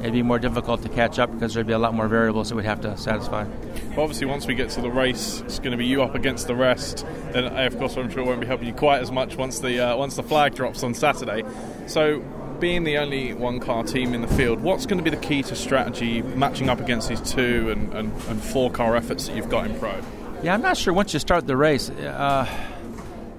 it'd 0.01 0.12
be 0.12 0.22
more 0.22 0.38
difficult 0.38 0.82
to 0.82 0.88
catch 0.88 1.18
up 1.18 1.32
because 1.32 1.55
there'd 1.55 1.66
be 1.66 1.72
a 1.72 1.78
lot 1.78 1.94
more 1.94 2.09
variables 2.09 2.49
that 2.49 2.57
we'd 2.57 2.66
have 2.66 2.80
to 2.82 2.97
satisfy. 2.97 3.44
Well, 3.44 4.01
obviously, 4.01 4.26
once 4.26 4.47
we 4.47 4.55
get 4.55 4.70
to 4.70 4.80
the 4.80 4.90
race, 4.90 5.40
it's 5.42 5.59
going 5.59 5.72
to 5.72 5.76
be 5.76 5.86
you 5.86 6.03
up 6.03 6.14
against 6.14 6.47
the 6.47 6.55
rest. 6.55 7.07
And 7.34 7.47
of 7.47 7.78
course, 7.78 7.97
I'm 7.97 8.11
sure 8.11 8.20
it 8.20 8.26
won't 8.26 8.40
be 8.40 8.47
helping 8.47 8.68
you 8.68 8.74
quite 8.74 9.01
as 9.01 9.11
much 9.11 9.36
once 9.36 9.59
the 9.59 9.80
uh, 9.80 9.97
once 9.97 10.16
the 10.16 10.22
flag 10.22 10.55
drops 10.55 10.82
on 10.82 10.94
Saturday. 10.94 11.44
So, 11.86 12.20
being 12.61 12.84
the 12.84 12.99
only 12.99 13.34
one 13.34 13.61
car 13.61 13.84
team 13.84 14.14
in 14.14 14.22
the 14.22 14.28
field, 14.28 14.61
what's 14.61 14.86
going 14.86 14.99
to 14.99 15.05
be 15.05 15.11
the 15.11 15.22
key 15.22 15.42
to 15.42 15.57
strategy 15.57 16.22
matching 16.22 16.68
up 16.68 16.80
against 16.80 17.09
these 17.09 17.20
two 17.20 17.70
and, 17.70 17.92
and, 17.92 18.12
and 18.28 18.42
four 18.42 18.70
car 18.70 18.97
efforts 18.97 19.26
that 19.26 19.36
you've 19.36 19.51
got 19.51 19.66
in 19.66 19.78
pro? 19.78 20.01
Yeah, 20.42 20.55
I'm 20.55 20.62
not 20.62 20.76
sure 20.76 20.92
once 20.92 21.12
you 21.12 21.20
start 21.20 21.47
the 21.47 21.57
race. 21.57 21.90
Uh, 21.90 22.47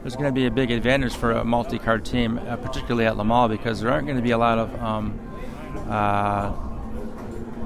there's 0.02 0.16
going 0.16 0.26
to 0.26 0.32
be 0.32 0.46
a 0.46 0.52
big 0.52 0.72
advantage 0.72 1.16
for 1.16 1.32
a 1.32 1.44
multi-car 1.44 2.00
team, 2.00 2.38
uh, 2.38 2.56
particularly 2.58 3.06
at 3.06 3.18
Le 3.18 3.26
Mans, 3.26 3.50
because 3.50 3.82
there 3.82 3.92
aren't 3.92 4.08
going 4.08 4.18
to 4.18 4.24
be 4.24 4.32
a 4.32 4.38
lot 4.38 4.58
of 4.58 4.82
um, 4.82 5.20
uh, 5.90 6.54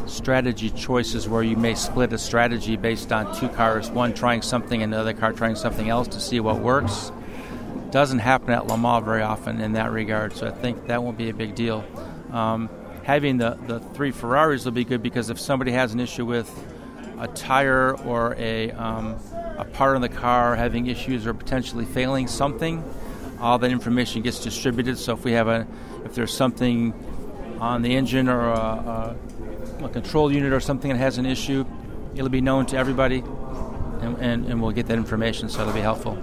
strategy 0.07 0.69
choices 0.69 1.27
where 1.27 1.43
you 1.43 1.55
may 1.55 1.73
split 1.75 2.11
a 2.13 2.17
strategy 2.17 2.75
based 2.75 3.11
on 3.11 3.35
two 3.35 3.49
cars, 3.49 3.89
one 3.89 4.13
trying 4.13 4.41
something 4.41 4.83
and 4.83 4.93
the 4.93 4.97
other 4.97 5.13
car 5.13 5.33
trying 5.33 5.55
something 5.55 5.89
else 5.89 6.07
to 6.09 6.19
see 6.19 6.39
what 6.39 6.59
works. 6.59 7.11
Doesn't 7.91 8.19
happen 8.19 8.51
at 8.51 8.67
Le 8.67 8.77
Mans 8.77 9.03
very 9.03 9.21
often 9.21 9.59
in 9.59 9.73
that 9.73 9.91
regard, 9.91 10.33
so 10.33 10.47
I 10.47 10.51
think 10.51 10.87
that 10.87 11.03
won't 11.03 11.17
be 11.17 11.29
a 11.29 11.33
big 11.33 11.55
deal. 11.55 11.83
Um, 12.31 12.69
having 13.03 13.37
the, 13.37 13.57
the 13.67 13.79
three 13.79 14.11
Ferraris 14.11 14.65
will 14.65 14.71
be 14.71 14.85
good 14.85 15.03
because 15.03 15.29
if 15.29 15.39
somebody 15.39 15.71
has 15.71 15.93
an 15.93 15.99
issue 15.99 16.25
with 16.25 16.49
a 17.19 17.27
tire 17.27 17.95
or 18.05 18.35
a, 18.37 18.71
um, 18.71 19.19
a 19.57 19.65
part 19.65 19.95
of 19.95 20.01
the 20.01 20.09
car 20.09 20.55
having 20.55 20.87
issues 20.87 21.27
or 21.27 21.33
potentially 21.33 21.85
failing 21.85 22.27
something, 22.27 22.83
all 23.39 23.57
that 23.59 23.71
information 23.71 24.21
gets 24.21 24.39
distributed. 24.39 24.97
So 24.97 25.13
if 25.13 25.23
we 25.23 25.33
have 25.33 25.47
a, 25.47 25.67
if 26.05 26.15
there's 26.15 26.33
something 26.33 26.93
on 27.61 27.83
the 27.83 27.95
engine 27.95 28.27
or 28.27 28.41
a, 28.41 29.15
a, 29.79 29.85
a 29.85 29.89
control 29.89 30.33
unit 30.33 30.51
or 30.51 30.59
something 30.59 30.91
that 30.91 30.97
has 30.97 31.17
an 31.17 31.25
issue, 31.25 31.63
it'll 32.15 32.29
be 32.29 32.41
known 32.41 32.65
to 32.65 32.77
everybody, 32.77 33.19
and, 34.01 34.17
and, 34.19 34.45
and 34.47 34.61
we'll 34.61 34.71
get 34.71 34.87
that 34.87 34.97
information. 34.97 35.47
So 35.47 35.61
it'll 35.61 35.73
be 35.73 35.79
helpful 35.79 36.17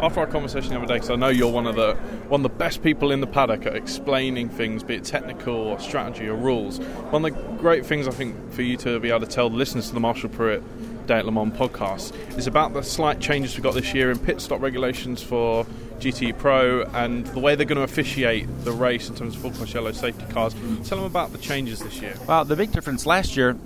after 0.00 0.20
our 0.20 0.26
conversation 0.26 0.70
the 0.70 0.76
other 0.76 0.86
day, 0.86 0.94
because 0.94 1.10
I 1.10 1.16
know 1.16 1.28
you're 1.28 1.50
one 1.50 1.66
of 1.66 1.74
the 1.74 1.94
one 2.28 2.44
of 2.44 2.50
the 2.50 2.56
best 2.56 2.82
people 2.82 3.10
in 3.10 3.20
the 3.20 3.26
paddock 3.26 3.66
at 3.66 3.74
explaining 3.74 4.48
things, 4.48 4.82
be 4.82 4.94
it 4.94 5.04
technical 5.04 5.54
or 5.54 5.80
strategy 5.80 6.28
or 6.28 6.36
rules. 6.36 6.78
One 7.10 7.24
of 7.24 7.34
the 7.34 7.42
great 7.58 7.84
things 7.84 8.06
I 8.06 8.12
think 8.12 8.52
for 8.52 8.62
you 8.62 8.76
to 8.78 9.00
be 9.00 9.08
able 9.10 9.20
to 9.20 9.26
tell 9.26 9.50
the 9.50 9.56
listeners 9.56 9.88
to 9.88 9.94
the 9.94 10.00
Marshall 10.00 10.30
Pruett 10.30 10.62
Day 11.06 11.18
at 11.18 11.26
Le 11.26 11.32
Mans 11.32 11.52
podcast 11.52 12.14
is 12.38 12.46
about 12.46 12.74
the 12.74 12.82
slight 12.82 13.18
changes 13.18 13.56
we 13.56 13.62
got 13.62 13.74
this 13.74 13.92
year 13.92 14.10
in 14.10 14.18
pit 14.18 14.40
stop 14.40 14.60
regulations 14.60 15.22
for 15.22 15.66
GT 16.00 16.36
Pro 16.38 16.82
and 16.82 17.26
the 17.26 17.40
way 17.40 17.54
they're 17.54 17.66
going 17.66 17.76
to 17.76 17.82
officiate 17.82 18.46
the 18.64 18.72
race 18.72 19.08
in 19.08 19.14
terms 19.14 19.34
of 19.34 19.42
full 19.42 19.52
course 19.52 19.74
yellow 19.74 19.92
safety 19.92 20.24
cars. 20.32 20.54
Tell 20.84 20.98
them 20.98 21.06
about 21.06 21.32
the 21.32 21.38
changes 21.38 21.80
this 21.80 22.00
year. 22.00 22.14
Well, 22.26 22.44
the 22.44 22.56
big 22.56 22.72
difference 22.72 23.06
last 23.06 23.36
year 23.36 23.56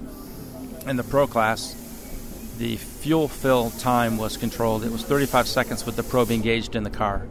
in 0.86 0.96
the 0.96 1.04
Pro 1.04 1.26
class 1.26 1.76
the 2.58 2.76
fuel 2.76 3.28
fill 3.28 3.70
time 3.70 4.18
was 4.18 4.36
controlled. 4.36 4.84
It 4.84 4.92
was 4.92 5.02
35 5.02 5.48
seconds 5.48 5.84
with 5.84 5.96
the 5.96 6.02
probe 6.02 6.30
engaged 6.30 6.76
in 6.76 6.84
the 6.84 6.90
car, 6.90 7.26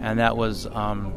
and 0.00 0.18
that 0.18 0.36
was 0.36 0.66
um, 0.66 1.12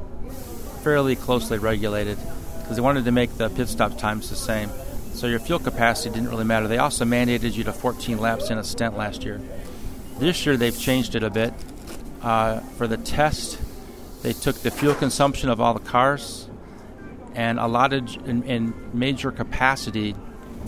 fairly 0.84 1.16
closely 1.16 1.58
regulated 1.58 2.18
because 2.60 2.76
they 2.76 2.82
wanted 2.82 3.06
to 3.06 3.12
make 3.12 3.36
the 3.38 3.50
pit 3.50 3.68
stop 3.68 3.98
times 3.98 4.30
the 4.30 4.36
same. 4.36 4.70
So 5.14 5.26
your 5.26 5.40
fuel 5.40 5.58
capacity 5.58 6.14
didn't 6.14 6.30
really 6.30 6.44
matter. 6.44 6.68
They 6.68 6.78
also 6.78 7.06
mandated 7.06 7.56
you 7.56 7.64
to 7.64 7.74
14 7.74 8.20
laps 8.20 8.52
in 8.52 8.60
a 8.60 8.64
stint 8.64 8.96
last 8.96 9.24
year. 9.24 9.42
This 10.20 10.46
year 10.46 10.58
they've 10.58 10.78
changed 10.78 11.16
it 11.16 11.24
a 11.24 11.30
bit. 11.30 11.54
Uh, 12.22 12.60
for 12.78 12.88
the 12.88 12.98
test, 12.98 13.60
they 14.24 14.34
took 14.34 14.56
the 14.58 14.72
fuel 14.72 14.96
consumption 14.96 15.50
of 15.50 15.62
all 15.62 15.74
the 15.74 15.80
cars 15.80 16.50
and 17.36 17.60
allotted 17.60 18.10
in, 18.26 18.44
in 18.44 18.74
major 18.94 19.32
capacity 19.32 20.16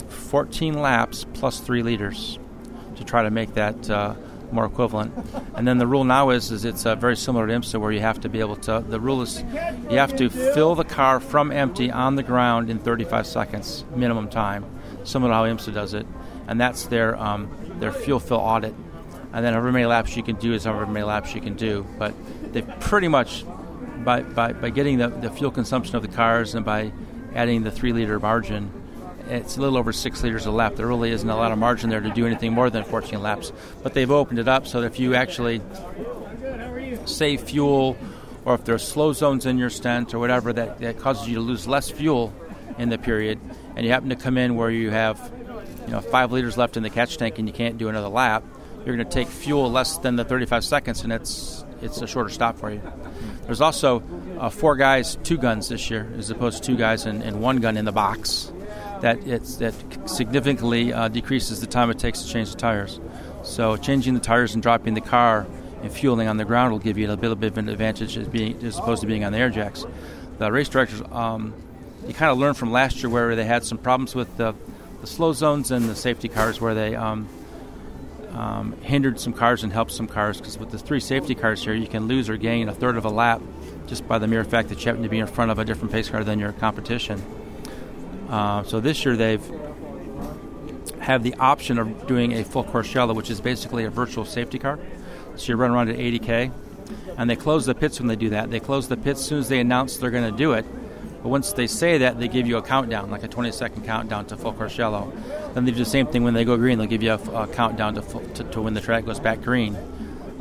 14 0.08 0.76
laps 0.76 1.26
plus 1.34 1.60
3 1.60 1.82
liters 1.84 2.38
to 2.96 3.04
try 3.04 3.24
to 3.24 3.32
make 3.32 3.56
that 3.56 3.90
uh, 3.90 4.14
more 4.52 4.66
equivalent. 4.66 5.14
And 5.56 5.68
then 5.68 5.78
the 5.78 5.88
rule 5.88 6.04
now 6.04 6.30
is 6.30 6.52
is 6.52 6.66
it's 6.66 6.86
uh, 6.86 6.96
very 6.96 7.16
similar 7.16 7.48
to 7.48 7.54
IMSA 7.54 7.80
where 7.80 7.92
you 7.92 8.00
have 8.02 8.20
to 8.22 8.30
be 8.30 8.40
able 8.40 8.56
to. 8.58 8.84
The 8.88 9.00
rule 9.00 9.22
is 9.22 9.44
you 9.90 9.98
have 9.98 10.16
to 10.18 10.30
fill 10.30 10.76
the 10.76 10.84
car 10.84 11.20
from 11.20 11.52
empty 11.52 11.92
on 11.92 12.16
the 12.16 12.24
ground 12.24 12.70
in 12.70 12.80
35 12.80 13.28
seconds 13.28 13.86
minimum 13.96 14.30
time, 14.30 14.66
similar 15.04 15.32
to 15.32 15.36
how 15.36 15.46
IMSA 15.46 15.74
does 15.74 15.94
it, 15.94 16.06
and 16.48 16.60
that's 16.60 16.86
their 16.86 17.16
um, 17.18 17.50
their 17.80 17.92
fuel 17.92 18.20
fill 18.20 18.38
audit. 18.38 18.74
And 19.34 19.46
then 19.46 19.54
however 19.54 19.72
many 19.72 19.86
laps 19.86 20.16
you 20.16 20.24
can 20.24 20.36
do 20.38 20.54
is 20.54 20.64
however 20.64 20.88
many 20.88 21.06
laps 21.06 21.36
you 21.36 21.42
can 21.42 21.56
do. 21.56 21.86
But 21.98 22.14
they 22.52 22.62
pretty 22.62 23.08
much 23.08 23.46
by, 24.04 24.22
by, 24.22 24.54
by 24.54 24.70
getting 24.70 24.98
the, 24.98 25.10
the 25.10 25.30
fuel 25.30 25.52
consumption 25.52 25.96
of 25.96 26.02
the 26.02 26.08
cars 26.08 26.56
and 26.56 26.66
by 26.66 26.92
adding 27.36 27.64
the 27.64 27.72
three 27.72 27.94
liter 27.94 28.20
margin, 28.20 28.72
it's 29.28 29.58
a 29.58 29.62
little 29.62 29.78
over 29.78 29.94
six 29.94 30.24
liters 30.24 30.48
a 30.48 30.52
lap. 30.52 30.76
There 30.76 30.88
really 30.88 31.12
isn't 31.12 31.30
a 31.30 31.36
lot 31.36 31.52
of 31.52 31.60
margin 31.60 31.90
there 31.90 32.00
to 32.00 32.10
do 32.10 32.26
anything 32.26 32.54
more 32.54 32.70
than 32.70 32.84
14 32.84 33.22
laps. 33.22 33.52
But 33.84 33.94
they've 33.94 34.10
opened 34.10 34.40
it 34.40 34.48
up 34.48 34.66
so 34.66 34.82
that 34.82 34.88
if 34.88 35.00
you 35.00 35.14
actually 35.14 35.62
save 37.06 37.42
fuel 37.42 37.98
or 38.46 38.56
if 38.56 38.66
there's 38.66 38.88
slow 38.88 39.14
zones 39.14 39.46
in 39.46 39.58
your 39.58 39.70
stint 39.70 40.14
or 40.14 40.20
whatever 40.20 40.54
that, 40.54 40.80
that 40.80 41.00
causes 41.00 41.28
you 41.28 41.36
to 41.36 41.42
lose 41.42 41.68
less 41.68 41.90
fuel 41.92 42.34
in 42.78 42.90
the 42.90 42.98
period, 42.98 43.40
and 43.76 43.86
you 43.86 43.92
happen 43.92 44.10
to 44.10 44.16
come 44.16 44.38
in 44.38 44.56
where 44.56 44.72
you 44.72 44.90
have 44.90 45.32
you 45.86 45.92
know 45.92 46.02
five 46.02 46.32
liters 46.32 46.58
left 46.58 46.78
in 46.78 46.84
the 46.84 46.90
catch 46.90 47.18
tank 47.18 47.38
and 47.38 47.48
you 47.48 47.54
can't 47.54 47.78
do 47.78 47.90
another 47.90 48.08
lap, 48.08 48.44
you're 48.86 48.96
going 48.96 49.08
to 49.08 49.14
take 49.14 49.28
fuel 49.28 49.70
less 49.72 49.98
than 49.98 50.16
the 50.16 50.24
35 50.24 50.64
seconds, 50.64 51.04
and 51.04 51.14
it's 51.14 51.64
it's 51.82 52.02
a 52.02 52.08
shorter 52.08 52.30
stop 52.30 52.58
for 52.58 52.72
you. 52.72 52.82
There's 53.46 53.62
also 53.62 54.04
uh, 54.40 54.50
four 54.50 54.76
guys, 54.76 55.18
two 55.24 55.38
guns 55.38 55.70
this 55.70 55.90
year, 55.90 56.12
as 56.18 56.30
opposed 56.30 56.62
to 56.62 56.72
two 56.72 56.78
guys 56.78 57.06
and, 57.06 57.24
and 57.24 57.42
one 57.42 57.58
gun 57.58 57.78
in 57.78 57.86
the 57.86 57.92
box 57.92 58.52
that 59.02 59.26
it's, 59.26 59.58
that 59.58 59.74
significantly 60.06 60.94
uh, 60.94 61.08
decreases 61.08 61.62
the 61.62 61.68
time 61.68 61.90
it 61.90 62.00
takes 62.00 62.22
to 62.22 62.30
change 62.30 62.52
the 62.52 62.58
tires. 62.58 63.00
So 63.44 63.78
changing 63.78 64.14
the 64.14 64.20
tires 64.20 64.54
and 64.54 64.62
dropping 64.62 64.94
the 64.94 65.02
car 65.02 65.48
and 65.82 65.92
fueling 65.92 66.28
on 66.28 66.38
the 66.38 66.46
ground 66.46 66.72
will 66.72 66.80
give 66.80 66.98
you 66.98 67.08
a 67.08 67.16
little 67.16 67.36
bit 67.36 67.52
of 67.52 67.58
an 67.58 67.70
advantage 67.70 68.18
as, 68.18 68.28
being, 68.28 68.62
as 68.64 68.78
opposed 68.78 69.02
to 69.02 69.08
being 69.08 69.24
on 69.24 69.32
the 69.32 69.38
air 69.38 69.50
jacks. 69.50 69.86
The 70.38 70.52
race 70.52 70.70
directors, 70.70 71.02
um, 71.12 71.54
you 72.08 72.14
kind 72.14 72.32
of 72.32 72.38
learned 72.38 72.58
from 72.58 72.72
last 72.72 73.02
year 73.02 73.10
where 73.10 73.36
they 73.36 73.46
had 73.46 73.64
some 73.64 73.78
problems 73.78 74.16
with 74.16 74.36
the, 74.38 74.54
the 75.02 75.08
slow 75.08 75.34
zones 75.34 75.72
and 75.72 75.88
the 75.88 75.96
safety 75.96 76.28
cars 76.28 76.60
where 76.60 76.74
they 76.74 76.96
um, 76.96 77.28
um, 78.40 78.72
hindered 78.82 79.20
some 79.20 79.34
cars 79.34 79.64
and 79.64 79.74
helped 79.74 79.92
some 79.92 80.08
cars 80.08 80.38
because 80.38 80.58
with 80.58 80.72
the 80.72 80.80
three 80.80 81.02
safety 81.02 81.36
cars 81.36 81.62
here, 81.62 81.74
you 81.74 81.88
can 81.88 82.08
lose 82.08 82.30
or 82.30 82.38
gain 82.38 82.70
a 82.70 82.74
third 82.74 82.96
of 82.96 83.04
a 83.04 83.10
lap 83.10 83.42
just 83.86 84.08
by 84.08 84.18
the 84.18 84.28
mere 84.28 84.46
fact 84.46 84.70
that 84.70 84.80
you 84.80 84.86
happen 84.86 85.04
to 85.04 85.10
be 85.10 85.20
in 85.20 85.28
front 85.28 85.52
of 85.52 85.60
a 85.60 85.66
different 85.66 85.92
pace 85.92 86.10
car 86.10 86.24
than 86.24 86.40
your 86.40 86.54
competition. 86.54 87.22
Uh, 88.30 88.64
so 88.64 88.80
this 88.80 89.04
year 89.04 89.18
they've 89.18 89.44
have 91.02 91.22
the 91.24 91.34
option 91.36 91.78
of 91.78 92.08
doing 92.08 92.34
a 92.34 92.46
full 92.46 92.64
course 92.64 92.94
yellow, 92.94 93.14
which 93.14 93.30
is 93.30 93.42
basically 93.42 93.84
a 93.84 93.90
virtual 93.90 94.24
safety 94.24 94.58
car. 94.58 94.80
So 95.36 95.52
you 95.52 95.58
run 95.58 95.72
around 95.72 95.90
at 95.90 95.98
80k, 95.98 96.52
and 97.18 97.30
they 97.30 97.36
close 97.36 97.66
the 97.66 97.76
pits 97.76 98.00
when 98.00 98.08
they 98.08 98.16
do 98.16 98.30
that. 98.30 98.52
They 98.52 98.60
close 98.62 98.88
the 98.88 98.98
pits 98.98 99.20
as 99.20 99.26
soon 99.26 99.40
as 99.40 99.50
they 99.50 99.60
announce 99.60 99.98
they're 99.98 100.12
going 100.12 100.32
to 100.32 100.38
do 100.38 100.54
it. 100.54 100.66
But 101.22 101.30
once 101.30 101.54
they 101.54 101.68
say 101.68 101.98
that, 102.00 102.20
they 102.20 102.28
give 102.28 102.48
you 102.48 102.58
a 102.58 102.62
countdown, 102.62 103.12
like 103.12 103.24
a 103.24 103.28
20 103.28 103.52
second 103.52 103.86
countdown 103.86 104.26
to 104.28 104.38
full 104.38 104.56
yellow. 104.70 105.12
Then 105.54 105.66
they 105.66 105.72
do 105.72 105.80
the 105.80 105.86
same 105.86 106.08
thing 106.08 106.24
when 106.24 106.34
they 106.34 106.46
go 106.46 106.56
green. 106.56 106.78
They'll 106.78 106.88
give 106.88 107.04
you 107.04 107.12
a, 107.12 107.44
a 107.44 107.48
countdown 107.48 107.96
to, 107.96 108.02
full, 108.02 108.22
to, 108.22 108.44
to, 108.46 108.62
when 108.62 108.74
the 108.74 108.82
track 108.82 109.06
goes 109.06 109.20
back 109.20 109.42
green. 109.42 109.78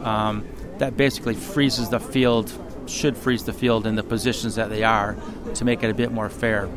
Um, 0.00 0.46
that 0.78 0.96
basically 0.96 1.34
freezes 1.34 1.88
the 1.88 1.98
field, 1.98 2.52
should 2.86 3.16
freeze 3.16 3.44
the 3.44 3.52
field 3.52 3.86
in 3.86 3.96
the 3.96 4.04
positions 4.04 4.54
that 4.54 4.70
they 4.70 4.84
are 4.84 5.16
to 5.54 5.64
make 5.64 5.82
it 5.82 5.90
a 5.90 5.94
bit 5.94 6.12
more 6.12 6.28
fair 6.28 6.68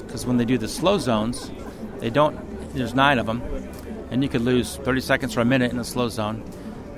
because 0.00 0.26
when 0.26 0.36
they 0.36 0.44
do 0.44 0.58
the 0.58 0.68
slow 0.68 0.98
zones, 0.98 1.50
they 1.98 2.10
don't. 2.10 2.36
There's 2.74 2.94
nine 2.94 3.18
of 3.18 3.26
them, 3.26 3.42
and 4.10 4.22
you 4.22 4.28
could 4.28 4.42
lose 4.42 4.76
30 4.76 5.00
seconds 5.00 5.36
or 5.36 5.40
a 5.40 5.44
minute 5.44 5.72
in 5.72 5.78
a 5.78 5.84
slow 5.84 6.08
zone. 6.08 6.44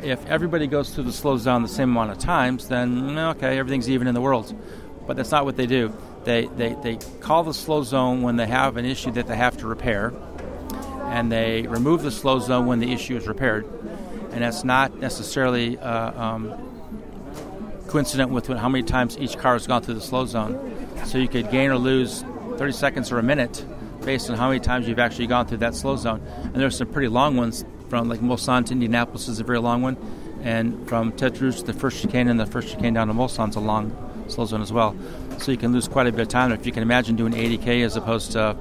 If 0.03 0.25
everybody 0.27 0.67
goes 0.67 0.91
through 0.91 1.05
the 1.05 1.13
slow 1.13 1.37
zone 1.37 1.63
the 1.63 1.69
same 1.69 1.91
amount 1.91 2.13
of 2.13 2.19
times, 2.19 2.69
then 2.69 3.19
okay, 3.19 3.59
everything's 3.59 3.91
even 3.91 4.07
in 4.07 4.15
the 4.15 4.21
world. 4.21 4.55
But 5.07 5.17
that's 5.17 5.31
not 5.31 5.45
what 5.45 5.57
they 5.57 5.67
do. 5.67 5.93
They, 6.29 6.45
they, 6.45 6.75
they 6.83 6.99
call 7.21 7.43
the 7.43 7.55
slow 7.55 7.83
zone 7.83 8.21
when 8.21 8.37
they 8.37 8.47
have 8.47 8.77
an 8.77 8.85
issue 8.85 9.11
that 9.13 9.29
they 9.29 9.35
have 9.35 9.57
to 9.57 9.67
repair, 9.67 10.13
and 11.05 11.33
they 11.33 11.67
remove 11.67 12.03
the 12.03 12.11
slow 12.11 12.39
zone 12.39 12.67
when 12.67 12.81
the 12.81 12.93
issue 12.93 13.17
is 13.17 13.27
repaired. 13.27 13.67
And 14.33 14.43
that's 14.43 14.63
not 14.63 14.99
necessarily 14.99 15.79
uh, 15.79 16.23
um, 16.23 16.53
coincident 17.87 18.31
with 18.31 18.47
how 18.47 18.69
many 18.69 18.85
times 18.85 19.17
each 19.17 19.39
car 19.39 19.55
has 19.55 19.67
gone 19.67 19.81
through 19.81 19.95
the 19.95 20.03
slow 20.03 20.27
zone. 20.27 20.87
So 21.07 21.17
you 21.17 21.29
could 21.29 21.51
gain 21.51 21.71
or 21.71 21.79
lose 21.79 22.23
30 22.59 22.73
seconds 22.73 23.11
or 23.11 23.19
a 23.19 23.23
minute 23.23 23.65
based 24.05 24.29
on 24.29 24.37
how 24.37 24.49
many 24.49 24.61
times 24.61 24.87
you've 24.87 24.99
actually 24.99 25.29
gone 25.29 25.47
through 25.47 25.59
that 25.65 25.75
slow 25.75 25.97
zone. 25.97 26.21
And 26.43 26.57
there's 26.57 26.77
some 26.77 26.93
pretty 26.93 27.09
long 27.09 27.39
ones 27.39 27.65
from 27.89 28.11
like 28.11 28.21
Mulsanne 28.21 28.67
to 28.67 28.73
Indianapolis 28.73 29.29
is 29.29 29.41
a 29.41 29.45
very 29.45 29.61
long 29.61 29.81
one, 29.81 29.97
and 30.43 30.87
from 30.91 31.11
Tertre 31.13 31.41
Rouge 31.41 31.61
to 31.61 31.65
the 31.65 31.73
first 31.73 32.03
chicane 32.03 32.29
and 32.29 32.39
the 32.39 32.45
first 32.45 32.69
chicane 32.69 32.93
down 32.93 33.09
to 33.09 33.15
Mulsanne's 33.15 33.57
a 33.57 33.61
long 33.61 33.97
slow 34.29 34.45
zone 34.45 34.61
as 34.61 34.75
well. 34.75 34.95
So 35.39 35.53
you 35.53 35.59
can 35.59 35.73
lose 35.73 35.89
quite 35.89 36.07
a 36.07 36.13
bit 36.13 36.21
of 36.21 36.29
time. 36.29 36.53
If 36.53 36.67
you 36.67 36.73
can 36.73 36.83
imagine 36.83 37.17
doing 37.17 37.33
80k 37.33 37.85
as 37.85 37.97
opposed 37.97 38.33
to, 38.33 38.57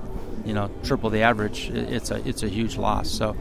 you 0.45 0.53
know, 0.53 0.69
triple 0.84 1.09
the 1.09 1.21
average, 1.21 1.69
it's 1.69 2.11
a 2.11 2.28
it's 2.28 2.43
a 2.43 2.47
huge 2.47 2.78
loss. 2.78 3.09
So 3.09 3.36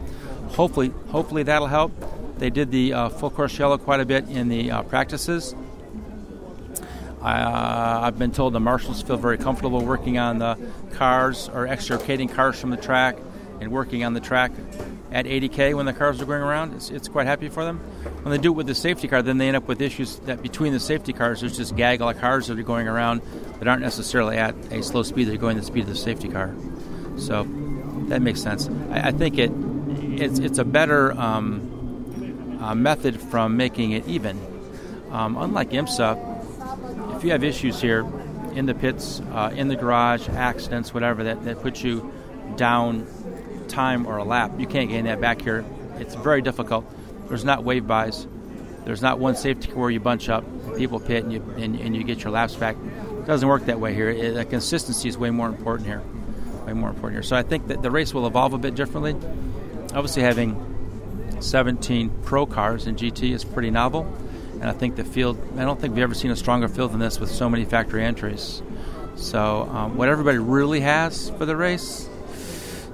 hopefully 0.49 0.93
hopefully 1.09 1.43
that'll 1.43 1.67
help. 1.67 1.91
They 2.37 2.49
did 2.49 2.71
the 2.71 2.93
uh, 2.93 3.09
full 3.09 3.29
course 3.29 3.57
yellow 3.57 3.77
quite 3.77 3.99
a 3.99 4.05
bit 4.05 4.27
in 4.29 4.49
the 4.49 4.71
uh, 4.71 4.83
practices. 4.83 5.55
Uh, 7.21 7.99
I've 8.03 8.19
been 8.19 8.31
told 8.31 8.53
the 8.53 8.59
marshals 8.59 9.01
feel 9.01 9.17
very 9.17 9.37
comfortable 9.37 9.83
working 9.83 10.17
on 10.17 10.37
the 10.37 10.57
cars 10.93 11.49
or 11.49 11.67
extricating 11.67 12.29
cars 12.29 12.59
from 12.59 12.69
the 12.69 12.77
track 12.77 13.17
and 13.59 13.71
working 13.71 14.03
on 14.03 14.13
the 14.13 14.19
track 14.19 14.51
at 15.11 15.25
80k 15.25 15.73
when 15.75 15.85
the 15.85 15.93
cars 15.93 16.21
are 16.21 16.25
going 16.25 16.41
around. 16.41 16.73
It's, 16.73 16.89
it's 16.89 17.07
quite 17.07 17.27
happy 17.27 17.49
for 17.49 17.63
them. 17.63 17.79
When 18.23 18.31
they 18.31 18.37
do 18.37 18.51
it 18.51 18.55
with 18.55 18.67
the 18.67 18.75
safety 18.75 19.07
car, 19.07 19.21
then 19.21 19.37
they 19.37 19.47
end 19.47 19.57
up 19.57 19.67
with 19.67 19.81
issues 19.81 20.17
that 20.19 20.41
between 20.41 20.73
the 20.73 20.79
safety 20.79 21.13
cars, 21.13 21.41
there's 21.41 21.57
just 21.57 21.75
gaggle 21.75 22.09
of 22.09 22.19
cars 22.19 22.47
that 22.47 22.59
are 22.59 22.63
going 22.63 22.87
around 22.87 23.21
that 23.59 23.67
aren't 23.67 23.81
necessarily 23.81 24.37
at 24.37 24.55
a 24.71 24.83
slow 24.83 25.03
speed. 25.03 25.27
They're 25.27 25.37
going 25.37 25.57
the 25.57 25.63
speed 25.63 25.83
of 25.83 25.89
the 25.89 25.95
safety 25.95 26.27
car. 26.27 26.53
So 27.17 27.47
that 28.07 28.21
makes 28.21 28.41
sense. 28.41 28.69
I, 28.91 29.07
I 29.07 29.11
think 29.11 29.37
it 29.37 29.51
it's, 30.19 30.39
it's 30.39 30.57
a 30.57 30.65
better 30.65 31.11
um, 31.13 32.57
uh, 32.61 32.75
method 32.75 33.21
from 33.21 33.57
making 33.57 33.91
it 33.91 34.07
even. 34.07 34.39
Um, 35.11 35.37
unlike 35.37 35.69
IMSA, 35.69 37.15
if 37.15 37.23
you 37.23 37.31
have 37.31 37.43
issues 37.43 37.79
here 37.79 38.05
in 38.53 38.65
the 38.65 38.73
pits, 38.73 39.21
uh, 39.31 39.51
in 39.55 39.67
the 39.67 39.75
garage, 39.75 40.27
accidents, 40.29 40.93
whatever, 40.93 41.23
that, 41.23 41.43
that 41.45 41.61
put 41.61 41.83
you 41.83 42.11
down 42.55 43.05
time 43.67 44.05
or 44.07 44.17
a 44.17 44.23
lap. 44.23 44.51
You 44.59 44.67
can't 44.67 44.89
gain 44.89 45.05
that 45.05 45.21
back 45.21 45.41
here. 45.41 45.65
It's 45.99 46.15
very 46.15 46.41
difficult. 46.41 46.85
There's 47.27 47.43
not 47.43 47.63
wave 47.63 47.87
bys. 47.87 48.27
There's 48.85 49.01
not 49.01 49.19
one 49.19 49.35
safety 49.35 49.71
where 49.73 49.89
you 49.89 49.99
bunch 49.99 50.29
up, 50.29 50.45
people 50.77 50.99
pit, 50.99 51.23
and 51.23 51.33
you 51.33 51.41
and, 51.57 51.75
and 51.75 51.95
you 51.95 52.03
get 52.03 52.23
your 52.23 52.31
laps 52.31 52.55
back. 52.55 52.77
It 52.77 53.25
doesn't 53.25 53.47
work 53.47 53.65
that 53.65 53.79
way 53.79 53.93
here. 53.93 54.09
It, 54.09 54.35
the 54.35 54.45
consistency 54.45 55.09
is 55.09 55.17
way 55.17 55.29
more 55.29 55.49
important 55.49 55.87
here. 55.87 56.01
Way 56.65 56.73
more 56.73 56.89
important 56.89 57.15
here. 57.15 57.23
So 57.23 57.35
I 57.35 57.43
think 57.43 57.67
that 57.67 57.81
the 57.81 57.91
race 57.91 58.13
will 58.13 58.25
evolve 58.25 58.53
a 58.53 58.57
bit 58.57 58.75
differently. 58.75 59.13
Obviously, 59.93 60.23
having 60.23 61.35
17 61.41 62.21
pro 62.23 62.45
cars 62.45 62.87
in 62.87 62.95
GT 62.95 63.31
is 63.31 63.43
pretty 63.43 63.71
novel, 63.71 64.03
and 64.53 64.65
I 64.65 64.71
think 64.71 64.95
the 64.95 65.03
field. 65.03 65.37
I 65.57 65.65
don't 65.65 65.79
think 65.81 65.93
we've 65.93 66.03
ever 66.03 66.13
seen 66.13 66.31
a 66.31 66.37
stronger 66.37 66.69
field 66.69 66.93
than 66.93 66.99
this 66.99 67.19
with 67.19 67.29
so 67.29 67.49
many 67.49 67.65
factory 67.65 68.05
entries. 68.05 68.61
So 69.17 69.63
um, 69.63 69.97
what 69.97 70.07
everybody 70.07 70.37
really 70.37 70.79
has 70.81 71.31
for 71.31 71.45
the 71.45 71.57
race 71.57 72.07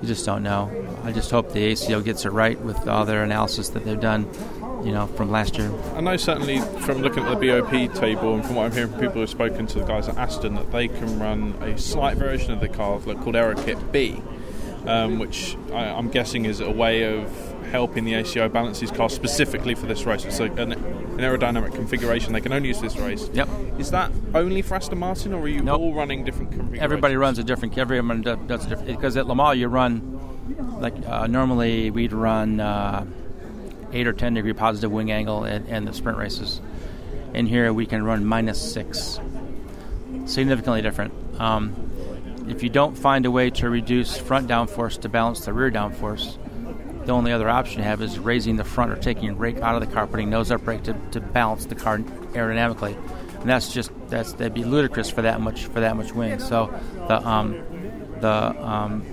you 0.03 0.07
just 0.09 0.25
don't 0.25 0.43
know. 0.43 0.69
I 1.05 1.13
just 1.13 1.31
hope 1.31 1.53
the 1.53 1.63
ACO 1.63 2.01
gets 2.01 2.25
it 2.25 2.31
right 2.31 2.59
with 2.59 2.89
all 2.89 3.05
their 3.05 3.23
analysis 3.23 3.69
that 3.69 3.85
they've 3.85 3.97
done, 3.97 4.27
you 4.83 4.91
know, 4.91 5.07
from 5.07 5.31
last 5.31 5.57
year. 5.57 5.71
I 5.95 6.01
know 6.01 6.17
certainly 6.17 6.59
from 6.81 6.97
looking 6.97 7.23
at 7.23 7.39
the 7.39 7.47
BOP 7.47 7.95
table 7.95 8.35
and 8.35 8.45
from 8.45 8.55
what 8.55 8.65
I'm 8.65 8.73
hearing 8.73 8.89
from 8.91 8.99
people 8.99 9.21
who've 9.21 9.29
spoken 9.29 9.65
to 9.67 9.79
the 9.79 9.85
guys 9.85 10.09
at 10.09 10.17
Aston 10.17 10.55
that 10.55 10.73
they 10.73 10.89
can 10.89 11.19
run 11.19 11.53
a 11.61 11.77
slight 11.77 12.17
version 12.17 12.51
of 12.51 12.59
the 12.59 12.67
car 12.67 12.99
called 12.99 13.35
AeroKit 13.35 13.93
B, 13.93 14.21
um, 14.87 15.19
which 15.19 15.55
I, 15.71 15.85
I'm 15.85 16.09
guessing 16.09 16.43
is 16.43 16.59
a 16.59 16.69
way 16.69 17.03
of 17.03 17.31
helping 17.71 18.03
the 18.03 18.15
ACO 18.15 18.49
balance 18.49 18.81
these 18.81 18.91
cars 18.91 19.13
specifically 19.13 19.73
for 19.73 19.85
this 19.85 20.03
race. 20.03 20.25
It's 20.25 20.41
an, 20.41 20.73
an, 21.13 21.19
aerodynamic 21.19 21.73
configuration. 21.73 22.33
They 22.33 22.41
can 22.41 22.53
only 22.53 22.69
use 22.69 22.81
this 22.81 22.97
race. 22.97 23.29
Yep. 23.33 23.49
Is 23.79 23.91
that 23.91 24.11
only 24.33 24.61
for 24.61 24.75
Aston 24.75 24.97
Martin, 24.97 25.33
or 25.33 25.41
are 25.41 25.47
you 25.47 25.61
nope. 25.61 25.79
all 25.79 25.93
running 25.93 26.23
different 26.23 26.51
configurations? 26.51 26.83
Everybody 26.83 27.15
runs 27.15 27.39
a 27.39 27.43
different. 27.43 27.77
Everyone 27.77 28.21
does 28.21 28.65
a 28.65 28.69
different. 28.69 28.87
Because 28.87 29.17
at 29.17 29.27
Le 29.27 29.35
Mans 29.35 29.57
you 29.57 29.67
run 29.67 30.13
like 30.79 30.93
uh, 31.07 31.27
normally 31.27 31.91
we'd 31.91 32.13
run 32.13 32.59
uh, 32.59 33.05
eight 33.91 34.07
or 34.07 34.13
ten 34.13 34.33
degree 34.33 34.53
positive 34.53 34.91
wing 34.91 35.11
angle 35.11 35.45
in 35.45 35.85
the 35.85 35.93
sprint 35.93 36.17
races. 36.17 36.61
In 37.33 37.47
here 37.47 37.71
we 37.73 37.85
can 37.85 38.03
run 38.03 38.25
minus 38.25 38.61
six. 38.73 39.19
Significantly 40.25 40.81
different. 40.81 41.13
Um, 41.39 41.89
if 42.47 42.61
you 42.61 42.69
don't 42.69 42.95
find 42.95 43.25
a 43.25 43.31
way 43.31 43.49
to 43.51 43.69
reduce 43.69 44.17
front 44.17 44.47
downforce 44.47 44.99
to 45.01 45.09
balance 45.09 45.45
the 45.45 45.53
rear 45.53 45.71
downforce, 45.71 46.37
the 47.05 47.11
only 47.11 47.31
other 47.31 47.49
option 47.49 47.79
you 47.79 47.83
have 47.85 48.01
is 48.01 48.19
raising 48.19 48.55
the 48.55 48.63
front 48.63 48.91
or 48.91 48.95
taking 48.95 49.29
a 49.29 49.33
rake 49.33 49.59
out 49.59 49.81
of 49.81 49.87
the 49.87 49.93
car, 49.93 50.07
putting 50.07 50.29
nose 50.29 50.51
up 50.51 50.63
brake 50.63 50.83
to, 50.83 50.93
to 51.11 51.19
balance 51.19 51.65
the 51.65 51.75
car 51.75 51.99
aerodynamically. 51.99 52.95
And 53.41 53.49
that's 53.49 53.73
just 53.73 53.91
that's 54.07 54.33
that'd 54.33 54.53
be 54.53 54.63
ludicrous 54.63 55.09
for 55.09 55.21
that 55.23 55.41
much 55.41 55.65
for 55.65 55.81
that 55.81 55.97
much 55.97 56.13
wing. 56.13 56.39
So 56.39 56.73
the 57.07 57.27
um, 57.27 57.61
the 58.21 58.31
um, 58.31 59.05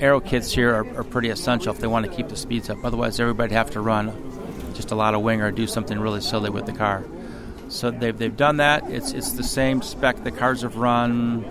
aero 0.00 0.20
kits 0.20 0.52
here 0.52 0.74
are, 0.74 0.98
are, 0.98 1.04
pretty 1.04 1.28
essential 1.28 1.72
if 1.72 1.78
they 1.78 1.86
want 1.86 2.04
to 2.04 2.12
keep 2.12 2.28
the 2.28 2.36
speeds 2.36 2.68
up. 2.68 2.84
Otherwise, 2.84 3.20
everybody'd 3.20 3.54
have 3.54 3.70
to 3.70 3.80
run 3.80 4.12
just 4.74 4.90
a 4.90 4.94
lot 4.94 5.14
of 5.14 5.22
wing 5.22 5.40
or 5.40 5.52
do 5.52 5.66
something 5.66 6.00
really 6.00 6.20
silly 6.20 6.50
with 6.50 6.66
the 6.66 6.72
car. 6.72 7.04
So 7.68 7.92
they've, 7.92 8.16
they've 8.16 8.36
done 8.36 8.56
that. 8.56 8.90
It's 8.90 9.12
it's 9.12 9.32
the 9.32 9.44
same 9.44 9.82
spec 9.82 10.24
the 10.24 10.32
cars 10.32 10.62
have 10.62 10.76
run 10.76 11.44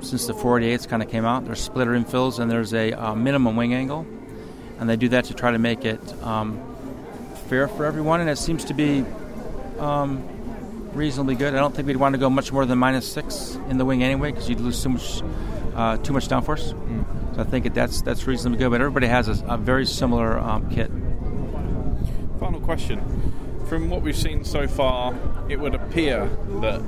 since 0.00 0.26
the 0.26 0.32
48s 0.32 0.88
kind 0.88 1.02
of 1.02 1.10
came 1.10 1.26
out. 1.26 1.44
There's 1.44 1.60
splitter 1.60 1.92
infills 1.92 2.38
and 2.38 2.50
there's 2.50 2.72
a 2.72 2.92
uh, 2.92 3.14
minimum 3.14 3.56
wing 3.56 3.74
angle 3.74 4.06
and 4.80 4.88
they 4.88 4.96
do 4.96 5.10
that 5.10 5.26
to 5.26 5.34
try 5.34 5.52
to 5.52 5.58
make 5.58 5.84
it 5.84 6.00
um, 6.24 6.58
fair 7.48 7.68
for 7.68 7.84
everyone, 7.84 8.20
and 8.20 8.30
it 8.30 8.38
seems 8.38 8.64
to 8.64 8.74
be 8.74 9.04
um, 9.78 10.26
reasonably 10.94 11.34
good. 11.34 11.54
I 11.54 11.58
don't 11.58 11.74
think 11.74 11.86
we'd 11.86 11.96
want 11.96 12.14
to 12.14 12.18
go 12.18 12.30
much 12.30 12.50
more 12.50 12.64
than 12.64 12.78
minus 12.78 13.06
six 13.10 13.56
in 13.68 13.78
the 13.78 13.84
wing 13.84 14.02
anyway, 14.02 14.32
because 14.32 14.48
you'd 14.48 14.60
lose 14.60 14.82
too 14.82 14.88
much 14.88 15.22
uh, 15.74 15.96
too 15.98 16.12
much 16.12 16.28
downforce. 16.28 16.72
Mm. 16.72 17.34
So 17.36 17.42
I 17.42 17.44
think 17.44 17.72
that's 17.74 18.02
that's 18.02 18.26
reasonably 18.26 18.58
good. 18.58 18.70
But 18.70 18.80
everybody 18.80 19.06
has 19.06 19.28
a, 19.28 19.44
a 19.46 19.56
very 19.58 19.86
similar 19.86 20.38
um, 20.38 20.68
kit. 20.70 20.90
Final 22.40 22.60
question: 22.60 23.00
From 23.68 23.90
what 23.90 24.00
we've 24.00 24.16
seen 24.16 24.44
so 24.44 24.66
far, 24.66 25.14
it 25.48 25.60
would 25.60 25.74
appear 25.74 26.26
that 26.60 26.80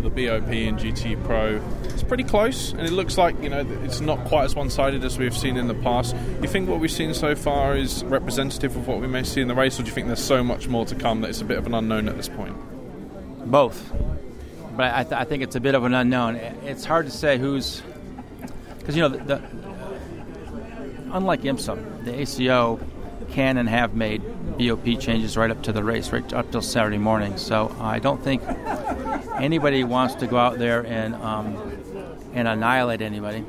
the 0.00 0.10
BOP 0.10 0.48
and 0.48 0.78
GT 0.78 1.22
Pro. 1.24 1.60
It's 1.84 2.02
pretty 2.02 2.24
close, 2.24 2.72
and 2.72 2.82
it 2.82 2.92
looks 2.92 3.16
like 3.18 3.40
you 3.42 3.48
know 3.48 3.66
it's 3.84 4.00
not 4.00 4.24
quite 4.24 4.44
as 4.44 4.54
one-sided 4.54 5.04
as 5.04 5.18
we've 5.18 5.36
seen 5.36 5.56
in 5.56 5.68
the 5.68 5.74
past. 5.74 6.16
You 6.42 6.48
think 6.48 6.68
what 6.68 6.80
we've 6.80 6.90
seen 6.90 7.14
so 7.14 7.34
far 7.34 7.76
is 7.76 8.04
representative 8.04 8.76
of 8.76 8.86
what 8.88 9.00
we 9.00 9.06
may 9.06 9.22
see 9.22 9.40
in 9.40 9.48
the 9.48 9.54
race, 9.54 9.78
or 9.78 9.82
do 9.82 9.88
you 9.88 9.94
think 9.94 10.06
there's 10.06 10.22
so 10.22 10.42
much 10.42 10.68
more 10.68 10.86
to 10.86 10.94
come 10.94 11.20
that 11.20 11.30
it's 11.30 11.40
a 11.40 11.44
bit 11.44 11.58
of 11.58 11.66
an 11.66 11.74
unknown 11.74 12.08
at 12.08 12.16
this 12.16 12.28
point? 12.28 12.56
Both, 13.50 13.92
but 14.76 14.94
I, 14.94 15.02
th- 15.02 15.14
I 15.14 15.24
think 15.24 15.42
it's 15.42 15.56
a 15.56 15.60
bit 15.60 15.74
of 15.74 15.84
an 15.84 15.94
unknown. 15.94 16.36
It's 16.36 16.84
hard 16.84 17.06
to 17.06 17.12
say 17.12 17.38
who's 17.38 17.82
because 18.78 18.96
you 18.96 19.02
know 19.02 19.08
the, 19.08 19.18
the 19.24 19.42
unlike 21.12 21.42
IMSA, 21.42 22.04
the 22.04 22.20
ACO 22.20 22.80
can 23.30 23.56
and 23.56 23.68
have 23.68 23.94
made 23.94 24.22
BOP 24.58 24.84
changes 25.00 25.36
right 25.36 25.50
up 25.50 25.62
to 25.64 25.72
the 25.72 25.82
race, 25.82 26.12
right 26.12 26.32
up 26.32 26.50
till 26.50 26.62
Saturday 26.62 26.98
morning. 26.98 27.36
So 27.36 27.74
I 27.80 27.98
don't 27.98 28.22
think 28.22 28.42
anybody 29.38 29.84
wants 29.84 30.16
to 30.16 30.26
go 30.26 30.36
out 30.36 30.58
there 30.58 30.84
and 30.84 31.14
um, 31.14 31.56
and 32.34 32.46
annihilate 32.46 33.00
anybody. 33.00 33.44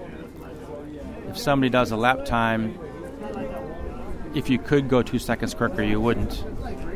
If 1.27 1.37
somebody 1.37 1.69
does 1.69 1.91
a 1.91 1.97
lap 1.97 2.25
time, 2.25 2.77
if 4.33 4.49
you 4.49 4.59
could 4.59 4.89
go 4.89 5.01
two 5.01 5.19
seconds 5.19 5.53
quicker, 5.53 5.83
you 5.83 5.99
wouldn't. 5.99 6.43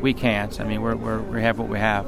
We 0.00 0.14
can't. 0.14 0.60
I 0.60 0.64
mean, 0.64 0.82
we're, 0.82 0.96
we're, 0.96 1.20
we 1.20 1.42
have 1.42 1.58
what 1.58 1.68
we 1.68 1.78
have. 1.78 2.06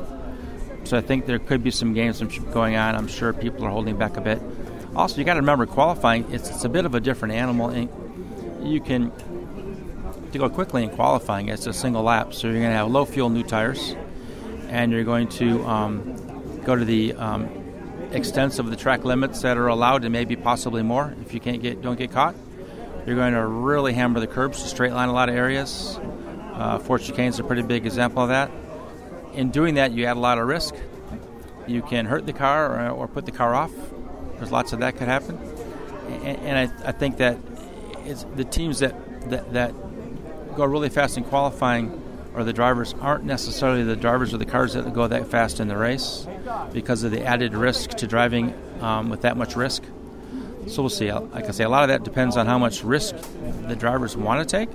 So 0.84 0.96
I 0.96 1.00
think 1.00 1.26
there 1.26 1.38
could 1.38 1.62
be 1.62 1.70
some 1.70 1.92
games 1.92 2.20
going 2.52 2.76
on. 2.76 2.94
I'm 2.94 3.08
sure 3.08 3.32
people 3.32 3.64
are 3.64 3.70
holding 3.70 3.96
back 3.96 4.16
a 4.16 4.20
bit. 4.20 4.40
Also, 4.96 5.18
you 5.18 5.24
got 5.24 5.34
to 5.34 5.40
remember 5.40 5.66
qualifying. 5.66 6.30
It's, 6.32 6.48
it's 6.48 6.64
a 6.64 6.68
bit 6.68 6.86
of 6.86 6.94
a 6.94 7.00
different 7.00 7.34
animal. 7.34 7.88
You 8.62 8.80
can 8.80 9.12
to 10.32 10.38
go 10.38 10.48
quickly 10.48 10.82
in 10.84 10.90
qualifying. 10.90 11.48
It's 11.48 11.66
a 11.66 11.72
single 11.72 12.02
lap, 12.02 12.34
so 12.34 12.48
you're 12.48 12.58
going 12.58 12.70
to 12.70 12.76
have 12.76 12.90
low 12.90 13.04
fuel 13.04 13.30
new 13.30 13.42
tires, 13.42 13.94
and 14.68 14.92
you're 14.92 15.04
going 15.04 15.28
to 15.28 15.64
um, 15.66 16.60
go 16.64 16.76
to 16.76 16.84
the 16.84 17.14
um, 17.14 17.48
extents 18.12 18.58
of 18.58 18.70
the 18.70 18.76
track 18.76 19.04
limits 19.04 19.42
that 19.42 19.56
are 19.56 19.68
allowed, 19.68 20.04
and 20.04 20.12
maybe 20.12 20.36
possibly 20.36 20.82
more 20.82 21.14
if 21.22 21.34
you 21.34 21.40
can't 21.40 21.62
get 21.62 21.82
don't 21.82 21.98
get 21.98 22.12
caught. 22.12 22.34
You're 23.06 23.16
going 23.16 23.34
to 23.34 23.46
really 23.46 23.94
hammer 23.94 24.20
the 24.20 24.26
curbs 24.26 24.62
straight 24.62 24.92
line 24.92 25.08
a 25.08 25.12
lot 25.12 25.28
of 25.28 25.34
areas. 25.34 25.98
Uh, 26.52 26.78
Fort 26.78 27.02
Chicane 27.02 27.28
is 27.28 27.38
a 27.38 27.44
pretty 27.44 27.62
big 27.62 27.86
example 27.86 28.22
of 28.22 28.28
that. 28.28 28.50
In 29.32 29.50
doing 29.50 29.76
that, 29.76 29.92
you 29.92 30.04
add 30.06 30.16
a 30.16 30.20
lot 30.20 30.38
of 30.38 30.46
risk. 30.46 30.74
You 31.66 31.82
can 31.82 32.06
hurt 32.06 32.26
the 32.26 32.32
car 32.32 32.88
or, 32.88 32.90
or 32.90 33.08
put 33.08 33.24
the 33.24 33.32
car 33.32 33.54
off. 33.54 33.72
There's 34.36 34.52
lots 34.52 34.72
of 34.72 34.80
that 34.80 34.96
could 34.96 35.08
happen, 35.08 35.38
and, 36.22 36.38
and 36.38 36.58
I, 36.58 36.88
I, 36.88 36.92
think 36.92 37.16
that 37.16 37.38
it's 38.04 38.24
the 38.36 38.44
teams 38.44 38.78
that, 38.78 38.94
that 39.30 39.52
that 39.52 39.74
go 40.58 40.64
really 40.64 40.90
fast 40.90 41.16
in 41.16 41.24
qualifying 41.24 42.02
or 42.34 42.44
the 42.44 42.52
drivers 42.52 42.94
aren't 43.00 43.24
necessarily 43.24 43.82
the 43.82 43.96
drivers 43.96 44.34
or 44.34 44.38
the 44.38 44.46
cars 44.46 44.74
that 44.74 44.92
go 44.92 45.08
that 45.08 45.26
fast 45.26 45.60
in 45.60 45.68
the 45.68 45.76
race 45.76 46.26
because 46.72 47.02
of 47.02 47.10
the 47.10 47.24
added 47.24 47.54
risk 47.54 47.90
to 47.90 48.06
driving 48.06 48.54
um, 48.80 49.08
with 49.08 49.22
that 49.22 49.36
much 49.36 49.56
risk. 49.56 49.82
So 50.66 50.82
we'll 50.82 50.90
see. 50.90 51.10
Like 51.10 51.46
I 51.46 51.52
say, 51.52 51.64
a 51.64 51.68
lot 51.68 51.84
of 51.84 51.88
that 51.88 52.04
depends 52.04 52.36
on 52.36 52.46
how 52.46 52.58
much 52.58 52.84
risk 52.84 53.16
the 53.66 53.74
drivers 53.74 54.16
want 54.16 54.46
to 54.46 54.58
take 54.58 54.68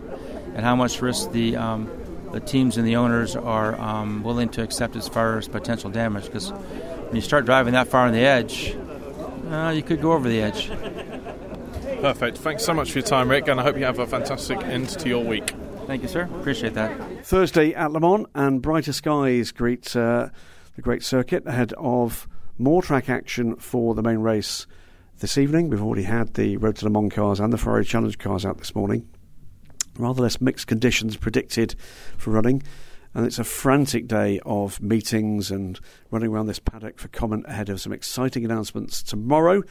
and 0.56 0.62
how 0.62 0.76
much 0.76 1.02
risk 1.02 1.32
the 1.32 1.56
um, 1.56 1.90
the 2.32 2.40
teams 2.40 2.78
and 2.78 2.88
the 2.88 2.96
owners 2.96 3.36
are 3.36 3.80
um, 3.80 4.24
willing 4.24 4.50
to 4.50 4.64
accept 4.64 4.96
as 4.96 5.08
far 5.08 5.38
as 5.38 5.48
potential 5.48 5.92
damage. 5.92 6.26
Because 6.26 6.52
when 6.52 7.16
you 7.16 7.22
start 7.22 7.46
driving 7.46 7.74
that 7.74 7.88
far 7.88 8.08
on 8.08 8.14
the 8.14 8.26
edge, 8.26 8.76
uh, 9.52 9.70
you 9.70 9.84
could 9.84 10.02
go 10.02 10.14
over 10.14 10.28
the 10.28 10.42
edge. 10.42 10.70
Perfect. 12.02 12.40
Thanks 12.40 12.66
so 12.66 12.74
much 12.74 12.92
for 12.92 13.00
your 13.00 13.08
time, 13.08 13.30
Rick, 13.30 13.48
and 13.48 13.60
I 13.60 13.64
hope 13.64 13.78
you 13.78 13.86
have 13.86 14.00
a 14.00 14.08
fantastic 14.08 14.58
end 14.64 14.90
to 14.90 15.08
your 15.08 15.24
week. 15.24 15.54
Thank 15.86 16.02
you, 16.02 16.08
sir. 16.08 16.24
Appreciate 16.40 16.74
that. 16.76 17.26
Thursday 17.26 17.74
at 17.74 17.92
Le 17.92 18.00
Mans, 18.00 18.26
and 18.34 18.62
brighter 18.62 18.94
skies 18.94 19.52
greet 19.52 19.96
uh, 19.96 20.30
the 20.76 20.82
great 20.82 21.04
circuit 21.04 21.44
ahead 21.46 21.74
of 21.78 22.28
more 22.58 22.82
track 22.82 23.10
action 23.10 23.56
for 23.58 23.94
the 23.94 24.02
main 24.02 24.20
race 24.20 24.66
this 25.20 25.38
evening. 25.38 25.70
We've 25.70 25.84
already 25.84 26.04
had 26.04 26.34
the 26.36 26.58
Road 26.58 26.78
to 26.78 26.86
Le 26.86 26.92
Mans 26.92 27.14
cars 27.14 27.40
and 27.40 27.52
the 27.52 27.58
Ferrari 27.58 27.86
Challenge 27.86 28.18
cars 28.18 28.46
out 28.46 28.58
this 28.58 28.74
morning. 28.76 29.08
Rather 29.98 30.24
less 30.24 30.42
mixed 30.42 30.68
conditions 30.68 31.18
predicted 31.18 31.76
for 32.18 32.32
running. 32.32 32.64
and 33.14 33.26
it's 33.26 33.40
a 33.40 33.44
frantic 33.44 34.08
day 34.08 34.40
of 34.46 34.82
meetings 34.82 35.52
and 35.52 35.80
running 36.12 36.32
around 36.32 36.48
this 36.48 36.60
paddock 36.60 36.98
for 36.98 37.10
comment 37.10 37.46
ahead 37.48 37.70
of 37.70 37.80
some 37.80 37.94
exciting 37.94 38.44
announcements 38.44 39.04
tomorrow 39.04 39.62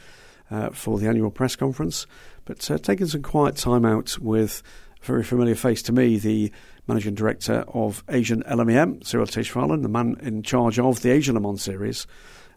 uh, 0.49 0.69
for 0.69 0.97
the 0.99 1.07
annual 1.07 1.31
press 1.31 1.55
conference. 1.55 2.05
But 2.45 2.69
uh, 2.69 2.77
taking 2.77 3.07
some 3.07 3.21
quiet 3.21 3.57
time 3.57 3.85
out 3.85 4.17
with 4.19 4.63
very 5.03 5.23
familiar 5.23 5.55
face 5.55 5.81
to 5.83 5.91
me, 5.91 6.17
the 6.17 6.51
managing 6.87 7.13
director 7.13 7.65
of 7.67 8.03
Asian 8.09 8.41
LMEM, 8.43 9.03
Cyrille 9.03 9.27
Taesch 9.27 9.53
Wallen, 9.53 9.81
the 9.81 9.89
man 9.89 10.17
in 10.21 10.43
charge 10.43 10.79
of 10.79 11.01
the 11.01 11.11
Asian 11.11 11.35
Le 11.35 11.41
Mans 11.41 11.61
series. 11.61 12.07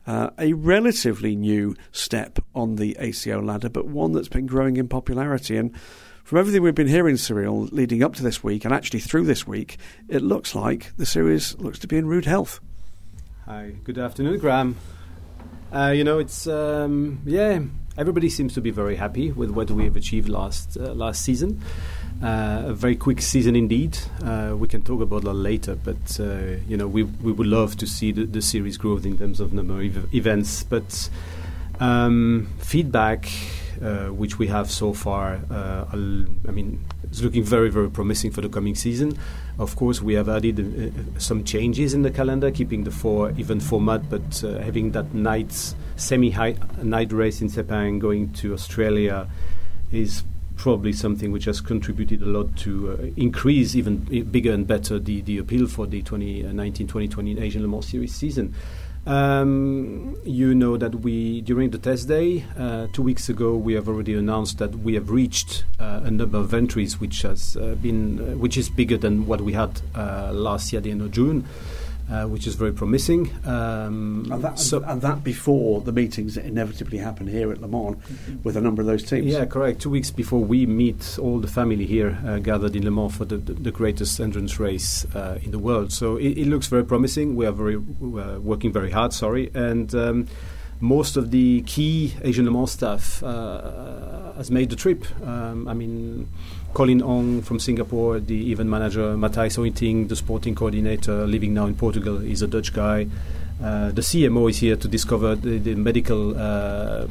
Uh, 0.06 0.30
a 0.38 0.52
relatively 0.52 1.34
new 1.34 1.74
step 1.90 2.38
on 2.54 2.76
the 2.76 2.96
ACO 3.00 3.42
ladder, 3.42 3.68
but 3.68 3.86
one 3.86 4.12
that's 4.12 4.28
been 4.28 4.46
growing 4.46 4.76
in 4.76 4.86
popularity. 4.86 5.56
And 5.56 5.76
from 6.22 6.38
everything 6.38 6.62
we've 6.62 6.74
been 6.74 6.86
hearing, 6.86 7.16
Cyrille, 7.16 7.68
leading 7.72 8.04
up 8.04 8.14
to 8.14 8.22
this 8.22 8.44
week 8.44 8.64
and 8.64 8.72
actually 8.72 9.00
through 9.00 9.24
this 9.24 9.46
week, 9.46 9.78
it 10.08 10.22
looks 10.22 10.54
like 10.54 10.96
the 10.96 11.06
series 11.06 11.58
looks 11.58 11.80
to 11.80 11.88
be 11.88 11.96
in 11.96 12.06
rude 12.06 12.24
health. 12.24 12.60
Hi, 13.46 13.74
good 13.82 13.98
afternoon, 13.98 14.38
Graham. 14.38 14.76
Uh, 15.72 15.92
you 15.94 16.04
know, 16.04 16.18
it's 16.18 16.46
um, 16.46 17.20
yeah. 17.24 17.60
Everybody 17.98 18.28
seems 18.28 18.54
to 18.54 18.60
be 18.60 18.70
very 18.70 18.96
happy 18.96 19.32
with 19.32 19.50
what 19.50 19.70
we 19.70 19.84
have 19.84 19.96
achieved 19.96 20.28
last 20.28 20.76
uh, 20.76 20.92
last 20.92 21.22
season. 21.22 21.62
Uh, 22.22 22.62
a 22.68 22.72
very 22.72 22.96
quick 22.96 23.20
season 23.20 23.54
indeed. 23.54 23.98
Uh, 24.24 24.54
we 24.56 24.66
can 24.66 24.80
talk 24.80 25.02
about 25.02 25.22
that 25.22 25.34
later, 25.34 25.74
but 25.74 26.18
uh, 26.18 26.56
you 26.66 26.74
know 26.74 26.88
we 26.88 27.02
we 27.02 27.30
would 27.30 27.46
love 27.46 27.76
to 27.76 27.86
see 27.86 28.10
the, 28.10 28.24
the 28.24 28.40
series 28.40 28.78
growth 28.78 29.04
in 29.04 29.18
terms 29.18 29.38
of 29.38 29.52
number 29.52 29.74
of 29.82 30.14
events. 30.14 30.62
But 30.64 31.10
um, 31.78 32.48
feedback 32.58 33.28
uh, 33.82 34.06
which 34.06 34.38
we 34.38 34.46
have 34.46 34.70
so 34.70 34.94
far, 34.94 35.38
uh, 35.50 35.84
I 35.92 36.50
mean, 36.50 36.82
it's 37.04 37.20
looking 37.20 37.44
very 37.44 37.68
very 37.68 37.90
promising 37.90 38.30
for 38.30 38.40
the 38.40 38.48
coming 38.48 38.74
season. 38.74 39.18
Of 39.58 39.76
course, 39.76 40.00
we 40.00 40.14
have 40.14 40.30
added 40.30 40.58
uh, 40.58 41.18
some 41.18 41.44
changes 41.44 41.92
in 41.92 42.00
the 42.00 42.10
calendar, 42.10 42.50
keeping 42.50 42.84
the 42.84 42.90
four 42.90 43.28
event 43.32 43.62
format, 43.62 44.08
but 44.08 44.40
having 44.40 44.92
that 44.92 45.12
night 45.12 45.52
semi 45.96 46.34
night 46.82 47.12
race 47.12 47.42
in 47.42 47.48
Sepang 47.50 47.98
going 47.98 48.32
to 48.34 48.54
Australia 48.54 49.28
is 49.92 50.24
probably 50.56 50.92
something 50.92 51.32
which 51.32 51.44
has 51.44 51.60
contributed 51.60 52.22
a 52.22 52.26
lot 52.26 52.56
to 52.56 52.92
uh, 52.92 53.06
increase 53.16 53.74
even 53.74 53.98
bigger 54.30 54.52
and 54.52 54.66
better 54.66 54.98
the, 54.98 55.20
the 55.22 55.38
appeal 55.38 55.66
for 55.66 55.86
the 55.86 56.02
2019-2020 56.02 57.40
Asian 57.40 57.62
Le 57.62 57.68
Mans 57.68 57.86
Series 57.86 58.14
season. 58.14 58.54
Um, 59.06 60.16
you 60.24 60.52
know 60.52 60.76
that 60.76 60.96
we, 60.96 61.40
during 61.42 61.70
the 61.70 61.78
test 61.78 62.08
day 62.08 62.44
uh, 62.58 62.88
two 62.92 63.02
weeks 63.02 63.28
ago, 63.28 63.54
we 63.54 63.74
have 63.74 63.88
already 63.88 64.14
announced 64.14 64.58
that 64.58 64.74
we 64.80 64.94
have 64.94 65.10
reached 65.10 65.64
uh, 65.78 66.00
a 66.02 66.10
number 66.10 66.38
of 66.38 66.52
entries 66.52 66.98
which 66.98 67.22
has 67.22 67.56
uh, 67.56 67.76
been, 67.76 68.18
uh, 68.18 68.36
which 68.36 68.56
is 68.56 68.68
bigger 68.68 68.96
than 68.96 69.26
what 69.26 69.40
we 69.42 69.52
had 69.52 69.80
uh, 69.94 70.32
last 70.32 70.72
year, 70.72 70.78
at 70.78 70.84
the 70.84 70.90
end 70.90 71.02
of 71.02 71.12
June 71.12 71.46
uh, 72.10 72.24
which 72.24 72.46
is 72.46 72.54
very 72.54 72.72
promising. 72.72 73.30
Um, 73.44 74.28
and, 74.30 74.42
that, 74.42 74.58
so, 74.58 74.82
and, 74.84 75.02
that, 75.02 75.24
before 75.24 75.80
the 75.80 75.92
meetings 75.92 76.34
that 76.34 76.44
inevitably 76.44 76.98
happen 76.98 77.26
here 77.26 77.50
at 77.50 77.60
Le 77.60 77.68
Mans 77.68 77.96
with 78.44 78.56
a 78.56 78.60
number 78.60 78.82
of 78.82 78.86
those 78.86 79.02
teams. 79.02 79.26
Yeah, 79.26 79.44
correct. 79.44 79.80
Two 79.80 79.90
weeks 79.90 80.10
before 80.10 80.40
we 80.40 80.66
meet 80.66 81.18
all 81.18 81.40
the 81.40 81.48
family 81.48 81.86
here 81.86 82.18
uh, 82.24 82.38
gathered 82.38 82.76
in 82.76 82.84
Le 82.84 82.90
Mans 82.90 83.16
for 83.16 83.24
the, 83.24 83.36
the, 83.36 83.54
the 83.54 83.72
greatest 83.72 84.20
endurance 84.20 84.60
race 84.60 85.04
uh, 85.14 85.38
in 85.42 85.50
the 85.50 85.58
world. 85.58 85.92
So 85.92 86.16
it, 86.16 86.38
it, 86.38 86.46
looks 86.46 86.68
very 86.68 86.84
promising. 86.84 87.34
We 87.34 87.46
are 87.46 87.52
very 87.52 87.76
uh, 87.76 88.38
working 88.40 88.72
very 88.72 88.90
hard. 88.90 89.12
Sorry, 89.12 89.50
and. 89.54 89.94
Um, 89.94 90.28
most 90.78 91.16
of 91.16 91.30
the 91.30 91.62
key 91.62 92.12
Asian 92.22 92.44
Le 92.44 92.50
Mans 92.50 92.70
staff 92.70 93.22
uh, 93.22 94.32
has 94.34 94.50
made 94.50 94.68
the 94.68 94.76
trip. 94.76 95.06
Um, 95.22 95.66
I 95.68 95.72
mean, 95.72 96.28
Colin 96.76 97.00
Ong 97.00 97.40
from 97.40 97.58
Singapore, 97.58 98.20
the 98.20 98.52
event 98.52 98.68
manager, 98.68 99.16
Matthijs 99.16 99.56
Ointing, 99.56 100.10
the 100.10 100.14
sporting 100.14 100.54
coordinator, 100.54 101.26
living 101.26 101.54
now 101.54 101.64
in 101.64 101.74
Portugal, 101.74 102.20
is 102.20 102.42
a 102.42 102.46
Dutch 102.46 102.74
guy. 102.74 103.06
Uh, 103.64 103.92
the 103.92 104.02
CMO 104.02 104.50
is 104.50 104.58
here 104.58 104.76
to 104.76 104.86
discover 104.86 105.34
the, 105.34 105.56
the 105.56 105.74
medical 105.74 106.36
uh, 106.36 107.06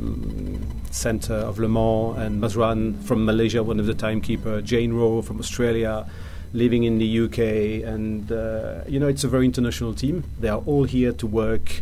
center 0.92 1.34
of 1.34 1.58
Le 1.58 1.68
Mans, 1.68 2.16
and 2.20 2.40
Mazran 2.40 3.04
from 3.06 3.26
Malaysia, 3.26 3.64
one 3.64 3.80
of 3.80 3.88
the 3.88 3.96
timekeeper, 3.96 4.62
Jane 4.62 4.94
Rowe 4.94 5.24
from 5.24 5.40
Australia, 5.40 6.08
living 6.54 6.84
in 6.84 7.00
the 7.00 7.22
UK, 7.22 7.90
and 7.92 8.32
uh, 8.32 8.82
you 8.88 9.00
know 9.00 9.08
it's 9.08 9.24
a 9.24 9.28
very 9.28 9.46
international 9.46 9.96
team. 9.96 10.26
They 10.40 10.50
are 10.50 10.62
all 10.68 10.84
here 10.84 11.12
to 11.14 11.26
work 11.26 11.82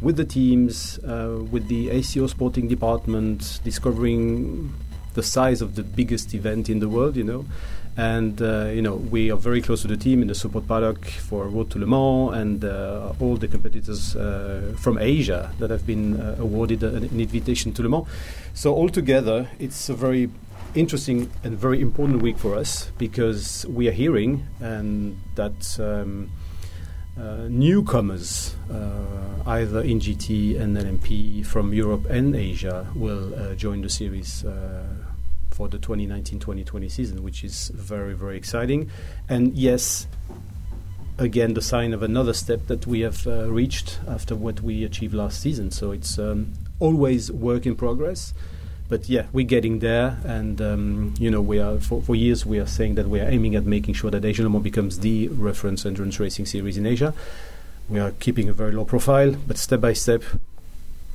with 0.00 0.18
the 0.18 0.24
teams, 0.24 1.00
uh, 1.00 1.42
with 1.50 1.66
the 1.66 1.90
ACO 1.90 2.28
sporting 2.28 2.68
department, 2.68 3.58
discovering 3.64 4.72
the 5.18 5.22
size 5.24 5.60
of 5.60 5.74
the 5.74 5.82
biggest 5.82 6.32
event 6.32 6.70
in 6.70 6.78
the 6.78 6.88
world, 6.88 7.16
you 7.16 7.24
know. 7.24 7.44
And 7.96 8.40
uh, 8.40 8.66
you 8.76 8.82
know 8.86 8.94
we 8.94 9.32
are 9.32 9.40
very 9.50 9.60
close 9.60 9.82
to 9.82 9.88
the 9.88 9.96
team 9.96 10.22
in 10.22 10.28
the 10.28 10.34
support 10.34 10.68
paddock 10.68 11.04
for 11.28 11.48
Road 11.48 11.68
to 11.72 11.78
Le 11.80 11.86
Mans 11.94 12.32
and 12.40 12.64
uh, 12.64 13.12
all 13.22 13.36
the 13.36 13.48
competitors 13.48 14.14
uh, 14.14 14.72
from 14.78 14.98
Asia 14.98 15.50
that 15.58 15.70
have 15.70 15.84
been 15.84 16.20
uh, 16.20 16.36
awarded 16.38 16.84
an, 16.84 17.02
an 17.02 17.20
invitation 17.20 17.72
to 17.72 17.82
Le 17.82 17.88
Mans. 17.88 18.06
So 18.54 18.68
altogether, 18.72 19.48
it's 19.58 19.88
a 19.88 19.94
very 19.94 20.30
interesting 20.76 21.28
and 21.42 21.58
very 21.58 21.80
important 21.80 22.22
week 22.22 22.38
for 22.38 22.54
us 22.54 22.92
because 22.98 23.66
we 23.66 23.88
are 23.88 23.96
hearing 24.02 24.46
and 24.60 25.18
that. 25.34 25.60
Um, 25.80 26.30
uh, 27.18 27.48
newcomers, 27.48 28.54
uh, 28.70 29.42
either 29.46 29.80
in 29.80 29.98
GT 29.98 30.60
and 30.60 30.76
LMP 30.76 31.44
from 31.44 31.74
Europe 31.74 32.06
and 32.08 32.36
Asia, 32.36 32.86
will 32.94 33.34
uh, 33.34 33.56
join 33.56 33.82
the 33.82 33.88
series 33.88 34.44
uh, 34.44 34.86
for 35.58 35.68
the 35.68 35.78
2019-2020 35.78 36.88
season, 36.88 37.24
which 37.24 37.42
is 37.42 37.72
very, 37.74 38.14
very 38.14 38.36
exciting. 38.36 38.88
And 39.28 39.54
yes, 39.54 40.06
again, 41.18 41.54
the 41.54 41.60
sign 41.60 41.92
of 41.92 42.00
another 42.04 42.32
step 42.32 42.68
that 42.68 42.86
we 42.86 43.00
have 43.00 43.26
uh, 43.26 43.50
reached 43.50 43.98
after 44.06 44.36
what 44.36 44.60
we 44.60 44.84
achieved 44.84 45.14
last 45.14 45.40
season. 45.40 45.72
So 45.72 45.90
it's 45.90 46.16
um, 46.16 46.52
always 46.78 47.32
work 47.32 47.66
in 47.66 47.74
progress. 47.74 48.32
But 48.88 49.08
yeah, 49.08 49.26
we're 49.32 49.46
getting 49.56 49.80
there, 49.80 50.16
and 50.24 50.62
um, 50.62 51.14
you 51.18 51.30
know, 51.30 51.42
we 51.42 51.58
are 51.58 51.78
for, 51.78 52.00
for 52.00 52.14
years 52.14 52.46
we 52.46 52.58
are 52.58 52.66
saying 52.66 52.94
that 52.94 53.08
we 53.08 53.20
are 53.20 53.28
aiming 53.28 53.54
at 53.54 53.66
making 53.66 53.94
sure 53.94 54.10
that 54.10 54.24
Asian 54.24 54.44
Le 54.46 54.50
Mans 54.50 54.62
becomes 54.62 55.00
the 55.00 55.28
reference 55.28 55.84
endurance 55.84 56.18
racing 56.18 56.46
series 56.46 56.78
in 56.78 56.86
Asia. 56.86 57.12
We 57.90 57.98
are 57.98 58.12
keeping 58.12 58.48
a 58.48 58.54
very 58.54 58.72
low 58.72 58.86
profile, 58.86 59.34
but 59.46 59.58
step 59.58 59.82
by 59.82 59.92
step, 59.92 60.22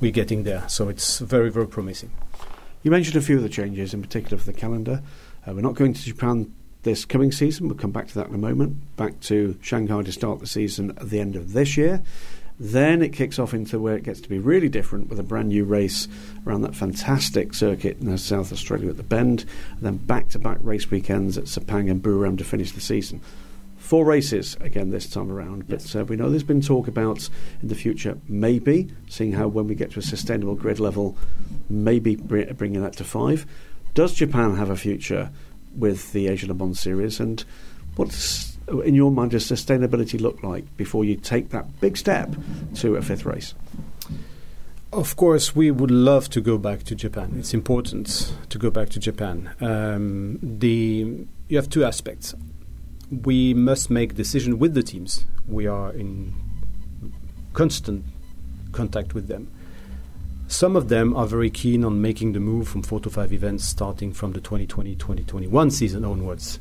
we're 0.00 0.12
getting 0.12 0.44
there. 0.44 0.68
So 0.68 0.88
it's 0.88 1.18
very, 1.18 1.50
very 1.50 1.66
promising. 1.66 2.12
You 2.84 2.90
mentioned 2.90 3.16
a 3.16 3.22
few 3.22 3.38
of 3.38 3.42
the 3.42 3.48
changes, 3.48 3.94
in 3.94 4.02
particular 4.02 4.36
for 4.36 4.44
the 4.44 4.52
calendar. 4.52 5.02
Uh, 5.48 5.54
we're 5.54 5.62
not 5.62 5.74
going 5.74 5.94
to 5.94 6.02
Japan 6.02 6.54
this 6.82 7.06
coming 7.06 7.32
season. 7.32 7.66
We'll 7.66 7.78
come 7.78 7.92
back 7.92 8.08
to 8.08 8.14
that 8.16 8.28
in 8.28 8.34
a 8.34 8.38
moment. 8.38 8.94
Back 8.98 9.20
to 9.20 9.58
Shanghai 9.62 10.02
to 10.02 10.12
start 10.12 10.38
the 10.40 10.46
season 10.46 10.90
at 10.90 11.08
the 11.08 11.18
end 11.18 11.34
of 11.34 11.54
this 11.54 11.78
year. 11.78 12.02
Then 12.60 13.00
it 13.00 13.14
kicks 13.14 13.38
off 13.38 13.54
into 13.54 13.80
where 13.80 13.96
it 13.96 14.04
gets 14.04 14.20
to 14.20 14.28
be 14.28 14.38
really 14.38 14.68
different 14.68 15.08
with 15.08 15.18
a 15.18 15.22
brand 15.22 15.48
new 15.48 15.64
race 15.64 16.08
around 16.46 16.60
that 16.60 16.76
fantastic 16.76 17.54
circuit 17.54 18.00
in 18.02 18.18
South 18.18 18.52
Australia 18.52 18.90
at 18.90 18.98
the 18.98 19.02
Bend. 19.02 19.46
And 19.70 19.80
then 19.80 19.96
back 19.96 20.28
to 20.28 20.38
back 20.38 20.58
race 20.60 20.90
weekends 20.90 21.38
at 21.38 21.44
Sepang 21.44 21.90
and 21.90 22.02
Buriram 22.02 22.36
to 22.36 22.44
finish 22.44 22.72
the 22.72 22.82
season. 22.82 23.22
Four 23.84 24.06
races 24.06 24.56
again 24.62 24.88
this 24.88 25.06
time 25.10 25.30
around, 25.30 25.68
but 25.68 25.82
yes. 25.82 25.94
uh, 25.94 26.06
we 26.06 26.16
know 26.16 26.30
there's 26.30 26.42
been 26.42 26.62
talk 26.62 26.88
about 26.88 27.28
in 27.60 27.68
the 27.68 27.74
future 27.74 28.18
maybe 28.26 28.90
seeing 29.10 29.32
how 29.32 29.46
when 29.46 29.66
we 29.66 29.74
get 29.74 29.90
to 29.90 29.98
a 29.98 30.02
sustainable 30.02 30.54
grid 30.54 30.80
level, 30.80 31.18
maybe 31.68 32.16
br- 32.16 32.50
bringing 32.54 32.80
that 32.80 32.94
to 32.94 33.04
five. 33.04 33.44
Does 33.92 34.14
Japan 34.14 34.56
have 34.56 34.70
a 34.70 34.76
future 34.76 35.30
with 35.76 36.12
the 36.12 36.28
Asia 36.28 36.46
Le 36.46 36.54
Mans 36.54 36.80
series, 36.80 37.20
and 37.20 37.44
what's 37.96 38.56
in 38.86 38.94
your 38.94 39.10
mind 39.10 39.32
does 39.32 39.44
sustainability 39.44 40.18
look 40.18 40.42
like 40.42 40.64
before 40.78 41.04
you 41.04 41.14
take 41.16 41.50
that 41.50 41.78
big 41.82 41.98
step 41.98 42.34
to 42.76 42.96
a 42.96 43.02
fifth 43.02 43.26
race? 43.26 43.52
Of 44.94 45.14
course, 45.16 45.54
we 45.54 45.70
would 45.70 45.90
love 45.90 46.30
to 46.30 46.40
go 46.40 46.56
back 46.56 46.84
to 46.84 46.94
Japan. 46.94 47.34
It's 47.38 47.52
important 47.52 48.32
to 48.48 48.58
go 48.58 48.70
back 48.70 48.88
to 48.90 48.98
Japan. 48.98 49.50
Um, 49.60 50.38
the 50.42 51.26
you 51.48 51.58
have 51.58 51.68
two 51.68 51.84
aspects 51.84 52.34
we 53.22 53.54
must 53.54 53.90
make 53.90 54.14
decision 54.14 54.58
with 54.58 54.74
the 54.74 54.82
teams. 54.82 55.24
We 55.46 55.66
are 55.66 55.92
in 55.92 56.34
constant 57.52 58.04
contact 58.72 59.14
with 59.14 59.28
them. 59.28 59.50
Some 60.48 60.76
of 60.76 60.88
them 60.88 61.16
are 61.16 61.26
very 61.26 61.50
keen 61.50 61.84
on 61.84 62.02
making 62.02 62.32
the 62.32 62.40
move 62.40 62.68
from 62.68 62.82
four 62.82 63.00
to 63.00 63.10
five 63.10 63.32
events 63.32 63.64
starting 63.64 64.12
from 64.12 64.32
the 64.32 64.40
2020-2021 64.40 65.72
season 65.72 66.04
onwards. 66.04 66.58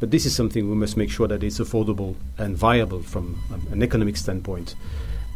But 0.00 0.10
this 0.10 0.26
is 0.26 0.34
something 0.34 0.68
we 0.68 0.76
must 0.76 0.96
make 0.96 1.10
sure 1.10 1.28
that 1.28 1.42
it's 1.42 1.58
affordable 1.58 2.16
and 2.38 2.56
viable 2.56 3.02
from 3.02 3.42
um, 3.52 3.66
an 3.72 3.82
economic 3.82 4.16
standpoint, 4.16 4.74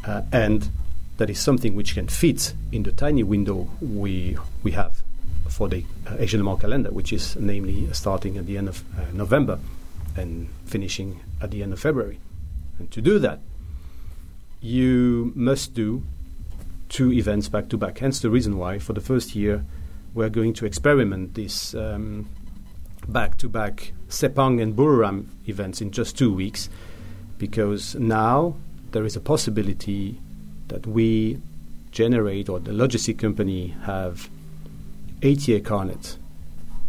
uh, 0.07 0.23
and 0.33 0.69
that 1.17 1.31
is 1.31 1.39
something 1.39 1.75
which 1.75 1.95
can 1.95 2.09
fit 2.09 2.55
in 2.73 2.83
the 2.83 2.93
tiny 2.93 3.23
window 3.23 3.69
we 3.81 4.37
we 4.63 4.73
have 4.73 5.03
for 5.49 5.69
the 5.69 5.85
uh, 6.07 6.17
Asian 6.19 6.45
Le 6.45 6.57
calendar, 6.59 6.91
which 6.91 7.13
is 7.13 7.37
namely 7.37 7.89
starting 7.93 8.37
at 8.37 8.47
the 8.47 8.59
end 8.59 8.69
of 8.69 8.85
uh, 8.99 9.05
November 9.13 9.59
and 10.21 10.49
finishing 10.65 11.21
at 11.41 11.51
the 11.51 11.63
end 11.63 11.73
of 11.73 11.81
February. 11.81 12.21
And 12.79 12.91
to 12.93 13.01
do 13.01 13.19
that, 13.19 13.41
you 14.61 15.33
must 15.35 15.75
do 15.75 16.03
two 16.89 17.13
events 17.13 17.49
back 17.49 17.69
to 17.71 17.77
back. 17.77 17.99
Hence 17.99 18.21
the 18.21 18.31
reason 18.31 18.59
why, 18.59 18.79
for 18.79 18.93
the 18.93 19.01
first 19.01 19.35
year, 19.35 19.65
we're 20.15 20.29
going 20.29 20.53
to 20.55 20.67
experiment 20.67 21.35
this 21.35 21.75
um, 21.75 22.29
back 23.09 23.39
to 23.39 23.49
back 23.49 23.93
Sepang 24.09 24.61
and 24.61 24.77
Buriram 24.77 25.27
events 25.49 25.81
in 25.81 25.91
just 25.91 26.19
two 26.19 26.33
weeks. 26.33 26.69
because 27.41 27.95
now 27.95 28.55
there 28.93 29.05
is 29.07 29.17
a 29.17 29.21
possibility 29.21 30.21
that 30.69 30.87
we 30.87 31.41
generate 31.91 32.49
or 32.49 32.61
the 32.61 32.71
logistic 32.71 33.19
company 33.19 33.75
have 33.85 34.29
ATA 35.25 35.59
carnet 35.61 36.19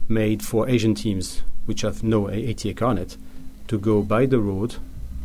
made 0.09 0.43
for 0.43 0.67
Asian 0.67 0.93
teams 0.93 1.41
which 1.65 1.81
have 1.81 2.03
no 2.03 2.29
ATA 2.29 2.73
carnet 2.73 3.17
to 3.67 3.77
go 3.77 4.01
by 4.01 4.25
the 4.25 4.39
road. 4.39 4.75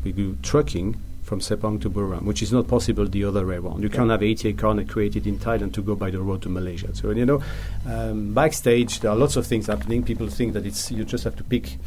We 0.04 0.12
do 0.12 0.36
trucking 0.42 0.96
from 1.22 1.40
Sepang 1.40 1.80
to 1.82 1.90
Buram, 1.90 2.22
which 2.22 2.40
is 2.40 2.52
not 2.52 2.68
possible 2.68 3.06
the 3.06 3.24
other 3.24 3.44
way 3.44 3.56
around. 3.56 3.82
You 3.82 3.88
yeah. 3.88 3.96
can't 3.96 4.10
have 4.10 4.22
ATA 4.22 4.52
carnet 4.52 4.88
created 4.88 5.26
in 5.26 5.38
Thailand 5.38 5.72
to 5.74 5.82
go 5.82 5.96
by 5.96 6.10
the 6.10 6.20
road 6.20 6.42
to 6.42 6.48
Malaysia. 6.48 6.94
So 6.94 7.10
you 7.10 7.26
know, 7.26 7.42
um, 7.86 8.32
backstage 8.32 9.00
there 9.00 9.10
are 9.10 9.16
lots 9.16 9.34
of 9.36 9.46
things 9.46 9.66
happening. 9.66 10.04
People 10.04 10.28
think 10.28 10.52
that 10.52 10.64
it's 10.64 10.90
you 10.92 11.04
just 11.04 11.24
have 11.24 11.34
to 11.36 11.44
pick 11.44 11.78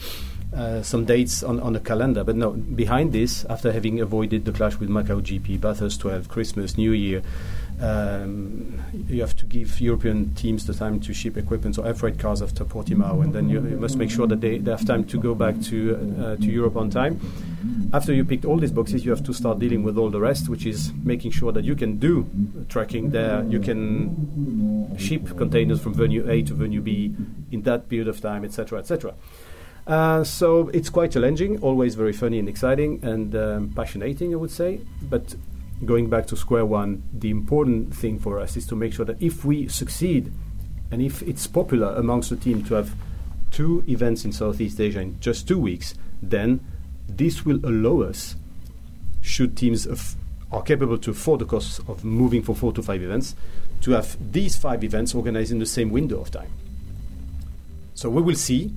uh, 0.54 0.82
some 0.82 1.06
dates 1.06 1.44
on, 1.44 1.60
on 1.60 1.74
the 1.74 1.80
calendar. 1.80 2.24
But 2.24 2.36
no, 2.36 2.52
behind 2.52 3.14
this, 3.14 3.46
after 3.46 3.72
having 3.72 4.02
avoided 4.02 4.46
the 4.46 4.52
clash 4.52 4.78
with 4.78 4.90
Macau 4.90 5.22
GP, 5.22 5.62
Bathurst 5.62 6.02
12, 6.02 6.28
Christmas, 6.28 6.78
New 6.78 6.92
Year, 6.92 7.22
um, 7.82 8.82
you 9.08 9.22
have 9.22 9.36
to 9.38 9.46
give 9.46 9.80
European 9.80 10.34
teams 10.36 10.66
the 10.66 10.74
time 10.74 11.00
to 11.00 11.14
ship 11.14 11.38
equipment 11.38 11.76
so 11.76 11.84
air 11.84 11.94
freight 11.94 12.20
cars 12.20 12.42
after 12.42 12.66
Portimao, 12.66 13.24
and 13.24 13.34
then 13.34 13.50
you, 13.50 13.66
you, 13.66 13.78
must 13.78 13.96
make 13.96 14.12
sure 14.12 14.28
that 14.28 14.42
they, 14.42 14.58
they 14.58 14.72
have 14.72 14.86
time 14.86 15.06
to 15.06 15.18
go 15.18 15.34
back 15.34 15.60
to 15.62 15.96
uh, 16.20 16.36
to 16.36 16.46
Europe 16.46 16.76
on 16.76 16.90
time. 16.90 17.20
After 17.94 18.14
you 18.14 18.26
picked 18.26 18.46
all 18.46 18.58
these 18.58 18.72
boxes, 18.72 19.06
you 19.06 19.12
have 19.12 19.24
to 19.24 19.34
start 19.34 19.60
dealing 19.60 19.84
with 19.84 19.98
all 19.98 20.10
the 20.10 20.20
rest, 20.20 20.50
which 20.50 20.66
is 20.66 20.92
making 21.04 21.32
sure 21.32 21.52
that 21.54 21.64
you 21.64 21.76
can 21.76 21.98
do 21.98 22.30
tracking 22.68 23.12
there, 23.12 23.44
you 23.46 23.60
can 23.60 24.98
ship 24.98 25.38
containers 25.38 25.80
from 25.82 25.94
venue 25.94 26.30
A 26.30 26.42
to 26.44 26.54
venue 26.54 26.82
B 26.82 27.16
in 27.52 27.62
that 27.64 27.88
period 27.88 28.10
of 28.10 28.20
time, 28.20 28.44
etc., 28.44 28.80
etc. 28.80 29.14
Uh, 29.88 30.24
so 30.24 30.68
it's 30.70 30.90
quite 30.90 31.12
challenging, 31.12 31.60
always 31.62 31.96
very 31.96 32.14
funny 32.14 32.38
and 32.38 32.48
exciting 32.48 33.00
and 33.04 33.36
um, 33.36 33.70
passionating, 33.70 34.34
I 34.34 34.36
would 34.36 34.52
say. 34.52 34.82
But 35.02 35.36
going 35.86 36.10
back 36.10 36.28
to 36.28 36.36
square 36.36 36.66
one, 36.66 37.04
the 37.14 37.30
important 37.30 37.96
thing 37.96 38.20
for 38.20 38.40
us 38.40 38.58
is 38.58 38.66
to 38.68 38.76
make 38.76 38.94
sure 38.94 39.06
that 39.06 39.22
if 39.22 39.46
we 39.46 39.68
succeed 39.68 40.32
and 40.92 41.02
if 41.02 41.22
it's 41.22 41.48
popular 41.48 41.96
amongst 41.96 42.30
the 42.30 42.36
team 42.36 42.64
to 42.66 42.74
have 42.76 42.92
two 43.52 43.84
events 43.88 44.26
in 44.26 44.32
Southeast 44.32 44.80
Asia 44.80 45.02
in 45.02 45.20
just 45.20 45.48
two 45.48 45.60
weeks, 45.60 45.94
then 46.22 46.60
this 47.08 47.46
will 47.46 47.60
allow 47.66 48.02
us, 48.08 48.36
should 49.22 49.56
teams 49.56 49.86
af- 49.86 50.16
are 50.52 50.62
capable 50.62 50.98
to 50.98 51.12
afford 51.12 51.40
the 51.40 51.46
costs 51.46 51.80
of 51.88 52.04
moving 52.04 52.42
from 52.42 52.56
four 52.56 52.74
to 52.74 52.84
five 52.84 53.02
events, 53.02 53.36
to 53.82 53.92
have 53.92 54.18
these 54.32 54.56
five 54.58 54.84
events 54.84 55.16
organized 55.16 55.52
in 55.52 55.60
the 55.60 55.66
same 55.66 55.90
window 55.90 56.20
of 56.20 56.30
time. 56.32 56.52
So 57.94 58.10
we 58.10 58.22
will 58.22 58.36
see. 58.36 58.74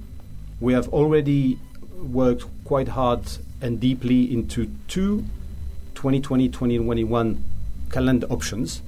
We 0.60 0.72
have 0.74 0.88
already 0.90 1.58
worked 1.96 2.44
quite 2.64 2.88
hard 2.88 3.22
and 3.60 3.80
deeply 3.80 4.32
into 4.32 4.70
two 4.88 5.24
2020 5.94 6.48
2021 6.48 7.44
calendar 7.90 8.26
options 8.28 8.82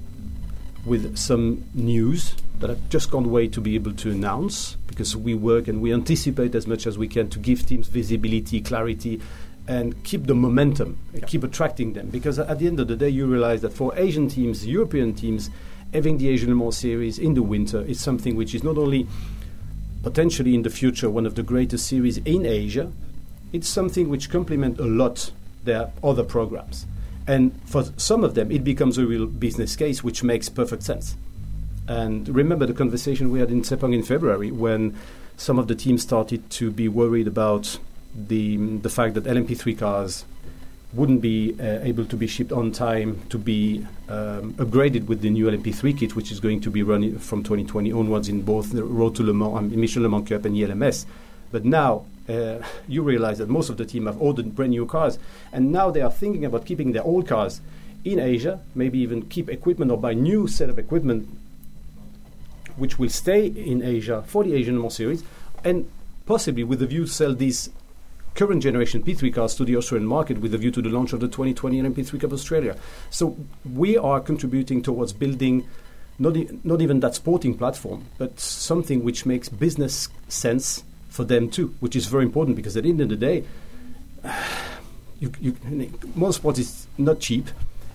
with 0.85 1.17
some 1.17 1.65
news 1.75 2.35
that 2.61 2.71
have 2.71 2.89
just 2.89 3.11
can't 3.11 3.27
wait 3.27 3.53
to 3.53 3.61
be 3.61 3.75
able 3.75 3.93
to 3.93 4.11
announce 4.11 4.77
because 4.87 5.17
we 5.17 5.35
work 5.35 5.67
and 5.67 5.81
we 5.81 5.93
anticipate 5.93 6.55
as 6.55 6.67
much 6.67 6.87
as 6.87 6.97
we 6.97 7.09
can 7.09 7.29
to 7.29 7.39
give 7.39 7.67
teams 7.67 7.89
visibility, 7.89 8.61
clarity, 8.61 9.21
and 9.67 10.03
keep 10.05 10.27
the 10.27 10.35
momentum, 10.35 10.99
yeah. 11.15 11.25
keep 11.27 11.43
attracting 11.43 11.95
them. 11.95 12.09
Because 12.09 12.39
at 12.39 12.59
the 12.59 12.67
end 12.67 12.79
of 12.81 12.89
the 12.89 12.97
day, 12.97 13.09
you 13.09 13.27
realize 13.27 13.63
that 13.63 13.73
for 13.73 13.97
Asian 13.97 14.29
teams, 14.29 14.67
European 14.67 15.15
teams, 15.15 15.51
having 15.93 16.19
the 16.19 16.29
Asian 16.29 16.51
Le 16.51 16.55
Mans 16.55 16.77
series 16.77 17.19
in 17.19 17.35
the 17.35 17.43
winter 17.43 17.81
is 17.83 18.01
something 18.01 18.37
which 18.37 18.55
is 18.55 18.63
not 18.63 18.77
only 18.77 19.07
potentially 20.03 20.55
in 20.55 20.63
the 20.63 20.71
future 20.71 21.09
one 21.09 21.25
of 21.25 21.35
the 21.35 21.43
greatest 21.43 21.87
series 21.87 22.19
in 22.19 22.45
Asia, 22.45 22.93
it's 23.53 23.69
something 23.69 24.09
which 24.09 24.29
complements 24.29 24.79
a 24.81 24.85
lot 24.85 25.33
their 25.65 25.91
other 26.03 26.23
programs. 26.23 26.87
And 27.27 27.59
for 27.65 27.85
some 27.97 28.23
of 28.23 28.35
them, 28.35 28.51
it 28.51 28.65
becomes 28.65 28.99
a 28.99 29.07
real 29.07 29.27
business 29.27 29.77
case, 29.77 30.05
which 30.05 30.23
makes 30.23 30.49
perfect 30.49 30.83
sense. 30.83 31.17
And 31.89 32.29
remember 32.29 32.67
the 32.67 32.75
conversation 32.75 33.31
we 33.31 33.41
had 33.41 33.51
in 33.51 33.63
Sepang 33.63 33.95
in 33.95 34.03
February 34.03 34.51
when 34.51 34.97
some 35.37 35.59
of 35.59 35.69
the 35.69 35.75
teams 35.75 36.03
started 36.03 36.49
to 36.51 36.71
be 36.71 36.89
worried 36.89 37.27
about 37.27 37.79
the, 38.15 38.57
the 38.57 38.89
fact 38.89 39.15
that 39.15 39.25
LMP3 39.25 39.79
cars 39.79 40.25
wouldn't 40.93 41.21
be 41.21 41.57
uh, 41.61 41.81
able 41.83 42.05
to 42.05 42.17
be 42.17 42.27
shipped 42.27 42.53
on 42.53 42.71
time 42.71 43.21
to 43.29 43.37
be 43.37 43.85
um, 44.09 44.55
upgraded 44.55 45.07
with 45.07 45.23
the 45.23 45.31
new 45.31 45.47
LMP3 45.47 45.99
kit, 45.99 46.15
which 46.15 46.31
is 46.31 46.39
going 46.39 46.61
to 46.61 46.71
be 46.71 46.83
run 46.83 47.19
from 47.19 47.43
2020 47.43 47.93
onwards 47.93 48.29
in 48.29 48.43
both 48.43 48.71
the 48.71 48.85
Road 48.85 49.17
to 49.17 49.25
Le 49.25 49.35
Mans, 49.35 49.59
um, 49.59 49.81
Michelin 49.81 50.05
Le 50.05 50.09
Mans 50.09 50.29
Cup, 50.29 50.45
and 50.45 50.57
ELMS. 50.57 51.05
But 51.51 51.65
now 51.65 52.07
uh, 52.29 52.59
you 52.89 53.03
realize 53.03 53.39
that 53.39 53.49
most 53.49 53.69
of 53.69 53.77
the 53.77 53.85
team 53.85 54.07
have 54.07 54.21
ordered 54.21 54.55
brand 54.55 54.71
new 54.71 54.87
cars, 54.87 55.19
and 55.53 55.73
now 55.73 55.91
they 55.91 56.01
are 56.01 56.11
thinking 56.11 56.45
about 56.45 56.65
keeping 56.65 56.93
their 56.93 57.05
old 57.05 57.29
cars 57.29 57.61
in 58.05 58.19
Asia, 58.19 58.61
maybe 58.75 58.99
even 58.99 59.23
keep 59.23 59.49
equipment 59.49 59.91
or 59.91 59.99
buy 59.99 60.13
new 60.15 60.47
set 60.47 60.69
of 60.69 60.79
equipment 60.79 61.29
which 62.77 62.99
will 62.99 63.09
stay 63.09 63.47
in 63.47 63.83
Asia 63.83 64.23
for 64.27 64.45
the 64.45 64.55
Asian 64.55 64.83
Le 64.83 64.91
series, 64.91 65.23
and 65.63 65.89
possibly 66.27 66.65
with 66.65 66.81
the 66.81 66.87
view 66.87 67.05
to 67.05 67.11
sell 67.11 67.35
these 67.35 67.71
current 68.35 68.63
generation 68.63 69.03
P3 69.03 69.33
cars 69.33 69.55
to 69.55 69.65
the 69.65 69.77
Australian 69.77 70.09
market 70.09 70.39
with 70.39 70.53
a 70.55 70.59
view 70.59 70.71
to 70.73 70.83
the 70.83 70.89
launch 70.89 71.13
of 71.13 71.21
the 71.21 71.29
2020 71.29 71.81
LMP3 71.81 72.21
Cup 72.21 72.33
Australia. 72.33 72.77
So 73.11 73.37
we 73.73 73.97
are 73.97 74.21
contributing 74.21 74.83
towards 74.83 75.13
building 75.13 75.69
not, 76.19 76.37
e- 76.37 76.49
not 76.65 76.81
even 76.81 77.01
that 77.01 77.15
sporting 77.15 77.57
platform, 77.57 78.07
but 78.19 78.41
something 78.41 79.05
which 79.05 79.25
makes 79.25 79.49
business 79.49 80.09
sense 80.29 80.83
for 81.15 81.23
them 81.23 81.49
too, 81.49 81.73
which 81.79 81.95
is 81.95 82.07
very 82.07 82.25
important 82.25 82.57
because 82.57 82.77
at 82.77 82.83
the 82.83 82.91
end 82.91 83.01
of 83.01 83.09
the 83.09 83.17
day, 83.17 83.45
you, 85.21 85.33
you, 85.41 85.53
motorsport 86.19 86.59
is 86.59 86.89
not 86.99 87.21
cheap. 87.21 87.51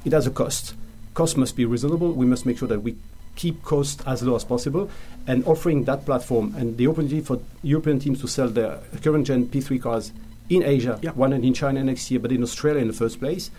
It 0.05 0.13
has 0.13 0.25
a 0.25 0.31
cost. 0.31 0.73
Cost 1.13 1.35
must 1.35 1.57
be 1.57 1.65
reasonable. 1.65 2.13
We 2.13 2.25
must 2.25 2.45
make 2.45 2.57
sure 2.57 2.69
that 2.69 2.79
we 2.79 2.95
keep 3.35 3.61
costs 3.61 4.01
as 4.07 4.23
low 4.23 4.35
as 4.35 4.45
possible 4.45 4.89
and 5.27 5.45
offering 5.45 5.83
that 5.83 6.05
platform 6.05 6.55
and 6.55 6.77
the 6.77 6.87
opportunity 6.87 7.19
for 7.19 7.41
European 7.61 7.99
teams 7.99 8.21
to 8.21 8.27
sell 8.27 8.47
their 8.47 8.79
current 9.03 9.27
gen 9.27 9.47
P3 9.47 9.81
cars 9.81 10.13
in 10.49 10.63
Asia, 10.63 10.97
yeah. 11.01 11.11
one 11.11 11.33
in 11.33 11.53
China 11.53 11.83
next 11.83 12.09
year, 12.09 12.21
but 12.21 12.31
in 12.31 12.41
Australia 12.41 12.81
in 12.81 12.87
the 12.87 12.93
first 12.93 13.19
place, 13.19 13.51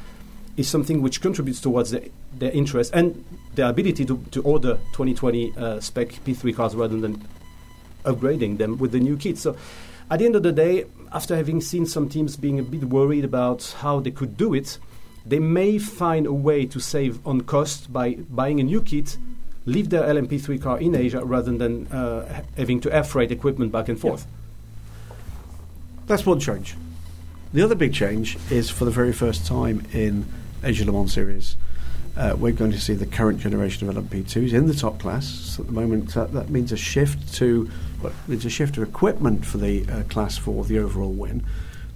is 0.56 0.68
something 0.68 1.02
which 1.02 1.20
contributes 1.20 1.60
towards 1.60 1.90
the, 1.90 2.10
their 2.32 2.50
interest 2.52 2.92
and 2.94 3.24
their 3.56 3.68
ability 3.68 4.06
to, 4.06 4.24
to 4.30 4.42
order 4.42 4.76
2020 4.92 5.52
uh, 5.56 5.80
spec 5.80 6.08
P3 6.24 6.56
cars 6.56 6.74
rather 6.74 6.98
than 6.98 7.22
upgrading 8.04 8.58
them 8.58 8.78
with 8.78 8.92
the 8.92 9.00
new 9.00 9.16
kit. 9.16 9.38
So 9.38 9.56
at 10.10 10.18
the 10.18 10.26
end 10.26 10.36
of 10.36 10.42
the 10.42 10.52
day, 10.52 10.86
after 11.12 11.36
having 11.36 11.60
seen 11.60 11.86
some 11.86 12.08
teams 12.08 12.36
being 12.36 12.58
a 12.58 12.62
bit 12.62 12.84
worried 12.84 13.24
about 13.24 13.74
how 13.78 14.00
they 14.00 14.10
could 14.10 14.36
do 14.36 14.54
it, 14.54 14.78
they 15.24 15.38
may 15.38 15.78
find 15.78 16.26
a 16.26 16.32
way 16.32 16.66
to 16.66 16.80
save 16.80 17.24
on 17.26 17.42
cost 17.42 17.92
by 17.92 18.14
buying 18.30 18.58
a 18.60 18.62
new 18.62 18.82
kit, 18.82 19.18
leave 19.66 19.90
their 19.90 20.02
LMP3 20.02 20.60
car 20.60 20.78
in 20.78 20.94
Asia 20.94 21.24
rather 21.24 21.52
than 21.52 21.86
uh, 21.88 22.42
having 22.56 22.80
to 22.80 22.94
air 22.94 23.04
freight 23.04 23.30
equipment 23.30 23.70
back 23.70 23.88
and 23.88 24.00
forth. 24.00 24.26
Yeah. 24.26 25.16
That's 26.06 26.26
one 26.26 26.40
change. 26.40 26.76
The 27.52 27.62
other 27.62 27.74
big 27.74 27.92
change 27.92 28.38
is 28.50 28.70
for 28.70 28.84
the 28.84 28.90
very 28.90 29.12
first 29.12 29.46
time 29.46 29.84
in 29.92 30.26
Asia 30.62 30.84
Le 30.84 30.92
Mans 30.92 31.12
Series 31.12 31.56
uh, 32.16 32.36
we're 32.38 32.52
going 32.52 32.72
to 32.72 32.80
see 32.80 32.94
the 32.94 33.06
current 33.06 33.38
generation 33.38 33.88
of 33.88 33.94
LMP2s 33.94 34.52
in 34.52 34.66
the 34.66 34.74
top 34.74 34.98
class. 34.98 35.26
So 35.26 35.62
at 35.62 35.68
the 35.68 35.72
moment, 35.72 36.16
uh, 36.16 36.26
that 36.26 36.50
means 36.50 36.72
a 36.72 36.76
shift 36.76 37.34
to 37.34 37.70
well, 38.02 38.12
it's 38.28 38.44
a 38.44 38.50
shift 38.50 38.76
of 38.76 38.88
equipment 38.88 39.44
for 39.44 39.58
the 39.58 39.86
uh, 39.88 40.02
class 40.04 40.38
for 40.38 40.64
the 40.64 40.78
overall 40.78 41.12
win. 41.12 41.44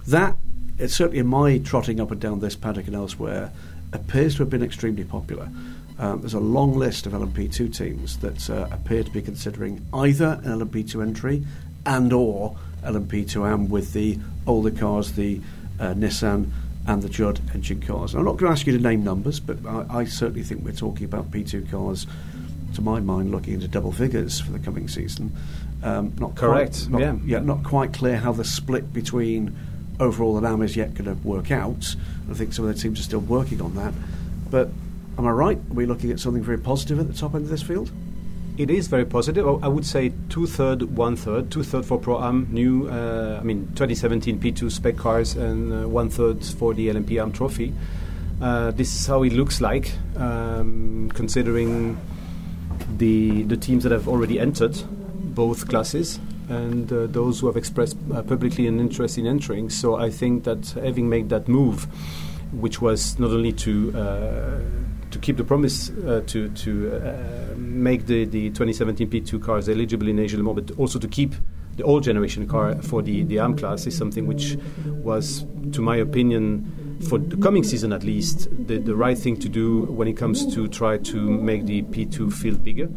That, 0.07 0.37
it's 0.77 0.95
certainly 0.95 1.19
in 1.19 1.27
my 1.27 1.57
trotting 1.59 1.99
up 1.99 2.11
and 2.11 2.19
down 2.21 2.39
this 2.39 2.55
paddock 2.55 2.87
and 2.87 2.95
elsewhere, 2.95 3.51
appears 3.93 4.35
to 4.35 4.39
have 4.39 4.49
been 4.49 4.63
extremely 4.63 5.03
popular. 5.03 5.49
Um, 5.97 6.19
there's 6.19 6.33
a 6.33 6.39
long 6.39 6.73
list 6.73 7.05
of 7.05 7.13
LMP2 7.13 7.75
teams 7.75 8.17
that 8.17 8.49
uh, 8.49 8.67
appear 8.71 9.03
to 9.03 9.11
be 9.11 9.21
considering 9.21 9.85
either 9.93 10.39
an 10.43 10.59
LMP2 10.59 11.01
entry 11.01 11.45
and 11.85 12.11
or 12.11 12.57
LMP2M 12.83 13.69
with 13.69 13.93
the 13.93 14.19
older 14.45 14.71
cars, 14.71 15.13
the 15.13 15.39
uh, 15.79 15.93
Nissan 15.93 16.51
and 16.87 17.01
the 17.01 17.09
Judd 17.09 17.39
engine 17.53 17.81
cars. 17.81 18.13
I'm 18.13 18.25
not 18.25 18.37
going 18.37 18.49
to 18.49 18.51
ask 18.51 18.67
you 18.67 18.77
to 18.77 18.83
name 18.83 19.03
numbers, 19.03 19.39
but 19.39 19.57
I, 19.65 19.99
I, 19.99 20.05
certainly 20.05 20.43
think 20.43 20.63
we're 20.63 20.71
talking 20.71 21.05
about 21.05 21.31
P2 21.31 21.69
cars, 21.71 22.05
to 22.75 22.81
my 22.81 22.99
mind, 22.99 23.31
looking 23.31 23.55
into 23.55 23.67
double 23.67 23.91
figures 23.91 24.39
for 24.39 24.51
the 24.51 24.59
coming 24.59 24.87
season. 24.87 25.35
Um, 25.85 26.13
not 26.19 26.35
correct. 26.35 26.87
Quite, 26.89 26.89
not, 26.89 27.01
yeah. 27.01 27.15
yeah, 27.25 27.39
not 27.39 27.63
quite 27.63 27.93
clear 27.93 28.17
how 28.17 28.31
the 28.31 28.43
split 28.43 28.91
between 28.91 29.55
overall 29.99 30.35
and 30.35 30.45
AM 30.45 30.63
is 30.63 30.75
yet 30.75 30.95
going 30.95 31.05
to 31.05 31.27
work 31.27 31.51
out. 31.51 31.95
I 32.29 32.33
think 32.33 32.53
some 32.53 32.65
of 32.67 32.75
the 32.75 32.81
teams 32.81 32.99
are 32.99 33.03
still 33.03 33.19
working 33.19 33.61
on 33.61 33.75
that. 33.75 33.93
But 34.49 34.69
am 35.17 35.27
I 35.27 35.29
right? 35.29 35.57
Are 35.57 35.73
we 35.73 35.85
looking 35.85 36.09
at 36.09 36.19
something 36.19 36.41
very 36.41 36.57
positive 36.57 36.99
at 36.99 37.07
the 37.07 37.13
top 37.13 37.35
end 37.35 37.43
of 37.43 37.49
this 37.49 37.61
field? 37.61 37.91
It 38.57 38.71
is 38.71 38.87
very 38.87 39.05
positive. 39.05 39.45
I 39.63 39.67
would 39.67 39.85
say 39.85 40.11
two 40.29 40.47
third, 40.47 40.81
one 40.95 41.15
third. 41.15 41.51
Two 41.51 41.61
third 41.61 41.85
for 41.85 41.99
Pro 41.99 42.23
Am 42.23 42.47
new. 42.49 42.89
Uh, 42.89 43.37
I 43.39 43.43
mean, 43.43 43.67
2017 43.75 44.39
P2 44.39 44.71
spec 44.71 44.97
cars, 44.97 45.35
and 45.35 45.71
uh, 45.71 45.87
one 45.87 46.09
third 46.09 46.43
for 46.43 46.73
the 46.73 46.87
LMP 46.87 47.21
Am 47.21 47.31
Trophy. 47.31 47.73
Uh, 48.41 48.71
this 48.71 48.95
is 48.95 49.05
how 49.05 49.23
it 49.23 49.33
looks 49.33 49.61
like, 49.61 49.91
um, 50.15 51.11
considering 51.13 51.97
the 52.97 53.43
the 53.43 53.57
teams 53.57 53.83
that 53.83 53.91
have 53.91 54.07
already 54.07 54.39
entered 54.39 54.81
both 55.35 55.67
classes. 55.67 56.19
and 56.49 56.91
uh, 56.91 57.07
those 57.07 57.39
who 57.39 57.47
have 57.47 57.57
expressed 57.57 57.97
uh, 58.13 58.21
publicly 58.21 58.67
an 58.67 58.79
interest 58.79 59.17
in 59.17 59.25
entering. 59.25 59.69
So 59.69 59.95
I 59.95 60.09
think 60.09 60.43
that 60.43 60.69
having 60.81 61.09
made 61.09 61.29
that 61.29 61.47
move, 61.47 61.87
which 62.51 62.81
was 62.81 63.17
not 63.19 63.31
only 63.31 63.51
to 63.53 63.97
uh, 63.97 64.59
to 65.11 65.19
keep 65.19 65.37
the 65.37 65.43
promise 65.43 65.89
uh, 65.89 66.21
to 66.27 66.49
to 66.49 66.95
uh, 66.95 67.55
make 67.55 68.05
the, 68.05 68.25
the 68.25 68.49
2017 68.49 69.09
P2 69.09 69.41
cars 69.41 69.69
eligible 69.69 70.07
in 70.07 70.19
Asia 70.19 70.37
Le 70.37 70.43
Mans, 70.43 70.55
but 70.55 70.77
also 70.77 70.99
to 70.99 71.07
keep 71.07 71.35
the 71.77 71.83
old 71.83 72.03
generation 72.03 72.47
car 72.47 72.75
for 72.81 73.01
the, 73.01 73.23
the 73.23 73.37
AM 73.37 73.55
class 73.55 73.85
is 73.85 73.97
something 73.97 74.27
which 74.27 74.57
was, 74.85 75.45
to 75.73 75.81
my 75.81 75.97
opinion, 75.97 76.71
for 77.07 77.19
the 77.19 77.37
coming 77.37 77.63
season 77.63 77.93
at 77.93 78.03
least, 78.03 78.49
the, 78.67 78.77
the 78.77 78.95
right 78.95 79.17
thing 79.17 79.37
to 79.37 79.49
do 79.49 79.83
when 79.83 80.07
it 80.07 80.17
comes 80.17 80.53
to 80.55 80.67
try 80.67 80.97
to 80.97 81.17
make 81.17 81.65
the 81.65 81.83
P2 81.83 82.33
field 82.33 82.63
bigger, 82.63 82.89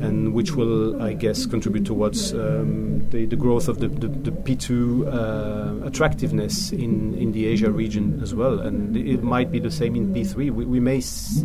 and 0.00 0.32
which 0.34 0.52
will, 0.52 1.00
I 1.02 1.12
guess, 1.12 1.46
contribute 1.46 1.84
towards 1.84 2.32
um, 2.32 3.08
the, 3.10 3.26
the 3.26 3.36
growth 3.36 3.68
of 3.68 3.80
the, 3.80 3.88
the, 3.88 4.08
the 4.08 4.30
P2 4.30 5.06
uh, 5.06 5.86
attractiveness 5.86 6.72
in, 6.72 7.14
in 7.14 7.32
the 7.32 7.46
Asia 7.46 7.70
region 7.70 8.20
as 8.22 8.34
well. 8.34 8.60
And 8.60 8.96
it 8.96 9.22
might 9.22 9.50
be 9.52 9.58
the 9.58 9.70
same 9.70 9.94
in 9.96 10.14
P3. 10.14 10.34
We, 10.34 10.50
we, 10.50 10.80
may, 10.80 11.02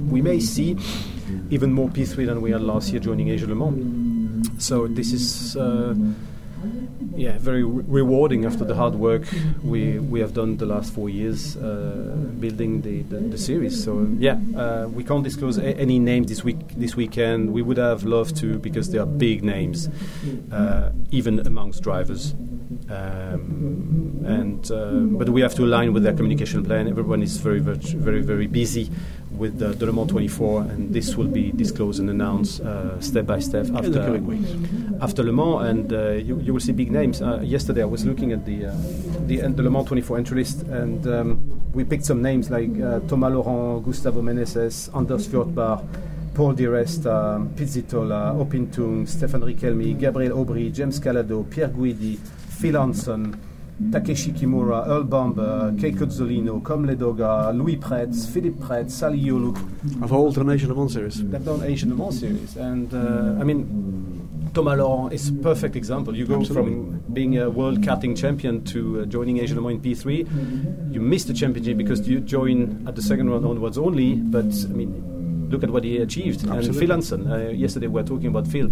we 0.09 0.21
may 0.21 0.39
see 0.39 0.77
even 1.49 1.73
more 1.73 1.89
P3 1.89 2.25
than 2.25 2.41
we 2.41 2.51
had 2.51 2.61
last 2.61 2.91
year 2.91 2.99
joining 2.99 3.29
Asia 3.29 3.47
Le 3.47 3.55
Mans. 3.55 4.63
So 4.63 4.87
this 4.87 5.11
is. 5.11 5.55
Uh, 5.55 5.95
yeah, 7.15 7.37
very 7.37 7.63
re- 7.63 7.83
rewarding 7.87 8.45
after 8.45 8.63
the 8.65 8.75
hard 8.75 8.95
work 8.95 9.23
we 9.63 9.99
we 9.99 10.19
have 10.21 10.33
done 10.33 10.57
the 10.57 10.65
last 10.65 10.93
four 10.93 11.09
years 11.09 11.57
uh, 11.57 12.15
building 12.39 12.81
the, 12.81 13.01
the, 13.03 13.17
the 13.19 13.37
series. 13.37 13.83
So 13.83 14.07
yeah, 14.19 14.39
uh, 14.55 14.87
we 14.87 15.03
can't 15.03 15.23
disclose 15.23 15.57
a- 15.57 15.77
any 15.77 15.99
names 15.99 16.27
this 16.27 16.43
week 16.43 16.57
this 16.77 16.95
weekend. 16.95 17.51
We 17.53 17.61
would 17.61 17.77
have 17.77 18.03
loved 18.03 18.35
to 18.37 18.59
because 18.59 18.91
they 18.91 18.99
are 18.99 19.05
big 19.05 19.43
names, 19.43 19.89
uh, 20.51 20.91
even 21.11 21.39
amongst 21.45 21.83
drivers. 21.83 22.33
Um, 22.89 24.23
and 24.25 24.71
uh, 24.71 24.91
but 25.17 25.29
we 25.29 25.41
have 25.41 25.55
to 25.55 25.63
align 25.63 25.93
with 25.93 26.03
their 26.03 26.13
communication 26.13 26.63
plan. 26.63 26.87
Everyone 26.87 27.21
is 27.21 27.37
very 27.37 27.59
very 27.59 27.77
very 27.77 28.21
very 28.21 28.47
busy 28.47 28.89
with 29.39 29.57
the, 29.57 29.69
the 29.69 29.85
Le 29.85 29.93
Mans 29.93 30.07
24, 30.07 30.61
and 30.61 30.93
this 30.93 31.15
will 31.15 31.27
be 31.27 31.51
disclosed 31.51 31.99
and 31.99 32.09
announced 32.09 32.59
uh, 32.61 32.99
step 32.99 33.25
by 33.25 33.39
step 33.39 33.67
after 33.73 33.89
the 33.89 33.99
coming 33.99 34.27
weeks. 34.27 34.51
after 35.01 35.23
Le 35.23 35.31
Mans, 35.31 35.63
and 35.63 35.93
uh, 35.93 36.11
you, 36.11 36.39
you 36.41 36.53
will 36.53 36.59
see 36.59 36.73
big 36.73 36.91
names. 36.91 37.21
Uh, 37.21 37.39
yesterday, 37.41 37.81
I 37.81 37.85
was 37.85 38.05
looking 38.05 38.33
at 38.33 38.45
the 38.45 38.65
uh, 38.67 38.75
the, 39.25 39.37
the 39.37 39.63
Le 39.63 39.69
Mans 39.69 39.87
24 39.87 40.17
entry 40.17 40.37
list, 40.39 40.63
and 40.63 41.07
um, 41.07 41.71
we 41.73 41.83
picked 41.85 42.05
some 42.05 42.21
names 42.21 42.49
like 42.51 42.69
uh, 42.81 42.99
Thomas 43.07 43.33
Laurent, 43.33 43.83
Gustavo 43.83 44.21
Menezes, 44.21 44.89
Anders 44.95 45.27
Fjordbach, 45.27 45.83
Paul 46.33 46.53
Di 46.53 46.65
Resta, 46.65 47.39
Pizzitola, 47.55 48.33
Opintung, 48.37 49.07
Stéphane 49.07 49.43
Richelmi, 49.45 49.97
Gabriel 49.97 50.33
Aubry, 50.33 50.71
James 50.71 50.99
Calado, 50.99 51.43
Pier 51.43 51.69
Guidi, 51.69 52.19
Phil 52.59 52.75
Hanson. 52.75 53.48
Takeshi 53.91 54.31
Kimura, 54.33 54.85
Earl 54.87 55.03
Bamber, 55.05 55.73
Kei 55.79 55.91
Cozzolino, 55.93 56.61
Côme 56.61 56.85
Ledogar, 56.85 57.53
Louis 57.53 57.77
Prette, 57.77 58.13
Philippe 58.13 58.59
Prette, 58.59 58.91
Salih 58.91 59.23
Yoluç, 59.29 59.57
I've 60.03 60.11
all 60.11 60.31
done 60.31 60.49
Asia 60.49 60.67
Le 60.67 60.75
Mans 60.75 60.91
series. 60.91 61.23
They've 61.23 61.43
done 61.43 61.63
Asian 61.63 61.89
Le 61.89 61.95
Mans 61.95 62.11
series, 62.19 62.57
and 62.57 62.93
uh, 62.93 63.39
I 63.39 63.43
mean, 63.43 64.51
Thomas 64.53 64.77
Laurent 64.77 65.13
is 65.13 65.29
a 65.29 65.33
perfect 65.33 65.75
example. 65.75 66.15
You 66.15 66.25
go 66.25 66.39
Absolutely. 66.41 66.73
from 66.73 67.03
being 67.13 67.37
a 67.37 67.49
world 67.49 67.81
karting 67.81 68.17
champion 68.17 68.63
to 68.65 69.01
uh, 69.01 69.05
joining 69.05 69.39
Asian 69.39 69.57
Le 69.57 69.63
Mans 69.63 69.83
in 69.83 69.91
P3. 69.91 70.93
You 70.93 70.99
miss 70.99 71.23
the 71.23 71.33
championship 71.33 71.77
because 71.77 72.07
you 72.07 72.19
join 72.19 72.85
at 72.87 72.95
the 72.95 73.01
second 73.01 73.29
round 73.29 73.45
onwards 73.45 73.77
only. 73.77 74.15
But 74.15 74.45
I 74.45 74.73
mean, 74.73 74.91
look 75.49 75.63
at 75.63 75.69
what 75.69 75.83
he 75.83 75.97
achieved. 75.97 76.43
And 76.47 76.75
Phil 76.75 76.89
Hanson. 76.89 77.31
Uh, 77.31 77.37
yesterday 77.49 77.87
we 77.87 77.93
were 78.01 78.07
talking 78.07 78.27
about 78.27 78.47
Phil. 78.47 78.71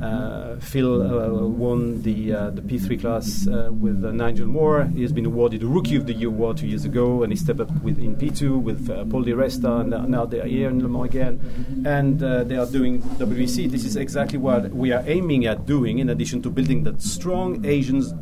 Uh, 0.00 0.56
Phil 0.60 1.02
uh, 1.02 1.46
won 1.46 2.00
the 2.02 2.32
uh, 2.32 2.50
the 2.50 2.62
P3 2.62 3.00
class 3.00 3.46
uh, 3.46 3.70
with 3.72 4.04
uh, 4.04 4.12
Nigel 4.12 4.46
Moore. 4.46 4.84
He 4.94 5.02
has 5.02 5.12
been 5.12 5.26
awarded 5.26 5.60
the 5.60 5.66
Rookie 5.66 5.96
of 5.96 6.06
the 6.06 6.12
Year 6.14 6.28
award 6.28 6.58
two 6.58 6.66
years 6.66 6.84
ago, 6.84 7.22
and 7.22 7.32
he 7.32 7.36
stepped 7.36 7.60
up 7.60 7.70
with 7.82 7.98
in 7.98 8.16
P2 8.16 8.62
with 8.62 8.88
uh, 8.90 9.04
Paul 9.06 9.22
Di 9.22 9.32
Resta, 9.32 9.80
and 9.80 10.10
now- 10.10 10.26
they 10.30 10.40
are 10.40 10.46
here 10.46 10.68
in 10.68 10.80
Le 10.82 10.88
Mans 10.88 11.06
again, 11.06 11.40
and 11.84 12.22
uh, 12.22 12.44
they 12.44 12.56
are 12.56 12.66
doing 12.66 13.02
WEC. 13.18 13.70
This 13.70 13.84
is 13.84 13.96
exactly 13.96 14.38
what 14.38 14.70
we 14.70 14.92
are 14.92 15.02
aiming 15.06 15.46
at 15.46 15.66
doing. 15.66 15.98
In 15.98 16.08
addition 16.10 16.40
to 16.42 16.50
building 16.50 16.84
that 16.84 17.02
strong 17.02 17.64
Asians. 17.66 18.14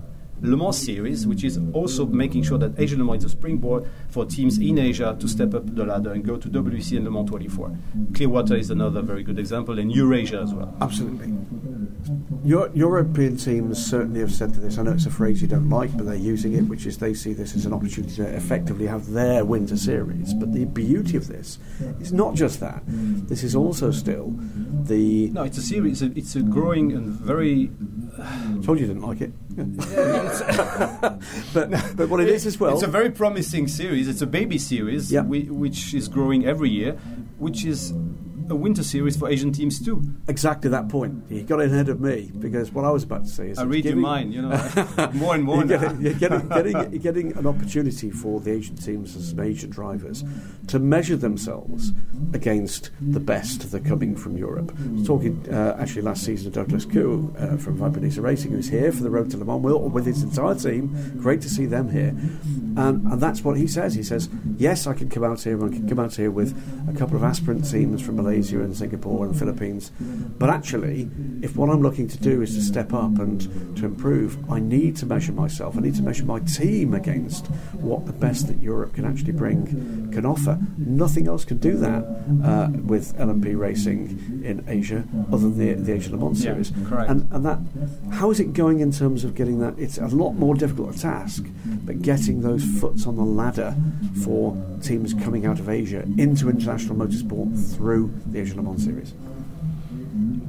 Le 0.42 0.56
Mans 0.56 0.76
series, 0.76 1.26
which 1.26 1.44
is 1.44 1.58
also 1.72 2.06
making 2.06 2.42
sure 2.42 2.58
that 2.58 2.78
Asia 2.78 2.96
Le 2.96 3.04
Mans 3.04 3.24
is 3.24 3.32
a 3.32 3.36
springboard 3.36 3.88
for 4.10 4.24
teams 4.24 4.58
in 4.58 4.78
Asia 4.78 5.16
to 5.18 5.28
step 5.28 5.54
up 5.54 5.74
the 5.74 5.84
ladder 5.84 6.12
and 6.12 6.24
go 6.24 6.36
to 6.36 6.48
WEC 6.48 6.96
and 6.96 7.04
Le 7.04 7.10
Mans 7.10 7.28
24. 7.28 7.76
Clearwater 8.14 8.56
is 8.56 8.70
another 8.70 9.02
very 9.02 9.22
good 9.22 9.38
example, 9.38 9.78
and 9.78 9.92
Eurasia 9.92 10.40
as 10.40 10.54
well. 10.54 10.74
Absolutely. 10.80 11.32
Your, 12.44 12.70
European 12.74 13.36
teams 13.36 13.84
certainly 13.84 14.20
have 14.20 14.32
said 14.32 14.54
to 14.54 14.60
this. 14.60 14.78
I 14.78 14.82
know 14.82 14.92
it's 14.92 15.06
a 15.06 15.10
phrase 15.10 15.42
you 15.42 15.48
don't 15.48 15.68
like, 15.68 15.94
but 15.96 16.06
they're 16.06 16.14
using 16.14 16.54
it, 16.54 16.62
which 16.62 16.86
is 16.86 16.98
they 16.98 17.14
see 17.14 17.32
this 17.32 17.54
as 17.54 17.66
an 17.66 17.72
opportunity 17.72 18.14
to 18.16 18.26
effectively 18.34 18.86
have 18.86 19.10
their 19.10 19.44
winter 19.44 19.76
series. 19.76 20.32
But 20.34 20.52
the 20.52 20.64
beauty 20.64 21.16
of 21.16 21.26
this 21.26 21.58
is 22.00 22.12
not 22.12 22.34
just 22.34 22.60
that. 22.60 22.82
This 22.86 23.42
is 23.42 23.54
also 23.54 23.90
still 23.90 24.34
the. 24.84 25.30
No, 25.30 25.42
it's 25.42 25.58
a 25.58 25.62
series. 25.62 26.02
It's 26.02 26.14
a, 26.14 26.18
it's 26.18 26.36
a 26.36 26.42
growing 26.42 26.92
and 26.92 27.08
very. 27.08 27.70
Told 28.64 28.80
you 28.80 28.86
didn't 28.86 29.02
like 29.02 29.20
it. 29.20 29.32
but 31.54 31.70
but 31.96 32.08
what 32.08 32.20
it 32.20 32.28
is 32.28 32.46
as 32.46 32.58
well. 32.60 32.74
It's 32.74 32.82
a 32.82 32.86
very 32.86 33.10
promising 33.10 33.68
series. 33.68 34.08
It's 34.08 34.22
a 34.22 34.26
baby 34.26 34.58
series, 34.58 35.10
Yeah. 35.12 35.22
whi- 35.22 35.48
which 35.50 35.94
is 35.94 36.08
growing 36.08 36.44
every 36.46 36.70
year, 36.70 36.92
which 37.38 37.64
is 37.64 37.92
a 38.50 38.54
winter 38.54 38.82
series 38.82 39.16
for 39.16 39.28
Asian 39.28 39.52
teams 39.52 39.84
too. 39.84 40.02
exactly 40.28 40.70
that 40.70 40.88
point. 40.88 41.24
He 41.28 41.42
got 41.42 41.60
in 41.60 41.72
ahead 41.72 41.88
of 41.88 42.00
me 42.00 42.30
because 42.38 42.72
what 42.72 42.84
I 42.84 42.90
was 42.90 43.02
about 43.02 43.24
to 43.24 43.30
say 43.30 43.50
is 43.50 43.58
I 43.58 43.64
read 43.64 43.84
your 43.84 43.96
mind, 43.96 44.32
you 44.32 44.42
know, 44.42 45.10
more 45.14 45.34
and 45.34 45.44
more 45.44 45.64
you're 45.64 45.78
getting, 45.78 46.00
you're, 46.00 46.14
getting, 46.14 46.48
getting, 46.48 46.98
getting 46.98 47.36
an 47.36 47.46
opportunity 47.46 48.10
for 48.10 48.40
the 48.40 48.52
Asian 48.52 48.76
teams 48.76 49.14
and 49.14 49.24
some 49.24 49.40
Asian 49.40 49.70
drivers 49.70 50.24
to 50.68 50.78
measure 50.78 51.16
themselves 51.16 51.92
against 52.32 52.90
the 53.00 53.20
best 53.20 53.70
that 53.70 53.80
are 53.80 53.88
coming 53.88 54.16
from 54.16 54.36
Europe. 54.36 54.72
I 54.78 54.92
was 54.92 55.06
talking 55.06 55.46
uh, 55.52 55.76
actually 55.78 56.02
last 56.02 56.24
season 56.24 56.50
to 56.50 56.58
Douglas 56.58 56.86
Khoo 56.86 57.34
uh, 57.40 57.56
from 57.58 57.76
Viper 57.76 58.00
Niza 58.00 58.22
Racing, 58.22 58.52
who's 58.52 58.68
here 58.68 58.92
for 58.92 59.02
the 59.02 59.10
Road 59.10 59.30
to 59.30 59.36
Le 59.36 59.44
Mans 59.44 59.62
Will, 59.62 59.88
with 59.88 60.06
his 60.06 60.22
entire 60.22 60.54
team. 60.54 61.18
Great 61.20 61.40
to 61.42 61.50
see 61.50 61.66
them 61.66 61.90
here. 61.90 62.14
And, 62.78 63.04
and 63.12 63.20
that's 63.20 63.42
what 63.42 63.56
he 63.56 63.66
says. 63.66 63.94
He 63.94 64.02
says, 64.02 64.28
yes, 64.56 64.86
I 64.86 64.94
can 64.94 65.08
come 65.08 65.24
out 65.24 65.42
here 65.42 65.54
and 65.54 65.74
I 65.74 65.76
can 65.76 65.88
come 65.88 65.98
out 65.98 66.14
here 66.14 66.30
with 66.30 66.56
a 66.88 66.96
couple 66.98 67.16
of 67.16 67.24
aspirant 67.24 67.68
teams 67.68 68.00
from 68.00 68.16
Malaysia 68.16 68.37
and 68.38 68.76
Singapore 68.76 69.26
and 69.26 69.38
Philippines. 69.38 69.92
But 70.38 70.50
actually, 70.50 71.10
if 71.42 71.56
what 71.56 71.70
I'm 71.70 71.82
looking 71.82 72.08
to 72.08 72.18
do 72.18 72.42
is 72.42 72.54
to 72.54 72.62
step 72.62 72.92
up 72.92 73.18
and 73.18 73.40
to 73.76 73.84
improve, 73.84 74.38
I 74.50 74.60
need 74.60 74.96
to 74.96 75.06
measure 75.06 75.32
myself. 75.32 75.76
I 75.76 75.80
need 75.80 75.96
to 75.96 76.02
measure 76.02 76.24
my 76.24 76.40
team 76.40 76.94
against 76.94 77.46
what 77.74 78.06
the 78.06 78.12
best 78.12 78.46
that 78.48 78.62
Europe 78.62 78.94
can 78.94 79.04
actually 79.04 79.32
bring, 79.32 80.10
can 80.12 80.24
offer. 80.24 80.58
Nothing 80.78 81.28
else 81.28 81.44
can 81.44 81.58
do 81.58 81.76
that 81.78 82.04
uh, 82.44 82.68
with 82.84 83.16
LMP 83.18 83.58
racing 83.58 84.42
in 84.44 84.64
Asia 84.68 85.04
other 85.32 85.50
than 85.50 85.58
the, 85.58 85.74
the 85.74 85.92
Asia 85.92 86.10
Le 86.10 86.18
Mans 86.18 86.40
series. 86.40 86.72
correct. 86.88 87.10
And, 87.10 87.28
and 87.32 87.44
that, 87.44 87.58
how 88.12 88.30
is 88.30 88.40
it 88.40 88.52
going 88.52 88.80
in 88.80 88.92
terms 88.92 89.24
of 89.24 89.34
getting 89.34 89.58
that? 89.60 89.78
It's 89.78 89.98
a 89.98 90.06
lot 90.06 90.32
more 90.32 90.54
difficult 90.54 90.94
a 90.94 90.98
task, 90.98 91.44
but 91.84 92.02
getting 92.02 92.42
those 92.42 92.64
foots 92.64 93.06
on 93.06 93.16
the 93.16 93.24
ladder 93.24 93.74
for 94.22 94.56
teams 94.82 95.14
coming 95.14 95.46
out 95.46 95.58
of 95.58 95.68
Asia 95.68 96.02
into 96.16 96.48
international 96.48 96.96
motorsport 96.96 97.76
through 97.76 98.08
the 98.32 98.40
Asia 98.40 98.56
Le 98.56 98.62
Mans 98.62 98.82
series. 98.82 99.14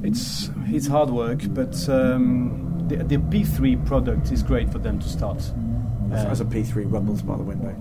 It's 0.02 0.50
it's 0.68 0.86
hard 0.86 1.10
work, 1.10 1.40
but 1.48 1.88
um, 1.88 2.84
the, 2.88 2.96
the 2.96 3.16
P3 3.16 3.84
product 3.86 4.32
is 4.32 4.42
great 4.42 4.70
for 4.70 4.78
them 4.78 4.98
to 4.98 5.08
start. 5.08 5.38
As, 6.12 6.24
Uh, 6.24 6.30
as 6.30 6.40
a 6.40 6.44
P3 6.44 6.90
rumbles 6.90 7.22
by 7.22 7.36
the 7.36 7.44
window. 7.44 7.74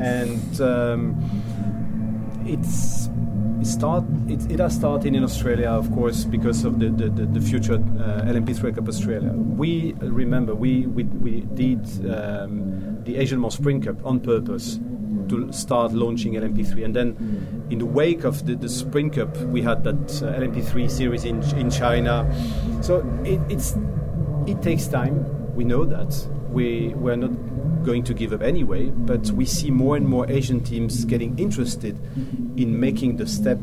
and 0.00 0.60
um, 0.60 1.14
it's 2.46 3.08
it 3.60 3.66
start 3.66 4.04
it, 4.28 4.50
it 4.50 4.58
has 4.58 4.74
started 4.74 5.14
in 5.14 5.24
Australia, 5.24 5.68
of 5.68 5.90
course, 5.92 6.24
because 6.24 6.64
of 6.64 6.78
the 6.78 6.88
the, 6.90 7.08
the, 7.08 7.26
the 7.26 7.40
future 7.40 7.74
uh, 7.74 8.32
LMP3 8.32 8.74
Cup 8.74 8.88
Australia. 8.88 9.32
We 9.32 9.94
remember 10.00 10.54
we 10.54 10.86
we, 10.86 11.04
we 11.04 11.40
did 11.54 11.80
um, 12.08 13.02
the 13.04 13.16
Asian 13.16 13.40
Mall 13.40 13.50
Sprint 13.50 13.84
Cup 13.84 14.04
on 14.04 14.20
purpose 14.20 14.78
to 15.28 15.52
start 15.52 15.92
launching 15.92 16.34
LMP3, 16.34 16.84
and 16.84 16.94
then 16.94 17.66
in 17.70 17.78
the 17.78 17.86
wake 17.86 18.24
of 18.24 18.46
the, 18.46 18.54
the 18.54 18.68
Sprint 18.68 19.14
Cup, 19.14 19.36
we 19.36 19.62
had 19.62 19.84
that 19.84 20.22
uh, 20.22 20.38
LMP3 20.38 20.90
series 20.90 21.24
in 21.24 21.42
in 21.58 21.70
China. 21.70 22.24
So 22.82 23.00
it, 23.24 23.40
it's 23.48 23.76
it 24.46 24.62
takes 24.62 24.86
time. 24.86 25.24
We 25.54 25.64
know 25.64 25.84
that. 25.84 26.28
We 26.50 26.88
we're 26.94 27.16
not 27.16 27.32
going 27.84 28.02
to 28.04 28.14
give 28.14 28.32
up 28.32 28.42
anyway, 28.42 28.86
but 28.86 29.30
we 29.32 29.44
see 29.44 29.70
more 29.70 29.96
and 29.96 30.08
more 30.08 30.28
Asian 30.30 30.60
teams 30.62 31.04
getting 31.04 31.38
interested 31.38 31.98
in 32.56 32.80
making 32.80 33.16
the 33.16 33.26
step, 33.26 33.58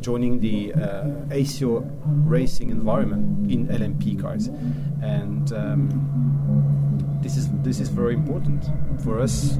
joining 0.00 0.40
the 0.40 0.72
uh, 0.74 1.04
ACO 1.30 1.80
racing 2.24 2.70
environment 2.70 3.50
in 3.50 3.68
LMP 3.68 4.20
cars, 4.20 4.46
and 5.02 5.52
um, 5.52 7.18
this 7.22 7.36
is 7.36 7.48
this 7.62 7.80
is 7.80 7.88
very 7.88 8.14
important 8.14 8.64
for 9.04 9.20
us. 9.20 9.58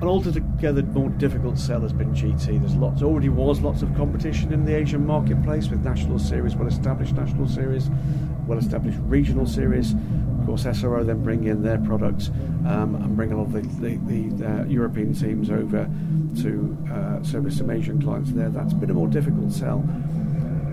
An 0.00 0.08
altogether 0.08 0.82
more 0.82 1.10
difficult 1.10 1.58
sell 1.58 1.80
has 1.80 1.92
been 1.92 2.14
GT. 2.14 2.58
There's 2.58 2.74
lots, 2.74 3.02
already 3.02 3.28
was 3.28 3.60
lots 3.60 3.82
of 3.82 3.94
competition 3.96 4.52
in 4.52 4.64
the 4.64 4.74
Asian 4.74 5.06
marketplace 5.06 5.68
with 5.68 5.84
national 5.84 6.18
series, 6.18 6.56
well-established 6.56 7.14
national 7.14 7.46
series, 7.48 7.90
well-established 8.46 8.98
regional 9.02 9.46
series. 9.46 9.92
Of 9.92 10.46
course, 10.46 10.64
SRO 10.64 11.04
then 11.04 11.22
bring 11.22 11.44
in 11.44 11.62
their 11.62 11.78
products 11.78 12.28
um, 12.66 12.94
and 12.94 13.14
bring 13.14 13.32
a 13.32 13.36
lot 13.36 13.54
of 13.54 13.80
the, 13.80 13.96
the, 13.98 14.28
the 14.28 14.46
uh, 14.46 14.64
European 14.64 15.12
teams 15.12 15.50
over 15.50 15.88
to 16.42 16.78
uh, 16.90 17.22
service 17.22 17.58
some 17.58 17.70
Asian 17.70 18.00
clients 18.00 18.32
there. 18.32 18.48
That's 18.48 18.72
been 18.72 18.90
a 18.90 18.94
more 18.94 19.08
difficult 19.08 19.52
sell. 19.52 19.84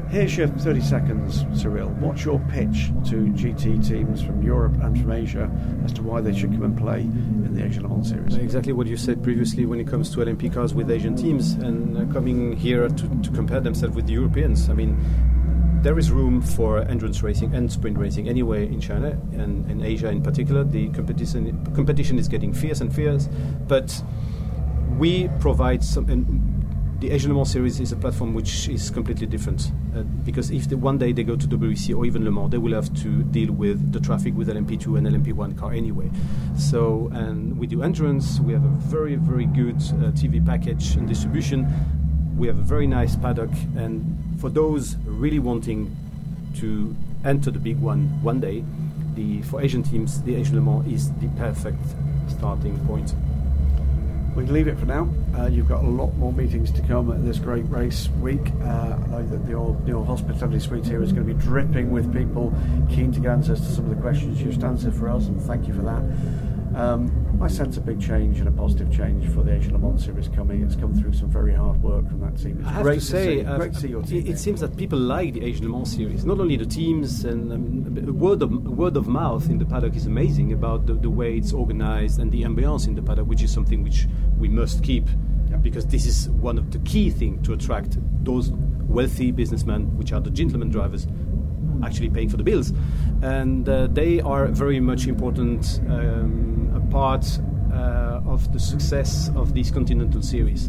Here's 0.10 0.38
your 0.38 0.48
30 0.48 0.82
seconds, 0.82 1.44
Cyrille. 1.62 1.94
What's 2.00 2.24
your 2.24 2.40
pitch 2.50 2.92
to 3.10 3.28
GT 3.34 3.86
teams 3.86 4.24
from 4.24 4.42
Europe 4.42 4.74
and 4.82 4.98
from 4.98 5.12
Asia 5.12 5.52
as 5.84 5.92
to 5.94 6.02
why 6.02 6.22
they 6.22 6.34
should 6.34 6.52
come 6.52 6.64
and 6.64 6.78
play 6.78 7.02
in 7.02 7.54
the 7.54 7.66
Asian 7.66 7.84
Mans 7.84 8.08
Series? 8.08 8.36
Exactly 8.36 8.72
what 8.72 8.88
you 8.88 8.96
said 8.96 9.22
previously 9.22 9.66
when 9.66 9.82
it 9.82 9.88
comes 9.88 10.10
to 10.12 10.20
LMP 10.20 10.54
cars 10.54 10.74
with 10.74 10.90
Asian 10.90 11.14
teams 11.14 11.54
and 11.56 11.98
uh, 11.98 12.14
coming 12.14 12.56
here 12.56 12.88
to, 12.88 13.22
to 13.22 13.32
compare 13.32 13.60
themselves 13.60 13.98
with 13.98 14.08
the 14.08 14.14
Europeans. 14.14 14.70
I 14.70 14.74
mean, 14.74 14.98
there 15.82 16.00
is 16.00 16.10
room 16.10 16.42
for 16.42 16.80
endurance 16.84 17.22
racing 17.22 17.54
and 17.54 17.70
sprint 17.70 17.98
racing 17.98 18.30
anyway 18.30 18.66
in 18.66 18.80
China 18.80 19.10
and 19.34 19.70
in 19.70 19.84
Asia 19.84 20.08
in 20.08 20.24
particular. 20.24 20.64
The 20.64 20.88
competition 20.90 21.66
competition 21.76 22.18
is 22.18 22.30
getting 22.30 22.54
fierce 22.54 22.80
and 22.80 22.96
fierce, 22.96 23.28
but 23.68 24.02
we 24.98 25.28
provide 25.42 25.84
some. 25.84 26.10
And 26.10 26.57
the 27.00 27.12
Asian 27.12 27.30
Le 27.32 27.36
Mans 27.36 27.52
series 27.52 27.80
is 27.80 27.92
a 27.92 27.96
platform 27.96 28.34
which 28.34 28.68
is 28.70 28.90
completely 28.90 29.28
different 29.28 29.72
uh, 29.96 30.02
because 30.26 30.50
if 30.50 30.68
the, 30.68 30.76
one 30.76 30.98
day 30.98 31.12
they 31.12 31.24
go 31.24 31.36
to 31.36 31.48
WEC 31.48 31.96
or 31.96 32.06
even 32.06 32.26
Le 32.26 32.32
Mans, 32.32 32.50
they 32.50 32.58
will 32.58 32.74
have 32.74 32.92
to 33.02 33.24
deal 33.26 33.52
with 33.52 33.92
the 33.92 34.00
traffic 34.00 34.36
with 34.36 34.48
LMP2 34.48 34.98
and 34.98 35.08
LMP1 35.08 35.56
car 35.58 35.74
anyway. 35.74 36.10
So, 36.58 37.10
and 37.14 37.58
we 37.58 37.68
do 37.68 37.84
endurance. 37.84 38.40
We 38.40 38.54
have 38.54 38.64
a 38.64 38.76
very 38.90 39.16
very 39.16 39.46
good 39.46 39.76
uh, 39.76 40.12
TV 40.18 40.44
package 40.44 40.96
and 40.96 41.08
distribution. 41.08 41.68
We 42.36 42.48
have 42.48 42.58
a 42.58 42.64
very 42.64 42.88
nice 42.88 43.16
paddock, 43.16 43.52
and 43.76 44.18
for 44.40 44.50
those 44.50 44.96
really 45.06 45.40
wanting 45.40 45.96
to 46.58 46.96
enter 47.26 47.52
the 47.52 47.60
big 47.60 47.80
one 47.80 48.08
one 48.24 48.40
day, 48.40 48.64
the 49.14 49.44
for 49.44 49.62
Asian 49.62 49.84
teams, 49.84 50.24
the 50.24 50.36
Asian 50.36 50.56
Le 50.56 50.62
Mans 50.62 50.88
is 50.92 51.12
the 51.14 51.28
perfect 51.38 51.84
starting 52.28 52.80
point. 52.88 53.14
We 54.38 54.46
can 54.46 54.54
leave 54.54 54.68
it 54.68 54.78
for 54.78 54.86
now. 54.86 55.10
Uh, 55.36 55.48
you've 55.48 55.68
got 55.68 55.84
a 55.84 55.88
lot 55.88 56.16
more 56.18 56.32
meetings 56.32 56.72
to 56.74 56.84
come 56.84 57.12
at 57.12 57.26
this 57.26 57.40
great 57.40 57.68
race 57.70 58.08
week. 58.22 58.52
Uh, 58.62 58.96
I 59.02 59.08
know 59.08 59.26
that 59.26 59.48
the 59.48 59.54
old, 59.54 59.84
the 59.84 59.94
old 59.94 60.06
hospitality 60.06 60.60
suite 60.60 60.86
here 60.86 61.02
is 61.02 61.12
going 61.12 61.28
to 61.28 61.34
be 61.34 61.42
dripping 61.42 61.90
with 61.90 62.14
people 62.14 62.54
keen 62.88 63.12
to 63.14 63.20
get 63.20 63.32
answers 63.32 63.60
to 63.62 63.66
some 63.66 63.86
of 63.86 63.96
the 63.96 64.00
questions 64.00 64.40
you've 64.40 64.64
answered 64.64 64.94
for 64.94 65.10
us, 65.10 65.26
and 65.26 65.42
thank 65.42 65.68
you 65.68 65.74
for 65.74 65.82
that. 65.82 66.04
Um, 66.78 67.40
I 67.42 67.48
sense 67.48 67.78
a 67.78 67.82
big 67.82 68.00
change 68.00 68.40
and 68.40 68.48
a 68.48 68.52
positive 68.52 68.96
change 68.96 69.28
for 69.34 69.42
the 69.42 69.52
Asian 69.52 69.74
Le 69.74 69.80
Mans 69.80 70.04
series 70.04 70.28
coming. 70.28 70.62
It's 70.62 70.76
come 70.76 70.94
through 70.94 71.14
some 71.14 71.30
very 71.30 71.54
hard 71.54 71.82
work 71.82 72.08
from 72.08 72.20
that 72.20 72.38
team. 72.38 72.60
It's 72.60 72.68
I 72.68 72.72
have 72.72 72.84
great 72.84 73.00
to 73.00 73.06
say, 73.06 73.40
see, 73.40 73.46
uh, 73.46 73.58
great 73.58 73.74
to 73.74 73.80
see 73.80 73.88
your 73.88 74.04
team. 74.04 74.28
it, 74.28 74.38
seems 74.38 74.60
that 74.62 74.78
people 74.78 75.00
like 75.00 75.34
the 75.34 75.44
Asian 75.44 75.66
Le 75.66 75.72
Mans 75.72 75.92
series. 75.92 76.24
Not 76.24 76.40
only 76.40 76.56
the 76.56 76.66
teams 76.66 77.26
and 77.26 77.52
um, 77.52 78.20
word 78.20 78.44
of 78.44 78.52
word 78.52 78.96
of 78.96 79.08
mouth 79.08 79.50
in 79.50 79.58
the 79.58 79.66
paddock 79.66 79.96
is 79.96 80.06
amazing 80.06 80.54
about 80.54 80.86
the, 80.86 80.94
the 80.94 81.10
way 81.10 81.38
it's 81.38 81.52
organized 81.52 82.20
and 82.20 82.32
the 82.32 82.44
ambiance 82.44 82.88
in 82.88 82.94
the 82.94 83.02
paddock, 83.02 83.28
which 83.28 83.42
is 83.42 83.52
something 83.52 83.84
which 83.84 84.08
we 84.38 84.48
must 84.48 84.84
keep 84.84 85.08
because 85.62 85.86
this 85.88 86.06
is 86.06 86.30
one 86.30 86.58
of 86.58 86.72
the 86.72 86.80
key 86.80 87.10
things 87.10 87.46
to 87.46 87.54
attract 87.54 87.98
those 88.24 88.52
wealthy 88.88 89.32
businessmen, 89.32 89.96
which 89.98 90.12
are 90.12 90.20
the 90.20 90.30
gentleman 90.30 90.70
drivers, 90.70 91.08
actually 91.84 92.10
paying 92.10 92.30
for 92.30 92.38
the 92.38 92.44
bills, 92.44 92.72
and 93.22 93.68
uh, 93.68 93.88
they 93.88 94.22
are 94.22 94.48
very 94.48 94.80
much 94.80 95.08
important 95.08 95.80
um, 95.90 96.67
part 96.90 97.40
uh, 97.74 98.22
of 98.26 98.52
the 98.54 98.60
success 98.60 99.30
of 99.36 99.54
this 99.54 99.72
continental 99.72 100.22
series. 100.22 100.68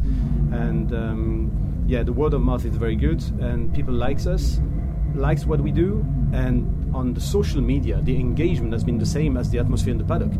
And 0.52 0.92
um, 0.92 1.84
yeah, 1.86 2.02
the 2.02 2.12
word 2.12 2.34
of 2.34 2.42
mouth 2.42 2.64
is 2.64 2.76
very 2.76 2.96
good, 2.96 3.22
and 3.40 3.72
people 3.74 3.94
likes 3.94 4.26
us, 4.26 4.60
likes 5.14 5.46
what 5.46 5.60
we 5.60 5.70
do, 5.70 6.04
and 6.32 6.94
on 6.94 7.14
the 7.14 7.20
social 7.20 7.60
media, 7.60 8.00
the 8.02 8.16
engagement 8.16 8.72
has 8.72 8.84
been 8.84 8.98
the 8.98 9.06
same 9.06 9.36
as 9.36 9.50
the 9.50 9.58
atmosphere 9.58 9.92
in 9.92 9.98
the 9.98 10.04
paddock. 10.04 10.32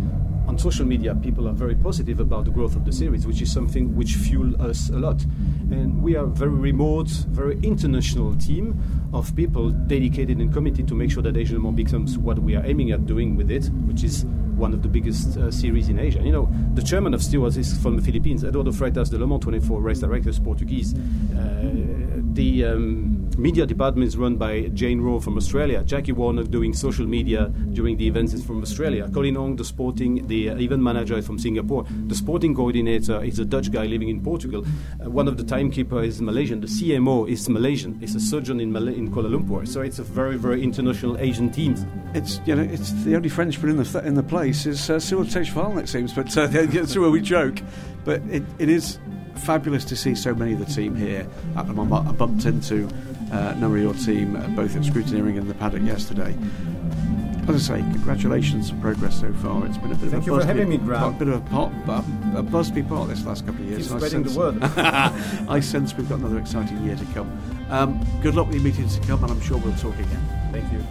On 0.49 0.57
social 0.57 0.87
media, 0.87 1.15
people 1.15 1.47
are 1.47 1.53
very 1.53 1.75
positive 1.75 2.21
about 2.21 2.47
the 2.47 2.51
growth 2.51 2.75
of 2.75 2.87
the 2.87 2.93
series, 2.93 3.27
which 3.27 3.43
is 3.43 3.53
something 3.53 3.95
which 3.95 4.15
fuels 4.15 4.55
us 4.55 4.89
a 4.89 4.97
lot. 4.97 5.23
And 5.71 6.03
we 6.03 6.17
are 6.17 6.25
a 6.25 6.27
very 6.27 6.51
remote, 6.51 7.09
very 7.29 7.59
international 7.63 8.35
team 8.35 8.81
of 9.13 9.37
people 9.37 9.69
dedicated 9.69 10.39
and 10.39 10.51
committed 10.51 10.89
to 10.89 10.95
make 10.95 11.11
sure 11.11 11.23
that 11.23 11.37
Asian 11.37 11.63
Mans 11.63 11.77
becomes 11.77 12.17
what 12.17 12.39
we 12.39 12.57
are 12.57 12.65
aiming 12.65 12.93
at 12.93 13.05
doing 13.05 13.37
with 13.37 13.51
it, 13.51 13.67
which 13.87 14.03
is 14.03 14.25
one 14.57 14.73
of 14.73 14.83
the 14.83 14.89
biggest 14.89 15.37
uh, 15.37 15.51
series 15.51 15.91
in 15.91 15.99
Asia. 15.99 16.23
You 16.23 16.33
know, 16.33 16.49
the 16.73 16.83
chairman 16.83 17.13
of 17.13 17.23
stewards 17.23 17.59
is 17.59 17.77
from 17.83 17.97
the 17.97 18.03
Philippines. 18.03 18.43
Eduardo 18.43 18.73
Freitas, 18.73 19.11
de 19.11 19.19
Le 19.19 19.27
Mans 19.27 19.41
24 19.41 19.83
race 19.83 20.01
director, 20.01 20.31
is 20.31 20.39
Portuguese. 20.39 20.95
Uh, 20.95 22.23
the 22.33 22.65
um, 22.65 23.18
media 23.39 23.65
department 23.65 24.07
is 24.09 24.17
run 24.17 24.37
by 24.37 24.63
Jane 24.75 25.01
Rowe 25.01 25.21
from 25.21 25.37
Australia. 25.37 25.85
Jackie 25.85 26.13
Warner 26.13 26.43
doing 26.43 26.75
social 26.75 27.07
media 27.07 27.47
during 27.73 27.97
the 27.97 28.07
events 28.07 28.33
is 28.33 28.45
from 28.45 28.61
Australia. 28.63 29.09
Colin 29.15 29.37
Ong, 29.37 29.55
the 29.55 29.65
sporting, 29.65 30.27
the 30.27 30.49
event 30.49 30.83
manager 30.83 31.17
is 31.17 31.25
from 31.25 31.39
Singapore. 31.39 31.87
The 32.09 32.17
sporting 32.17 32.55
coordinator 32.55 33.23
is 33.23 33.39
a 33.39 33.45
Dutch 33.45 33.71
guy 33.71 33.87
living 33.87 34.09
in 34.09 34.21
Portugal. 34.23 34.65
Uh, 35.05 35.09
one 35.09 35.29
of 35.29 35.37
the 35.37 35.45
timekeeper 35.45 36.03
is 36.03 36.21
Malaysian. 36.21 36.61
The 36.61 36.67
CMO 36.67 37.29
is 37.29 37.49
Malaysian. 37.49 37.99
It's 38.03 38.17
a 38.17 38.21
surgeon 38.21 38.59
in, 38.61 38.73
Mal- 38.73 38.89
in 38.89 39.11
Kuala 39.13 39.31
Lumpur. 39.31 39.67
So 39.69 39.83
it's 39.83 40.01
a 40.01 40.03
very, 40.05 40.37
very 40.37 40.63
international 40.63 41.17
Asian 41.19 41.51
team. 41.51 41.77
It's 42.15 42.41
you 42.45 42.57
know 42.57 42.63
it's 42.63 42.91
the 43.05 43.15
only 43.15 43.29
Frenchman 43.29 43.71
in 43.71 43.77
the 43.77 43.85
th- 43.85 44.05
in 44.05 44.15
the 44.15 44.23
place 44.23 44.67
is 44.67 44.91
uh, 44.91 44.97
Cyrille 44.97 45.79
it 45.79 45.89
seems, 45.89 46.13
but 46.13 46.37
uh, 46.37 46.47
that's 46.49 46.97
where 46.97 47.11
we 47.11 47.21
joke. 47.21 47.61
But 48.05 48.23
it, 48.31 48.43
it 48.59 48.69
is 48.69 48.99
fabulous 49.39 49.85
to 49.85 49.97
see 49.97 50.15
so 50.15 50.35
many 50.35 50.53
of 50.53 50.59
the 50.59 50.65
team 50.67 50.97
here 50.97 51.27
at 51.57 51.67
the 51.67 51.73
moment. 51.73 52.07
I 52.09 52.13
bumped 52.13 52.45
into 52.45 52.89
a 53.31 53.55
number 53.57 53.77
of 53.77 53.83
your 53.83 53.95
team 53.95 54.37
uh, 54.37 54.47
both 54.49 54.77
at 54.77 54.83
scrutineering 54.83 55.39
and 55.39 55.49
the 55.49 55.55
paddock 55.55 55.83
yesterday. 55.83 56.35
As 57.49 57.71
I 57.71 57.77
say, 57.79 57.83
congratulations 57.93 58.71
on 58.71 58.81
progress 58.83 59.19
so 59.21 59.33
far. 59.35 59.65
It's 59.65 59.79
been 59.79 59.93
a 59.93 59.95
bit 59.95 60.11
Thank 60.11 60.23
of 60.23 60.27
you 60.27 60.35
a 60.35 60.41
for 60.41 60.41
buzz 60.41 60.45
having 60.47 60.69
me, 60.69 60.77
Graham. 60.77 61.15
A 61.15 61.19
bit 61.19 61.29
of 61.29 61.35
a, 61.35 61.51
pot, 61.51 61.73
a, 61.89 62.39
a 62.39 62.43
buzz 62.43 62.71
be 62.71 62.83
part 62.83 63.09
this 63.09 63.25
last 63.25 63.47
couple 63.47 63.63
of 63.63 63.71
years. 63.71 63.87
Keep 63.89 63.97
I 63.97 63.99
spreading 63.99 64.23
the 64.25 64.29
sense- 64.29 64.39
word. 64.39 64.63
I 65.49 65.61
sense 65.61 65.95
we've 65.97 66.09
got 66.09 66.19
another 66.19 66.39
exciting 66.39 66.85
year 66.85 66.97
to 66.97 67.05
come. 67.07 67.41
Um, 67.71 68.05
good 68.23 68.35
luck 68.35 68.49
with 68.49 68.57
your 68.57 68.65
meetings 68.65 68.99
to 68.99 69.07
come, 69.07 69.23
and 69.25 69.33
I'm 69.33 69.41
sure 69.41 69.57
we'll 69.57 69.75
talk 69.77 69.95
again. 69.95 70.29
Thank 70.53 70.71
you. 70.73 70.85